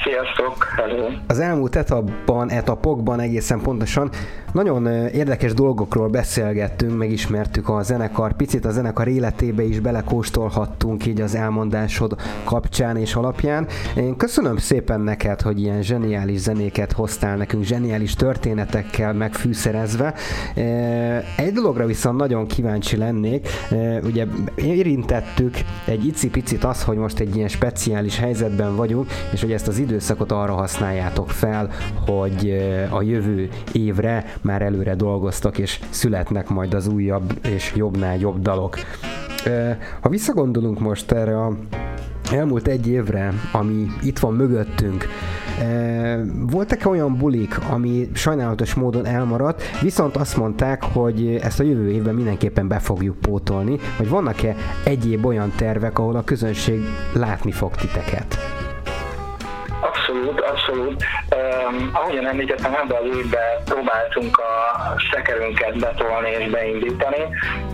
Sziasztok! 0.03 0.64
Hello. 0.76 1.09
Az 1.26 1.38
elmúlt 1.38 1.76
etapban, 1.76 2.51
etapokban 2.51 3.20
egészen 3.20 3.61
pontosan 3.61 4.11
nagyon 4.53 4.86
érdekes 5.07 5.55
dolgokról 5.55 6.09
beszélgettünk, 6.09 6.97
megismertük 6.97 7.68
a 7.68 7.82
zenekar, 7.82 8.32
picit 8.32 8.64
a 8.64 8.70
zenekar 8.70 9.09
életébe 9.09 9.62
is 9.62 9.80
belekóstolhattunk 9.80 11.07
így 11.07 11.20
az 11.20 11.34
elmondásod 11.34 12.16
kapcsán 12.44 12.97
és 12.97 13.14
alapján. 13.14 13.66
Én 13.97 14.16
köszönöm 14.16 14.57
szépen 14.57 15.01
neked, 15.01 15.40
hogy 15.40 15.61
ilyen 15.61 15.82
zseniális 15.82 16.38
zenéket 16.38 16.92
hoztál 16.92 17.36
nekünk, 17.36 17.64
zseniális 17.64 18.14
történetekkel 18.14 19.12
megfűszerezve. 19.12 20.14
Egy 21.36 21.53
dologra 21.53 21.86
viszont 21.86 22.18
nagyon 22.18 22.47
kíváncsi 22.47 22.97
lennék, 22.97 23.49
ugye 24.05 24.26
érintettük 24.55 25.55
egy 25.86 26.07
icipicit 26.07 26.64
az, 26.64 26.84
hogy 26.84 26.97
most 26.97 27.18
egy 27.18 27.36
ilyen 27.36 27.49
speciális 27.49 28.18
helyzetben 28.18 28.76
vagyunk, 28.76 29.11
és 29.32 29.40
hogy 29.40 29.53
ezt 29.53 29.68
az 29.68 29.78
időszakot 29.87 30.32
arra 30.32 30.55
használjátok 30.55 31.30
fel, 31.30 31.70
hogy 32.07 32.51
a 32.91 33.03
jövő 33.03 33.49
évre 33.72 34.24
már 34.41 34.62
előre 34.62 34.95
dolgoztak, 34.95 35.59
és 35.59 35.80
születnek 35.91 36.49
majd 36.49 36.74
az 36.74 36.87
újabb 36.87 37.39
és 37.43 37.72
jobbnál 37.76 38.16
jobb 38.16 38.43
dalok. 38.43 38.76
Ha 40.01 40.09
visszagondolunk 40.09 40.80
most 40.80 41.12
erre 41.12 41.39
a 41.41 41.57
elmúlt 42.32 42.66
egy 42.66 42.89
évre, 42.89 43.32
ami 43.53 43.87
itt 44.03 44.18
van 44.18 44.34
mögöttünk, 44.34 45.07
voltak-e 46.51 46.89
olyan 46.89 47.16
bulik, 47.16 47.59
ami 47.70 48.11
sajnálatos 48.12 48.74
módon 48.74 49.07
elmaradt, 49.07 49.62
viszont 49.82 50.16
azt 50.16 50.37
mondták, 50.37 50.82
hogy 50.82 51.39
ezt 51.43 51.61
a 51.61 51.64
jövő 51.64 51.91
évben 51.91 52.14
mindenképpen 52.14 52.68
be 52.68 52.78
fogjuk 52.78 53.16
pótolni, 53.16 53.78
vagy 53.99 54.09
vannak-e 54.09 54.55
egyéb 54.84 55.26
olyan 55.26 55.53
tervek, 55.57 55.99
ahol 55.99 56.16
a 56.16 56.24
közönség 56.24 56.80
látni 57.14 57.53
fog 57.53 57.74
titeket? 57.74 58.39
Abszolút, 60.17 60.41
abszolút. 60.41 61.05
Um, 61.37 61.91
ahogyan 61.93 62.27
említettem, 62.27 62.75
ebben 62.75 62.97
az 63.03 63.17
évben 63.17 63.64
próbáltunk 63.64 64.39
a 64.39 64.95
szekerünket 65.12 65.79
betolni 65.79 66.31
és 66.31 66.51
beindítani. 66.51 67.23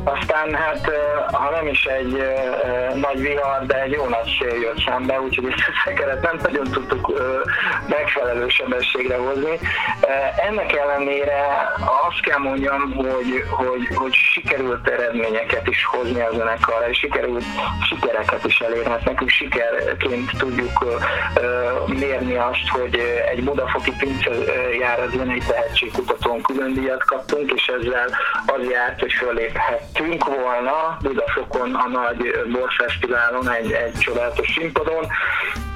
Aztán 0.04 0.54
hát, 0.54 0.90
ha 1.32 1.50
nem 1.50 1.66
is 1.66 1.84
egy 1.84 2.12
uh, 2.12 2.94
nagy 2.94 3.20
vihar, 3.20 3.66
de 3.66 3.82
egy 3.82 3.92
jó 3.92 4.08
nagy 4.08 4.38
szél 4.38 4.60
jött 4.60 4.84
szembe, 4.86 5.20
úgyhogy 5.20 5.46
ezt 5.46 5.68
a 5.68 5.72
szekeret 5.84 6.22
nem 6.22 6.38
nagyon 6.42 6.64
tudtuk 6.70 7.08
uh, 7.08 7.16
megfelelő 7.88 8.48
sebességre 8.48 9.16
hozni. 9.16 9.52
Uh, 9.52 10.46
ennek 10.48 10.76
ellenére 10.76 11.72
azt 12.08 12.20
kell 12.20 12.38
mondjam, 12.38 12.92
hogy, 12.94 13.44
hogy, 13.50 13.88
hogy 13.94 14.14
sikerült 14.14 14.88
eredményeket 14.88 15.68
is 15.68 15.84
hozni 15.84 16.20
a 16.20 16.30
zenekarra, 16.32 16.88
és 16.88 16.98
sikerült 16.98 17.44
sikereket 17.88 18.44
is 18.44 18.60
elérni. 18.60 18.90
Hát 18.90 19.04
nekünk 19.04 19.30
sikerként 19.30 20.30
tudjuk 20.38 20.84
mérni 21.86 22.31
azt, 22.36 22.68
hogy 22.68 23.00
egy 23.30 23.44
Budafoki 23.44 23.92
Pince 23.98 24.30
járat 24.78 25.10
zenei 25.10 25.38
tehetségkutatón 25.38 26.42
külön 26.42 26.74
díjat 26.74 27.04
kaptunk, 27.04 27.52
és 27.52 27.66
ezzel 27.66 28.08
az 28.46 28.68
járt, 28.70 29.00
hogy 29.00 29.12
föléphettünk 29.12 30.24
volna 30.24 30.96
Budafokon 31.02 31.74
a 31.74 31.88
nagy 31.88 32.32
borfesztiválon, 32.52 33.50
egy, 33.50 33.72
egy 33.72 33.98
csodálatos 33.98 34.52
színpadon, 34.58 35.06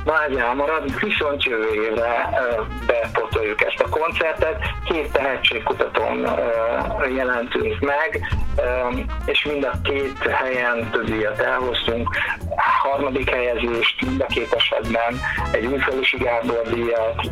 Na 0.07 0.25
ez 0.25 0.37
elmarad, 0.37 1.01
viszont 1.01 1.45
jövő 1.45 1.83
évre 1.83 2.29
bepotoljuk 2.87 3.65
ezt 3.65 3.81
a 3.81 3.89
koncertet. 3.89 4.57
Két 4.85 5.13
tehetségkutatón 5.13 6.29
jelentünk 7.17 7.81
meg, 7.81 8.29
és 9.25 9.45
mind 9.45 9.65
a 9.65 9.73
két 9.83 10.19
helyen 10.19 10.91
több 10.91 11.05
díjat 11.05 11.39
elhoztunk. 11.39 12.09
Harmadik 12.91 13.31
helyezést 13.31 14.03
mind 14.03 14.21
a 14.21 14.27
két 14.27 14.53
esetben 14.53 15.21
egy 15.53 15.69
Műfelősi 15.69 16.17
Gábor 16.17 16.63
díjat, 16.73 17.31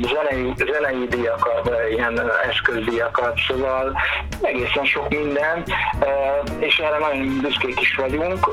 zenei, 0.00 0.52
zenei 0.72 1.06
díjakat, 1.08 1.70
ilyen 1.90 2.30
eszközdíjakat, 2.48 3.38
szóval 3.48 3.96
egészen 4.42 4.84
sok 4.84 5.08
minden, 5.08 5.64
és 6.58 6.78
erre 6.78 6.98
nagyon 6.98 7.38
büszkék 7.42 7.80
is 7.80 7.94
vagyunk. 7.94 8.50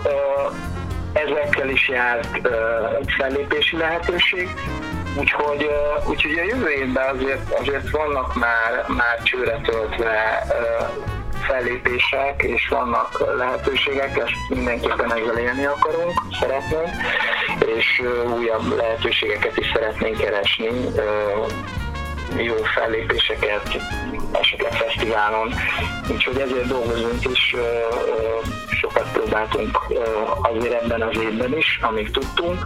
Ezekkel 1.13 1.69
is 1.69 1.89
járt 1.89 2.41
fellépési 3.17 3.77
lehetőség, 3.77 4.49
úgyhogy, 5.19 5.69
úgyhogy 6.07 6.37
a 6.37 6.43
jövő 6.43 6.69
évben 6.69 7.15
azért, 7.15 7.59
azért 7.59 7.89
vannak 7.89 8.35
már, 8.35 8.85
már 8.87 9.23
csőre 9.23 9.59
töltve 9.63 10.43
fellépések, 11.43 12.43
és 12.43 12.67
vannak 12.67 13.35
lehetőségek, 13.37 14.17
ezt 14.17 14.49
mindenképpen 14.49 15.13
ezzel 15.13 15.37
élni 15.37 15.65
akarunk, 15.65 16.21
szeretnénk, 16.39 16.89
és 17.77 18.01
újabb 18.37 18.75
lehetőségeket 18.75 19.57
is 19.57 19.71
szeretnénk 19.73 20.17
keresni, 20.17 20.69
jó 22.37 22.55
fellépéseket, 22.55 23.77
esetleg 24.31 24.73
fesztiválon, 24.73 25.53
úgyhogy 26.11 26.37
ezért 26.37 26.67
dolgozunk 26.67 27.25
is, 27.31 27.55
sokat 28.83 29.11
próbáltunk 29.11 29.79
azért 30.41 30.83
ebben 30.83 31.01
az 31.01 31.17
évben 31.17 31.57
is, 31.57 31.79
amíg 31.81 32.11
tudtunk, 32.11 32.63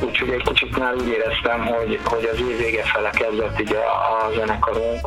úgyhogy 0.00 0.30
egy 0.30 0.42
kicsit 0.42 0.78
már 0.78 0.94
úgy 0.94 1.08
éreztem, 1.08 1.66
hogy, 1.66 2.00
hogy 2.04 2.28
az 2.32 2.40
év 2.40 2.56
vége 2.56 2.82
fele 2.82 3.10
kezdett 3.10 3.60
így 3.60 3.74
a, 3.74 4.30
zenekarunk 4.34 5.06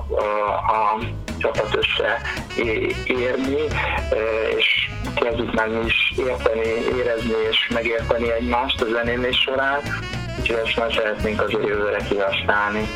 a 0.67 0.99
csapat 1.37 1.75
össze 1.75 2.21
érni, 3.05 3.61
és 4.57 4.89
kezdjük 5.15 5.53
már 5.53 5.67
mi 5.67 5.85
is 5.85 6.13
érteni, 6.17 6.69
érezni 6.97 7.33
és 7.49 7.69
megérteni 7.73 8.31
egymást 8.31 8.81
a 8.81 8.85
zenélés 8.91 9.37
során, 9.37 9.81
úgyhogy 10.39 10.61
ezt 10.65 10.77
már 10.77 10.93
szeretnénk 10.93 11.41
az 11.41 11.51
jövőre 11.51 11.97
kihasználni 12.09 12.87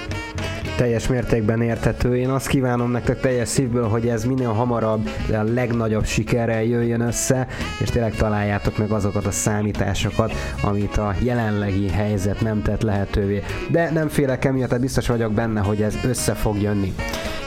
teljes 0.76 1.08
mértékben 1.08 1.62
érthető. 1.62 2.18
Én 2.18 2.30
azt 2.30 2.48
kívánom 2.48 2.92
nektek 2.92 3.20
teljes 3.20 3.48
szívből, 3.48 3.88
hogy 3.88 4.08
ez 4.08 4.24
minél 4.26 4.52
hamarabb 4.52 5.10
a 5.30 5.44
legnagyobb 5.44 6.06
sikerrel 6.06 6.64
jöjjön 6.64 7.02
össze, 7.02 7.48
és 7.82 7.90
tényleg 7.90 8.16
találjátok 8.16 8.78
meg 8.78 8.92
azokat 8.92 9.26
a 9.26 9.32
számításokat, 9.32 10.34
amit 10.62 10.98
a 10.98 11.16
jelenlegi 11.20 11.90
helyzet 11.90 12.42
nem 12.42 12.62
tett 12.62 12.82
lehetővé. 12.82 13.44
De 13.72 13.90
nem 13.92 14.08
félek 14.08 14.46
emiatt, 14.46 14.80
biztos 14.80 15.08
vagyok 15.08 15.34
benne, 15.34 15.60
hogy 15.60 15.82
ez 15.82 15.98
össze 16.04 16.34
fog 16.34 16.62
jönni. 16.62 16.94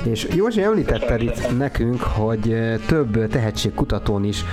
És 0.04 0.26
Józsi 0.34 0.62
említetted 0.62 1.22
itt 1.22 1.58
nekünk, 1.58 2.02
hogy 2.02 2.56
több 2.86 3.28
tehetségkutatón 3.28 4.24
is 4.24 4.44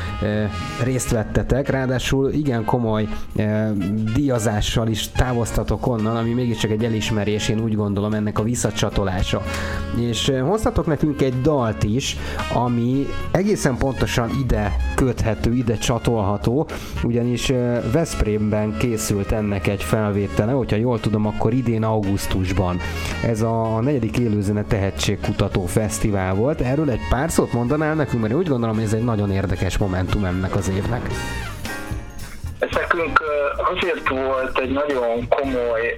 részt 0.84 1.12
vettetek, 1.12 1.70
ráadásul 1.70 2.32
igen 2.32 2.66
komoly 2.66 3.08
díjazással 4.14 4.88
is 4.88 5.08
távoztatok 5.08 5.88
onnan, 5.88 6.16
ami 6.16 6.34
mégiscsak 6.34 6.72
egy 6.72 6.84
elismerés, 6.84 7.50
én 7.50 7.60
úgy 7.60 7.76
gondolom 7.76 8.14
ennek 8.14 8.40
a 8.40 8.44
visszacsatolása. 8.44 9.42
És 10.00 10.32
hoztatok 10.42 10.86
nekünk 10.86 11.22
egy 11.22 11.42
dalt 11.42 11.84
is, 11.84 12.18
ami 12.54 13.06
egészen 13.32 13.78
pontosan 13.78 14.30
ide 14.44 14.76
köthető, 14.96 15.54
ide 15.54 15.78
csatolható, 15.78 16.68
ugyanis 17.04 17.52
Veszprémben 17.92 18.78
készült 18.78 19.32
ennek 19.32 19.68
egy 19.68 19.84
felvétele, 19.84 20.52
hogyha 20.52 20.78
jól 20.78 21.00
tudom, 21.00 21.26
akkor 21.26 21.54
idén 21.54 21.84
augusztusban. 21.84 22.80
Ez 23.26 23.42
a 23.42 23.80
negyedik 23.82 24.18
élőzene 24.18 24.64
tehetségkutató 24.64 25.32
kutató 25.34 25.66
fesztivál 25.66 26.34
volt. 26.34 26.62
Erről 26.62 26.90
egy 26.90 27.08
pár 27.10 27.32
szót 27.32 27.54
mondanál 27.54 27.96
nekünk, 27.96 28.22
mert 28.22 28.34
úgy 28.34 28.48
gondolom, 28.48 28.76
hogy 28.76 28.84
ez 28.84 28.94
egy 28.94 29.04
nagyon 29.04 29.32
érdekes 29.32 29.78
momentum 29.78 30.26
ennek 30.26 30.56
az 30.56 30.70
évnek. 30.70 31.08
Ez 32.60 32.70
nekünk 32.72 33.22
azért 33.74 34.10
volt 34.10 34.60
egy 34.60 34.72
nagyon 34.72 35.28
komoly 35.30 35.94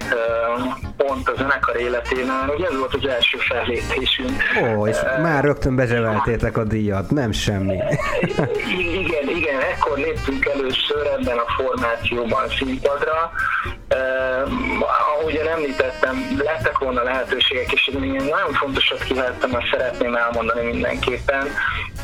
pont 0.96 1.28
a 1.28 1.32
zenekar 1.36 1.76
életében, 1.76 2.46
hogy 2.46 2.62
ez 2.62 2.76
volt 2.78 2.94
az 2.94 3.06
első 3.06 3.38
fellépésünk. 3.38 4.42
Ó, 4.62 4.86
és 4.86 4.96
uh, 5.02 5.22
már 5.22 5.44
rögtön 5.44 5.76
bezseveltétek 5.76 6.56
a 6.56 6.64
díjat, 6.64 7.10
nem 7.10 7.32
semmi. 7.32 7.76
igen, 9.02 9.28
igen, 9.28 9.60
ekkor 9.60 9.98
léptünk 9.98 10.46
először 10.46 11.06
ebben 11.18 11.38
a 11.38 11.62
formációban 11.62 12.48
színpadra, 12.48 13.32
Uh, 13.94 14.52
ahogyan 15.18 15.48
említettem, 15.48 16.40
lettek 16.44 16.78
volna 16.78 17.02
lehetőségek, 17.02 17.72
és 17.72 17.86
én 17.86 18.10
nagyon 18.10 18.52
fontosat 18.52 19.04
kivettem, 19.04 19.54
azt 19.54 19.68
szeretném 19.70 20.14
elmondani 20.14 20.66
mindenképpen, 20.66 21.46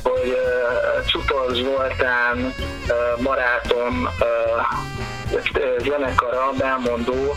hogy 0.02 0.28
uh, 0.28 1.04
Cutol 1.06 1.54
Zoltán, 1.54 2.36
uh, 2.38 3.22
barátom, 3.22 4.02
uh, 4.02 4.91
zenekara, 5.78 6.50
Belmondó 6.58 7.34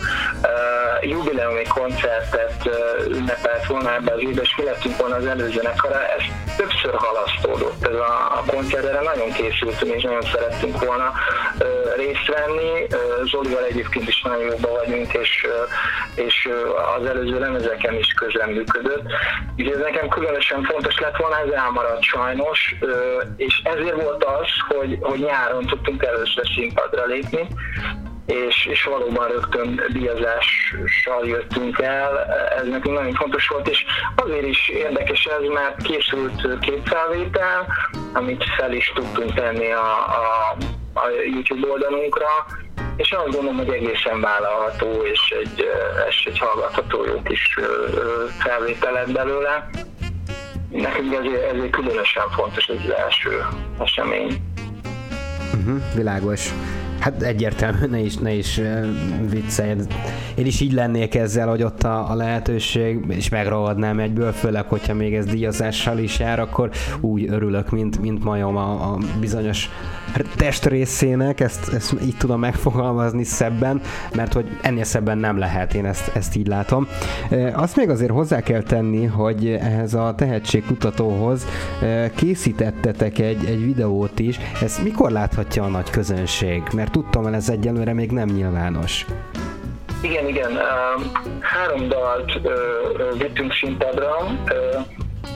jubileumi 1.00 1.62
koncertet 1.62 2.68
ünnepelt 3.08 3.66
volna 3.66 3.94
ebbe 3.94 4.12
az 4.12 4.20
évben, 4.20 4.44
és 4.44 4.56
mi 4.56 4.64
lettünk 4.64 4.96
volna 4.96 5.14
az 5.14 5.26
előzenekara, 5.26 6.06
ez 6.06 6.22
többször 6.56 6.94
halasztódott 6.94 7.86
ez 7.86 7.94
a, 7.94 8.42
koncert, 8.46 8.84
erre 8.84 9.00
nagyon 9.00 9.32
készültünk, 9.32 9.94
és 9.94 10.02
nagyon 10.02 10.22
szerettünk 10.22 10.84
volna 10.84 11.12
részt 11.96 12.26
venni. 12.26 12.86
Zolival 13.24 13.64
egyébként 13.64 14.08
is 14.08 14.22
nagyon 14.22 14.44
jobban 14.44 14.72
vagyunk, 14.72 15.12
és, 15.12 15.46
és 16.14 16.48
az 16.98 17.06
előző 17.06 17.38
lemezeken 17.38 17.94
is 17.94 18.12
közben 18.12 18.48
működött. 18.48 19.02
Úgyhogy 19.56 19.72
ez 19.72 19.80
nekem 19.80 20.08
különösen 20.08 20.62
fontos 20.62 20.98
lett 20.98 21.16
volna, 21.16 21.38
ez 21.38 21.50
elmaradt 21.50 22.02
sajnos, 22.02 22.74
és 23.36 23.60
ezért 23.64 24.02
volt 24.02 24.24
az, 24.24 24.48
hogy, 24.68 24.98
hogy 25.00 25.18
nyáron 25.18 25.66
tudtunk 25.66 26.02
először 26.02 26.44
színpadra 26.54 27.04
lépni, 27.04 27.46
és, 28.26 28.66
és 28.70 28.84
valóban 28.84 29.28
rögtön 29.28 29.82
díjazással 29.92 31.26
jöttünk 31.26 31.78
el, 31.78 32.24
ez 32.58 32.66
nekünk 32.68 32.94
nagyon 32.94 33.14
fontos 33.14 33.48
volt, 33.48 33.68
és 33.68 33.84
azért 34.16 34.46
is 34.46 34.68
érdekes 34.68 35.24
ez, 35.24 35.48
mert 35.48 35.82
készült 35.82 36.58
képfelvétel, 36.58 37.66
amit 38.12 38.44
fel 38.56 38.72
is 38.72 38.92
tudtunk 38.94 39.34
tenni 39.34 39.70
a, 39.72 39.90
a, 39.96 40.56
a 40.92 41.08
YouTube 41.34 41.68
oldalunkra, 41.68 42.26
és 42.96 43.10
azt 43.10 43.34
gondolom, 43.34 43.56
hogy 43.56 43.68
egészen 43.68 44.20
vállalható, 44.20 45.02
és 45.02 45.34
egy, 45.42 45.64
és 46.08 46.24
egy 46.24 46.38
hallgatható 46.38 47.04
jó 47.04 47.22
kis 47.22 47.58
felvétel 48.38 48.92
lett 48.92 49.12
belőle. 49.12 49.70
Nekünk 50.70 51.14
ezért, 51.14 51.52
ezért 51.52 51.70
különösen 51.70 52.30
fontos 52.30 52.66
ez 52.66 52.76
az 52.84 52.94
első 52.94 53.44
esemény. 53.78 54.40
Uh-huh, 55.54 55.82
világos. 55.94 56.50
Hát 56.98 57.22
egyértelmű, 57.22 57.86
ne 57.86 57.98
is, 57.98 58.16
ne 58.16 58.32
is 58.32 58.60
viccelj. 59.30 59.74
Én 60.34 60.46
is 60.46 60.60
így 60.60 60.72
lennék 60.72 61.14
ezzel, 61.14 61.48
hogy 61.48 61.62
ott 61.62 61.82
a, 61.82 62.10
a 62.10 62.14
lehetőség, 62.14 63.04
és 63.08 63.28
megragadnám 63.28 63.98
egyből, 63.98 64.32
főleg, 64.32 64.64
hogyha 64.64 64.94
még 64.94 65.14
ez 65.14 65.24
díjazással 65.24 65.98
is 65.98 66.18
jár, 66.18 66.40
akkor 66.40 66.70
úgy 67.00 67.28
örülök, 67.28 67.70
mint, 67.70 68.00
mint 68.00 68.24
majom 68.24 68.56
a, 68.56 68.70
a 68.70 68.98
bizonyos 69.20 69.70
testrészének, 70.36 71.40
ezt, 71.40 71.72
ezt 71.72 71.94
így 72.02 72.16
tudom 72.16 72.40
megfogalmazni 72.40 73.24
szebben, 73.24 73.80
mert 74.14 74.32
hogy 74.32 74.58
ennél 74.62 74.84
szebben 74.84 75.18
nem 75.18 75.38
lehet, 75.38 75.74
én 75.74 75.86
ezt, 75.86 76.10
ezt 76.14 76.36
így 76.36 76.46
látom. 76.46 76.88
Azt 77.52 77.76
még 77.76 77.88
azért 77.88 78.10
hozzá 78.10 78.40
kell 78.40 78.62
tenni, 78.62 79.04
hogy 79.04 79.48
ehhez 79.48 79.94
a 79.94 80.14
tehetségkutatóhoz 80.16 81.46
készítettetek 82.14 83.18
egy, 83.18 83.44
egy 83.44 83.64
videót 83.64 84.18
is, 84.18 84.38
ezt 84.62 84.82
mikor 84.82 85.10
láthatja 85.10 85.62
a 85.62 85.68
nagy 85.68 85.90
közönség? 85.90 86.62
Mert 86.74 86.85
tudtam, 86.90 87.22
hogy 87.22 87.32
ez 87.32 87.48
egyelőre 87.48 87.92
még 87.92 88.10
nem 88.10 88.28
nyilvános. 88.28 89.06
Igen, 90.00 90.28
igen. 90.28 90.58
Három 91.40 91.88
dalt 91.88 92.32
vittünk 93.18 93.52
színpadra 93.52 94.16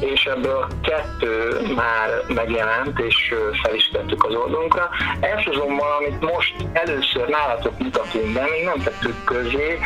és 0.01 0.25
ebből 0.25 0.67
kettő 0.83 1.61
már 1.75 2.09
megjelent, 2.29 2.99
és 2.99 3.35
fel 3.63 3.75
is 3.75 3.91
tettük 3.93 4.25
az 4.25 4.35
oldalunkra. 4.35 4.89
Ez 5.21 5.39
azonban, 5.47 5.89
amit 5.99 6.21
most 6.21 6.55
először 6.73 7.29
nálatok 7.29 7.79
mutatunk 7.79 8.33
be, 8.33 8.43
még 8.51 8.65
nem 8.65 8.83
tettük 8.85 9.25
közé, 9.25 9.79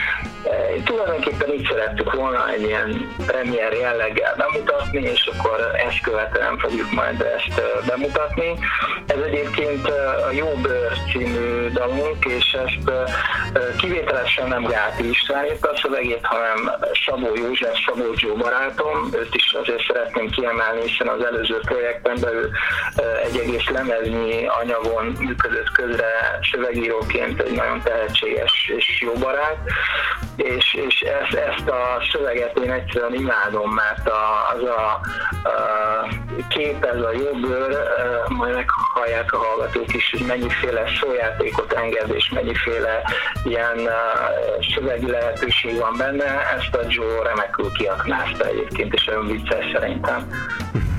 tulajdonképpen 0.84 1.52
így 1.52 1.66
szerettük 1.70 2.12
volna 2.12 2.50
egy 2.50 2.62
ilyen 2.62 3.14
premier 3.26 3.72
jelleggel 3.72 4.34
bemutatni, 4.36 5.02
és 5.02 5.30
akkor 5.32 5.70
ezt 5.86 6.00
követően 6.02 6.58
fogjuk 6.58 6.92
majd 6.92 7.20
ezt 7.20 7.86
bemutatni. 7.86 8.58
Ez 9.06 9.18
egyébként 9.26 9.88
a 10.28 10.30
Jó 10.32 10.46
Bőr 10.62 10.92
című 11.12 11.68
dalunk, 11.68 12.24
és 12.24 12.56
ezt 12.64 12.90
kivételesen 13.76 14.48
nem 14.48 14.64
Gáti 14.64 15.08
István 15.08 15.44
írta 15.44 15.70
a 15.70 15.76
szövegét, 15.76 16.26
hanem 16.26 16.70
Szabó 17.06 17.34
József, 17.34 17.78
Szabó 17.86 18.12
Jó 18.16 18.34
barátom, 18.34 19.08
őt 19.12 19.34
is 19.34 19.56
azért 19.62 19.86
szeretném 19.86 20.30
kiemelni, 20.30 20.80
hiszen 20.88 21.08
az 21.08 21.24
előző 21.24 21.58
projektben 21.64 22.16
belül 22.20 22.50
egy 23.24 23.36
egész 23.38 23.68
lemeznyi 23.68 24.46
anyagon 24.46 25.04
működött 25.18 25.70
közre 25.72 26.40
szövegíróként 26.52 27.40
egy 27.40 27.54
nagyon 27.54 27.82
tehetséges 27.82 28.72
és 28.76 29.00
jó 29.00 29.12
barát 29.12 29.58
és, 30.36 30.74
és 30.86 31.00
ezt, 31.00 31.34
ezt 31.34 31.68
a 31.68 32.02
szöveget 32.12 32.58
én 32.58 32.70
egyszerűen 32.70 33.14
imádom, 33.14 33.70
mert 33.70 34.08
a, 34.08 34.22
az 34.54 34.62
a, 34.62 35.00
a 35.48 36.48
kép, 36.48 36.84
ez 36.84 37.00
a 37.00 37.12
jobbőr, 37.12 37.76
majd 38.28 38.54
meghallják 38.54 39.32
a 39.32 39.36
hallgatók 39.36 39.94
is, 39.94 40.10
hogy 40.10 40.26
mennyiféle 40.26 40.84
szójátékot 41.00 41.72
enged, 41.72 42.10
és 42.14 42.30
mennyiféle 42.30 43.02
ilyen 43.44 43.88
szövegi 44.74 45.10
lehetőség 45.10 45.78
van 45.78 45.94
benne, 45.96 46.24
ezt 46.56 46.74
a 46.74 46.80
Joe 46.88 47.22
remekül 47.22 47.72
kiaknázta 47.72 48.44
egyébként, 48.44 48.94
és 48.94 49.06
olyan 49.06 49.26
vicces 49.26 49.70
szerintem. 49.72 50.28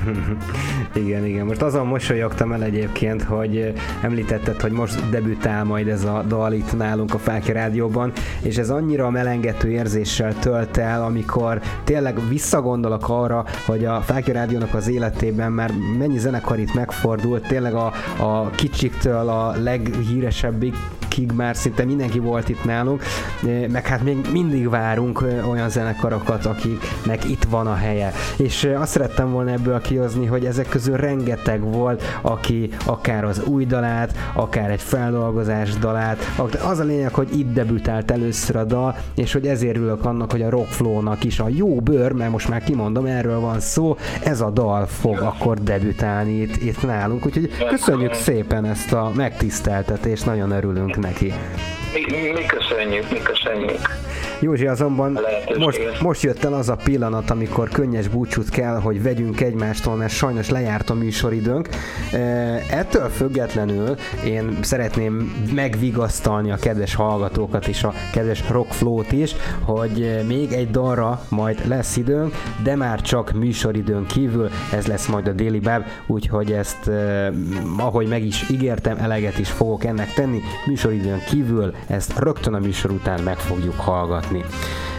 igen, 1.06 1.26
igen. 1.26 1.46
Most 1.46 1.62
azon 1.62 1.88
mosolyogtam 1.88 2.52
el 2.52 2.64
egyébként, 2.64 3.24
hogy 3.24 3.74
említetted, 4.02 4.62
hogy 4.62 4.72
most 4.72 5.10
debütál 5.10 5.64
majd 5.64 5.88
ez 5.88 6.04
a 6.04 6.24
dal 6.28 6.54
itt 6.54 6.78
nálunk 6.78 7.14
a 7.14 7.18
Fákja 7.18 7.54
Rádióban, 7.54 8.12
és 8.42 8.58
ez 8.58 8.70
annyira 8.70 9.06
melengető 9.26 9.70
érzéssel 9.70 10.40
tölt 10.40 10.78
el, 10.78 11.04
amikor 11.04 11.62
tényleg 11.84 12.28
visszagondolok 12.30 13.10
arra, 13.10 13.46
hogy 13.66 13.86
a 13.86 14.02
Fákja 14.02 14.34
Rádiónak 14.34 14.74
az 14.74 14.88
életében 14.88 15.52
már 15.52 15.72
mennyi 15.98 16.18
zenekar 16.18 16.60
itt 16.60 16.74
megfordult, 16.74 17.48
tényleg 17.48 17.74
a, 17.74 17.92
a 18.20 18.50
kicsiktől 18.50 19.30
a 19.30 19.56
leghíresebbig 19.64 20.74
évekig 21.06 21.32
már 21.32 21.56
szinte 21.56 21.86
mindenki 21.86 22.20
volt 22.20 22.50
itt 22.50 22.64
nálunk, 22.64 23.04
meg 23.70 23.88
hát 23.88 24.04
még 24.04 24.18
mindig 24.32 24.70
várunk 24.70 25.24
olyan 25.50 25.70
zenekarokat, 25.70 26.46
akiknek 26.46 27.30
itt 27.30 27.44
van 27.50 27.68
a 27.68 27.76
helye. 27.76 28.12
És 28.38 28.70
azt 28.78 28.92
szerettem 28.92 29.32
volna 29.32 29.52
ebből 29.52 29.82
kihozni, 29.82 30.26
hogy 30.26 30.46
ezek 30.46 30.70
közül 30.70 30.96
rengeteg 30.96 31.62
volt, 31.62 32.04
aki 32.22 32.70
akár 32.86 33.24
az 33.24 33.44
új 33.44 33.66
dalát, 33.66 34.16
akár 34.34 34.70
egy 34.72 34.82
feldolgozás 34.82 35.74
dalát, 35.74 36.18
az 36.64 36.80
a 36.80 36.84
lényeg, 36.84 37.14
hogy 37.14 37.40
itt 37.40 37.54
debütált 37.54 38.12
először 38.12 38.56
a 38.56 38.64
dal, 38.64 38.96
és 39.16 39.34
hogy 39.34 39.48
ezért 39.48 39.78
ülök 39.78 40.06
annak, 40.06 40.32
hogy 40.32 40.42
a 40.42 40.50
Rockflow-nak 40.50 41.24
is 41.24 41.40
a 41.40 41.48
jó 41.50 41.76
bőr, 41.80 42.12
mert 42.12 42.32
most 42.32 42.50
már 42.50 42.64
kimondom, 42.64 43.06
erről 43.06 43.40
van 43.40 43.60
szó, 43.60 43.98
ez 44.24 44.42
a 44.42 44.50
dal 44.50 44.86
fog 44.86 45.18
akkor 45.18 45.64
debütálni 45.64 46.32
itt, 46.32 46.62
itt 46.62 46.84
nálunk, 46.84 47.26
úgyhogy 47.26 47.50
köszönjük 47.70 48.14
szépen 48.14 48.66
ezt 48.66 48.94
a 48.94 49.12
megtiszteltetést, 49.16 50.26
nagyon 50.26 50.52
örülünk 50.52 50.95
neki. 50.98 51.34
Mi, 51.96 52.32
mi 52.34 52.46
köszönjük, 52.46 53.12
mi 53.12 53.20
köszönjük. 53.20 53.80
Józsi, 54.40 54.68
azonban 54.68 55.20
most, 55.58 56.02
most 56.02 56.24
jött 56.24 56.44
el 56.44 56.54
az 56.54 56.70
a 56.70 56.76
pillanat, 56.76 57.30
amikor 57.30 57.70
könnyes 57.70 58.08
búcsút 58.08 58.50
kell, 58.50 58.80
hogy 58.80 59.04
vegyünk 59.04 59.42
egymástól, 59.42 59.96
mert 59.96 60.14
sajnos 60.14 60.50
lejárt 60.50 60.90
a 60.90 60.94
műsoridőnk. 60.94 61.70
Ettől 62.70 63.10
függetlenül 63.10 63.96
én 64.26 64.58
szeretném 64.62 65.46
megvigasztalni 65.54 66.52
a 66.52 66.56
kedves 66.56 66.96
hallgatókat 66.96 67.68
és 67.68 67.84
a 67.84 67.94
kedves 68.14 68.50
rockflót 68.50 69.12
is, 69.12 69.36
hogy 69.62 70.24
még 70.28 70.52
egy 70.52 70.72
dalra 70.72 71.22
majd 71.30 71.68
lesz 71.68 71.98
időnk, 71.98 72.34
de 72.64 72.76
már 72.76 73.02
csak 73.02 73.32
műsoridőn 73.32 74.06
kívül, 74.06 74.50
ez 74.72 74.88
lesz 74.88 75.08
majd 75.08 75.28
a 75.28 75.32
Daily 75.32 75.60
Bab, 75.60 75.84
úgyhogy 76.08 76.52
ezt, 76.52 76.92
ahogy 77.78 78.08
meg 78.08 78.26
is 78.26 78.50
ígértem, 78.50 78.98
eleget 78.98 79.40
is 79.40 79.50
fogok 79.50 79.84
ennek 79.84 80.14
tenni, 80.14 80.40
műsoridőn 80.66 81.24
kívül 81.30 81.74
ezt 81.88 82.20
rögtön 82.20 82.54
a 82.54 82.60
műsor 82.60 82.92
után 82.92 83.22
meg 83.22 83.38
fogjuk 83.38 83.80
hallgatni. 83.80 84.44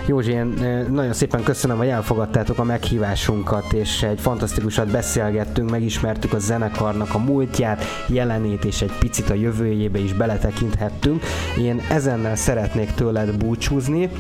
Józsi, 0.07 0.31
én 0.31 0.47
nagyon 0.91 1.13
szépen 1.13 1.43
köszönöm, 1.43 1.77
hogy 1.77 1.89
elfogadtátok 1.89 2.59
a 2.59 2.65
meghívásunkat, 2.65 3.73
és 3.73 4.03
egy 4.03 4.21
fantasztikusat 4.21 4.91
beszélgettünk, 4.91 5.71
megismertük 5.71 6.33
a 6.33 6.39
zenekarnak 6.39 7.15
a 7.15 7.19
múltját, 7.19 7.85
jelenét, 8.09 8.65
és 8.65 8.83
egy 8.83 8.93
picit 8.99 9.31
a 9.31 9.35
jövőjébe 9.35 9.99
is 9.99 10.13
beletekinthettünk. 10.13 11.23
Én 11.59 11.83
ezennel 11.91 12.37
szeretnék 12.37 12.95
tőled 12.95 13.37
búcsúzni 13.37 14.11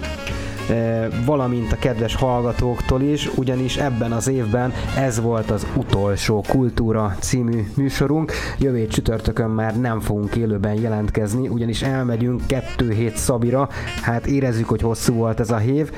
valamint 1.24 1.72
a 1.72 1.76
kedves 1.76 2.14
hallgatóktól 2.14 3.02
is, 3.02 3.30
ugyanis 3.36 3.76
ebben 3.76 4.12
az 4.12 4.28
évben 4.28 4.72
ez 4.96 5.20
volt 5.20 5.50
az 5.50 5.66
utolsó 5.76 6.44
Kultúra 6.48 7.16
című 7.20 7.66
műsorunk. 7.76 8.32
Jövő 8.58 8.86
csütörtökön 8.86 9.50
már 9.50 9.80
nem 9.80 10.00
fogunk 10.00 10.36
élőben 10.36 10.80
jelentkezni, 10.80 11.48
ugyanis 11.48 11.82
elmegyünk 11.82 12.46
kettő 12.46 12.92
hét 12.92 13.16
Szabira. 13.16 13.68
Hát 14.02 14.26
érezzük, 14.26 14.68
hogy 14.68 14.80
hosszú 14.80 15.14
volt 15.14 15.40
ez 15.40 15.50
a 15.50 15.60
év, 15.60 15.90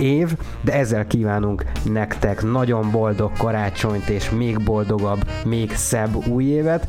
év, 0.00 0.36
de 0.60 0.72
ezzel 0.72 1.06
kívánunk 1.06 1.64
nektek 1.92 2.42
nagyon 2.42 2.90
boldog 2.90 3.32
karácsonyt 3.38 4.08
és 4.08 4.30
még 4.30 4.62
boldogabb, 4.62 5.24
még 5.44 5.74
szebb 5.74 6.26
új 6.26 6.44
évet. 6.44 6.88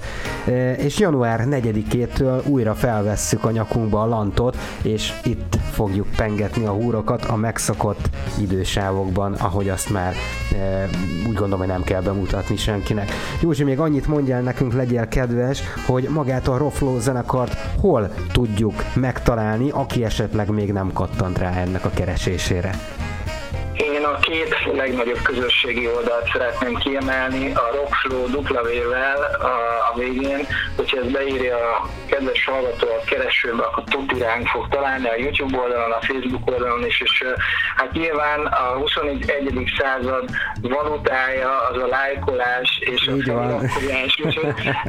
És 0.78 1.00
január 1.00 1.46
4-től 1.50 2.48
újra 2.48 2.74
felvesszük 2.74 3.46
a 3.46 3.52
nyakunkba 3.52 4.02
a 4.02 4.08
lantot, 4.08 4.58
és 4.82 5.14
itt 5.24 5.58
fogjuk 5.72 6.08
pengetni 6.16 6.66
a 6.66 6.72
húrokat 6.72 7.19
dolgokat 7.20 7.30
a 7.30 7.36
megszokott 7.36 8.10
idősávokban, 8.40 9.34
ahogy 9.34 9.70
azt 9.70 9.90
már 9.90 10.16
e, 10.52 10.90
úgy 11.28 11.34
gondolom, 11.34 11.60
hogy 11.60 11.68
nem 11.68 11.84
kell 11.84 12.02
bemutatni 12.02 12.56
senkinek. 12.56 13.12
Józsi, 13.42 13.64
még 13.64 13.80
annyit 13.80 14.08
mondjál 14.08 14.42
nekünk, 14.42 14.74
legyél 14.74 15.08
kedves, 15.08 15.62
hogy 15.86 16.08
magát 16.10 16.48
a 16.48 16.58
Rofló 16.58 17.00
zenekart 17.00 17.54
hol 17.80 18.12
tudjuk 18.32 18.74
megtalálni, 18.96 19.70
aki 19.70 20.04
esetleg 20.04 20.50
még 20.50 20.72
nem 20.72 20.94
kattant 20.94 21.38
rá 21.38 21.52
ennek 21.52 21.86
a 21.86 21.90
keresésére. 21.90 22.72
Két 24.30 24.56
legnagyobb 24.74 25.22
közösségi 25.22 25.88
oldalt 25.88 26.30
szeretném 26.32 26.76
kiemelni, 26.76 27.54
a 27.54 27.70
Rockflow 27.76 28.24
W-vel 28.24 29.22
a, 29.40 29.46
a 29.94 29.98
végén, 29.98 30.48
hogyha 30.76 30.98
ez 30.98 31.12
beírja 31.12 31.56
a 31.56 31.90
kedves 32.10 32.46
hallgató 32.46 32.88
a 32.88 33.04
keresőbe, 33.06 33.64
akkor 33.64 33.84
tuti 33.84 34.20
ránk 34.20 34.48
fog 34.48 34.68
találni 34.68 35.08
a 35.08 35.16
YouTube 35.16 35.58
oldalon, 35.58 35.92
a 35.92 36.02
Facebook 36.02 36.52
oldalon 36.52 36.86
is, 36.86 37.02
és 37.02 37.24
hát 37.76 37.92
nyilván 37.92 38.46
a 38.46 38.78
21. 38.78 39.72
század 39.78 40.30
valutája 40.62 41.58
az 41.72 41.82
a 41.82 41.88
lájkolás 41.88 42.80
és 42.80 43.08
a 43.08 43.12
feliratkozás, 43.12 44.22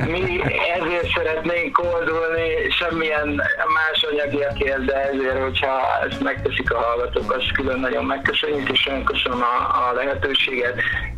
mi 0.07 0.41
ezért 0.79 1.13
szeretnénk 1.15 1.73
koldulni, 1.73 2.71
semmilyen 2.71 3.43
más 3.75 4.07
anyagiakért, 4.11 4.85
de 4.85 4.95
ezért, 4.95 5.43
hogyha 5.43 5.81
ezt 6.09 6.21
megteszik 6.21 6.73
a 6.73 6.79
hallgatók, 6.79 7.33
azt 7.33 7.53
külön 7.53 7.81
nagyon 7.81 8.05
megköszönjük, 8.05 8.69
és 8.69 8.85
nagyon 8.85 9.05
köszönöm 9.31 9.49
a, 9.49 9.89
a 9.91 9.93
lehetőséget, 9.95 10.75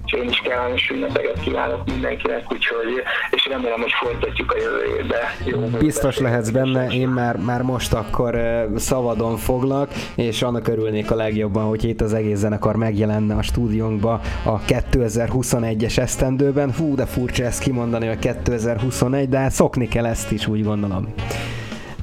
és 0.06 0.12
én 0.12 0.28
is 0.28 0.38
kellemes 0.38 0.90
ünnepeket 0.90 1.40
kívánok 1.40 1.86
mindenkinek, 1.86 2.52
úgyhogy, 2.52 3.02
és 3.30 3.46
remélem, 3.46 3.80
hogy 3.80 3.92
folytatjuk 3.92 4.52
a 4.52 4.56
jövő 4.56 4.96
évbe. 4.98 5.36
Jó 5.44 5.78
Biztos 5.78 6.18
lehetsz 6.18 6.50
benne, 6.50 6.86
én 6.86 7.08
már, 7.08 7.36
már 7.36 7.62
most 7.62 7.92
akkor 7.92 8.38
szabadon 8.76 9.36
foglak, 9.36 9.90
és 10.16 10.42
annak 10.42 10.68
örülnék 10.68 11.10
a 11.10 11.14
legjobban, 11.14 11.64
hogy 11.64 11.84
itt 11.84 12.00
az 12.00 12.14
egész 12.14 12.38
zenekar 12.38 12.76
megjelenne 12.76 13.34
a 13.34 13.42
stúdiónkba 13.42 14.20
a 14.44 14.60
2021-es 14.60 15.98
esztendőben. 15.98 16.72
Hú, 16.72 16.94
de 16.94 17.06
furcsa 17.06 17.44
ezt 17.44 17.62
kimondani, 17.62 18.08
a 18.08 18.16
2021, 18.18 19.28
de 19.28 19.38
hát 19.38 19.50
szokni 19.50 19.88
kell 19.88 20.06
ezt 20.06 20.32
is, 20.32 20.46
úgy 20.46 20.64
gondolom. 20.64 21.14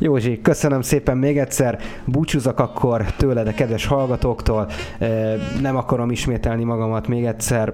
Józsi, 0.02 0.42
köszönöm 0.42 0.82
szépen 0.82 1.18
még 1.18 1.38
egyszer, 1.38 1.80
búcsúzok 2.06 2.60
akkor 2.60 3.06
tőled 3.18 3.48
a 3.48 3.54
kedves 3.54 3.86
hallgatóktól, 3.86 4.70
nem 5.62 5.76
akarom 5.76 6.12
ismételni 6.12 6.64
magamat 6.64 7.08
még 7.08 7.26
egyszer, 7.26 7.74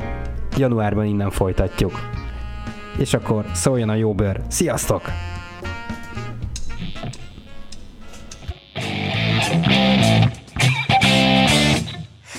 januárban 0.57 1.05
innen 1.05 1.29
folytatjuk. 1.29 2.09
És 2.97 3.13
akkor 3.13 3.45
szóljon 3.53 3.89
a 3.89 3.95
jó 3.95 4.13
bőr. 4.13 4.41
Sziasztok! 4.47 5.01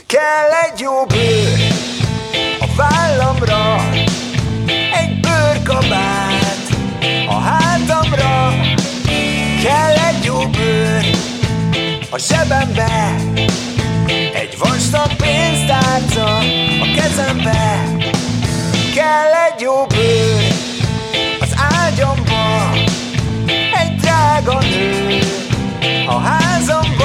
Kell 0.07 0.51
egy 0.71 0.81
jó 0.81 1.05
bőr 1.05 1.59
a 2.61 2.67
vállamra, 2.77 3.91
egy 5.01 5.21
bőrkabát 5.21 6.57
a 7.29 7.35
hátamra, 7.35 7.66
kell 9.67 9.97
egy 9.97 10.25
jó 10.25 10.39
bőr 10.47 11.05
a 12.11 12.19
zsebembe, 12.19 13.15
egy 14.35 14.59
vastag 14.59 15.17
pénztárca 15.17 16.37
a 16.81 16.87
kezembe, 16.97 17.83
kell 18.95 19.33
egy 19.49 19.61
jó 19.61 19.87
bőr 19.87 20.53
az 21.41 21.55
ágyamba, 21.79 22.73
egy 23.83 23.97
drága 23.97 24.59
nő 24.59 25.19
a 26.07 26.19
házamba, 26.19 26.96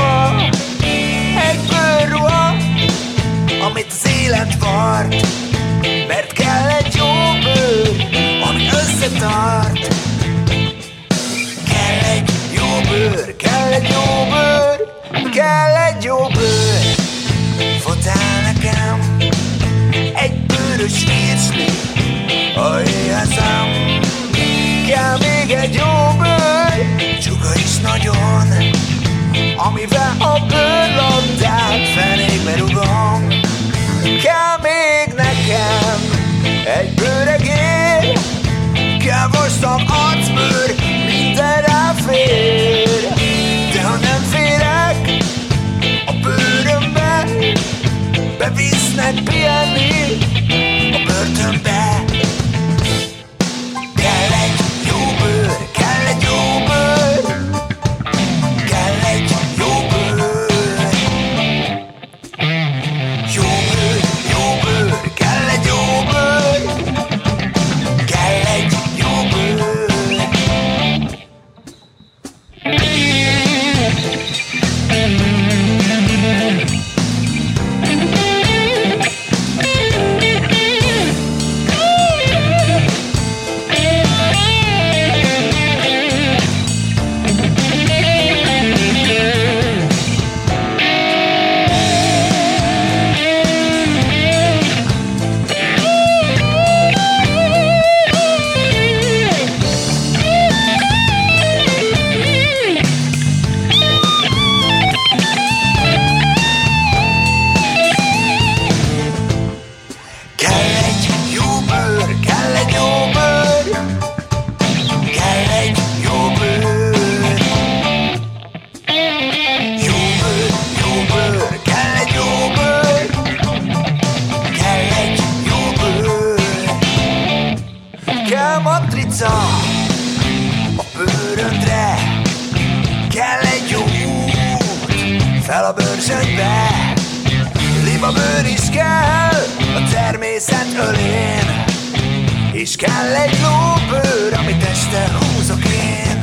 kell 142.82 143.16
egy 143.16 143.38
lóbőr, 143.42 144.34
amit 144.34 144.64
este 144.64 145.10
húzok 145.20 145.66
én. 145.66 146.20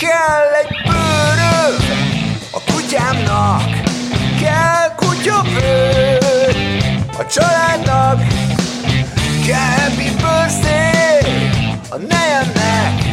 Kell 0.00 0.50
egy 0.62 0.76
bőröm 0.86 1.74
a 2.50 2.72
kutyámnak. 2.72 3.62
Kell 4.40 4.94
kutyabőr 4.96 6.56
a 7.18 7.26
családnak. 7.26 8.22
Kell 9.46 9.70
happy 9.78 10.10
birthday 10.22 11.50
a 11.88 11.96
nejemnek 11.96 13.09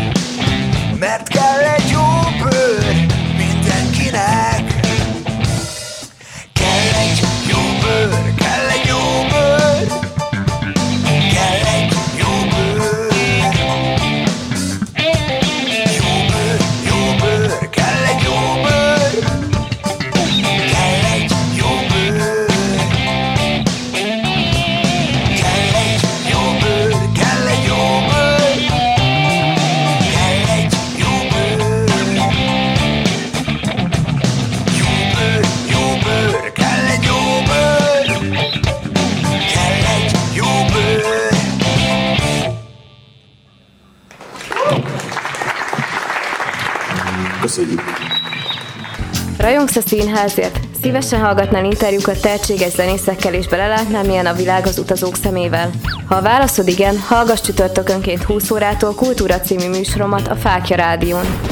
a 49.78 49.82
színházért? 49.82 50.60
Szívesen 50.82 51.22
hallgatnál 51.22 51.66
interjúkat 51.66 52.22
tehetséges 52.22 52.72
zenészekkel 52.72 53.34
és 53.34 53.48
belelátnál, 53.48 54.04
milyen 54.04 54.26
a 54.26 54.34
világ 54.34 54.66
az 54.66 54.78
utazók 54.78 55.16
szemével? 55.16 55.70
Ha 56.08 56.16
a 56.16 56.22
válaszod 56.22 56.68
igen, 56.68 57.00
hallgass 57.00 57.42
csütörtökönként 57.42 58.24
20 58.24 58.52
órától 58.52 58.94
Kultúra 58.94 59.40
című 59.40 59.70
műsoromat 59.70 60.28
a 60.28 60.36
Fákja 60.36 60.76
Rádión. 60.76 61.47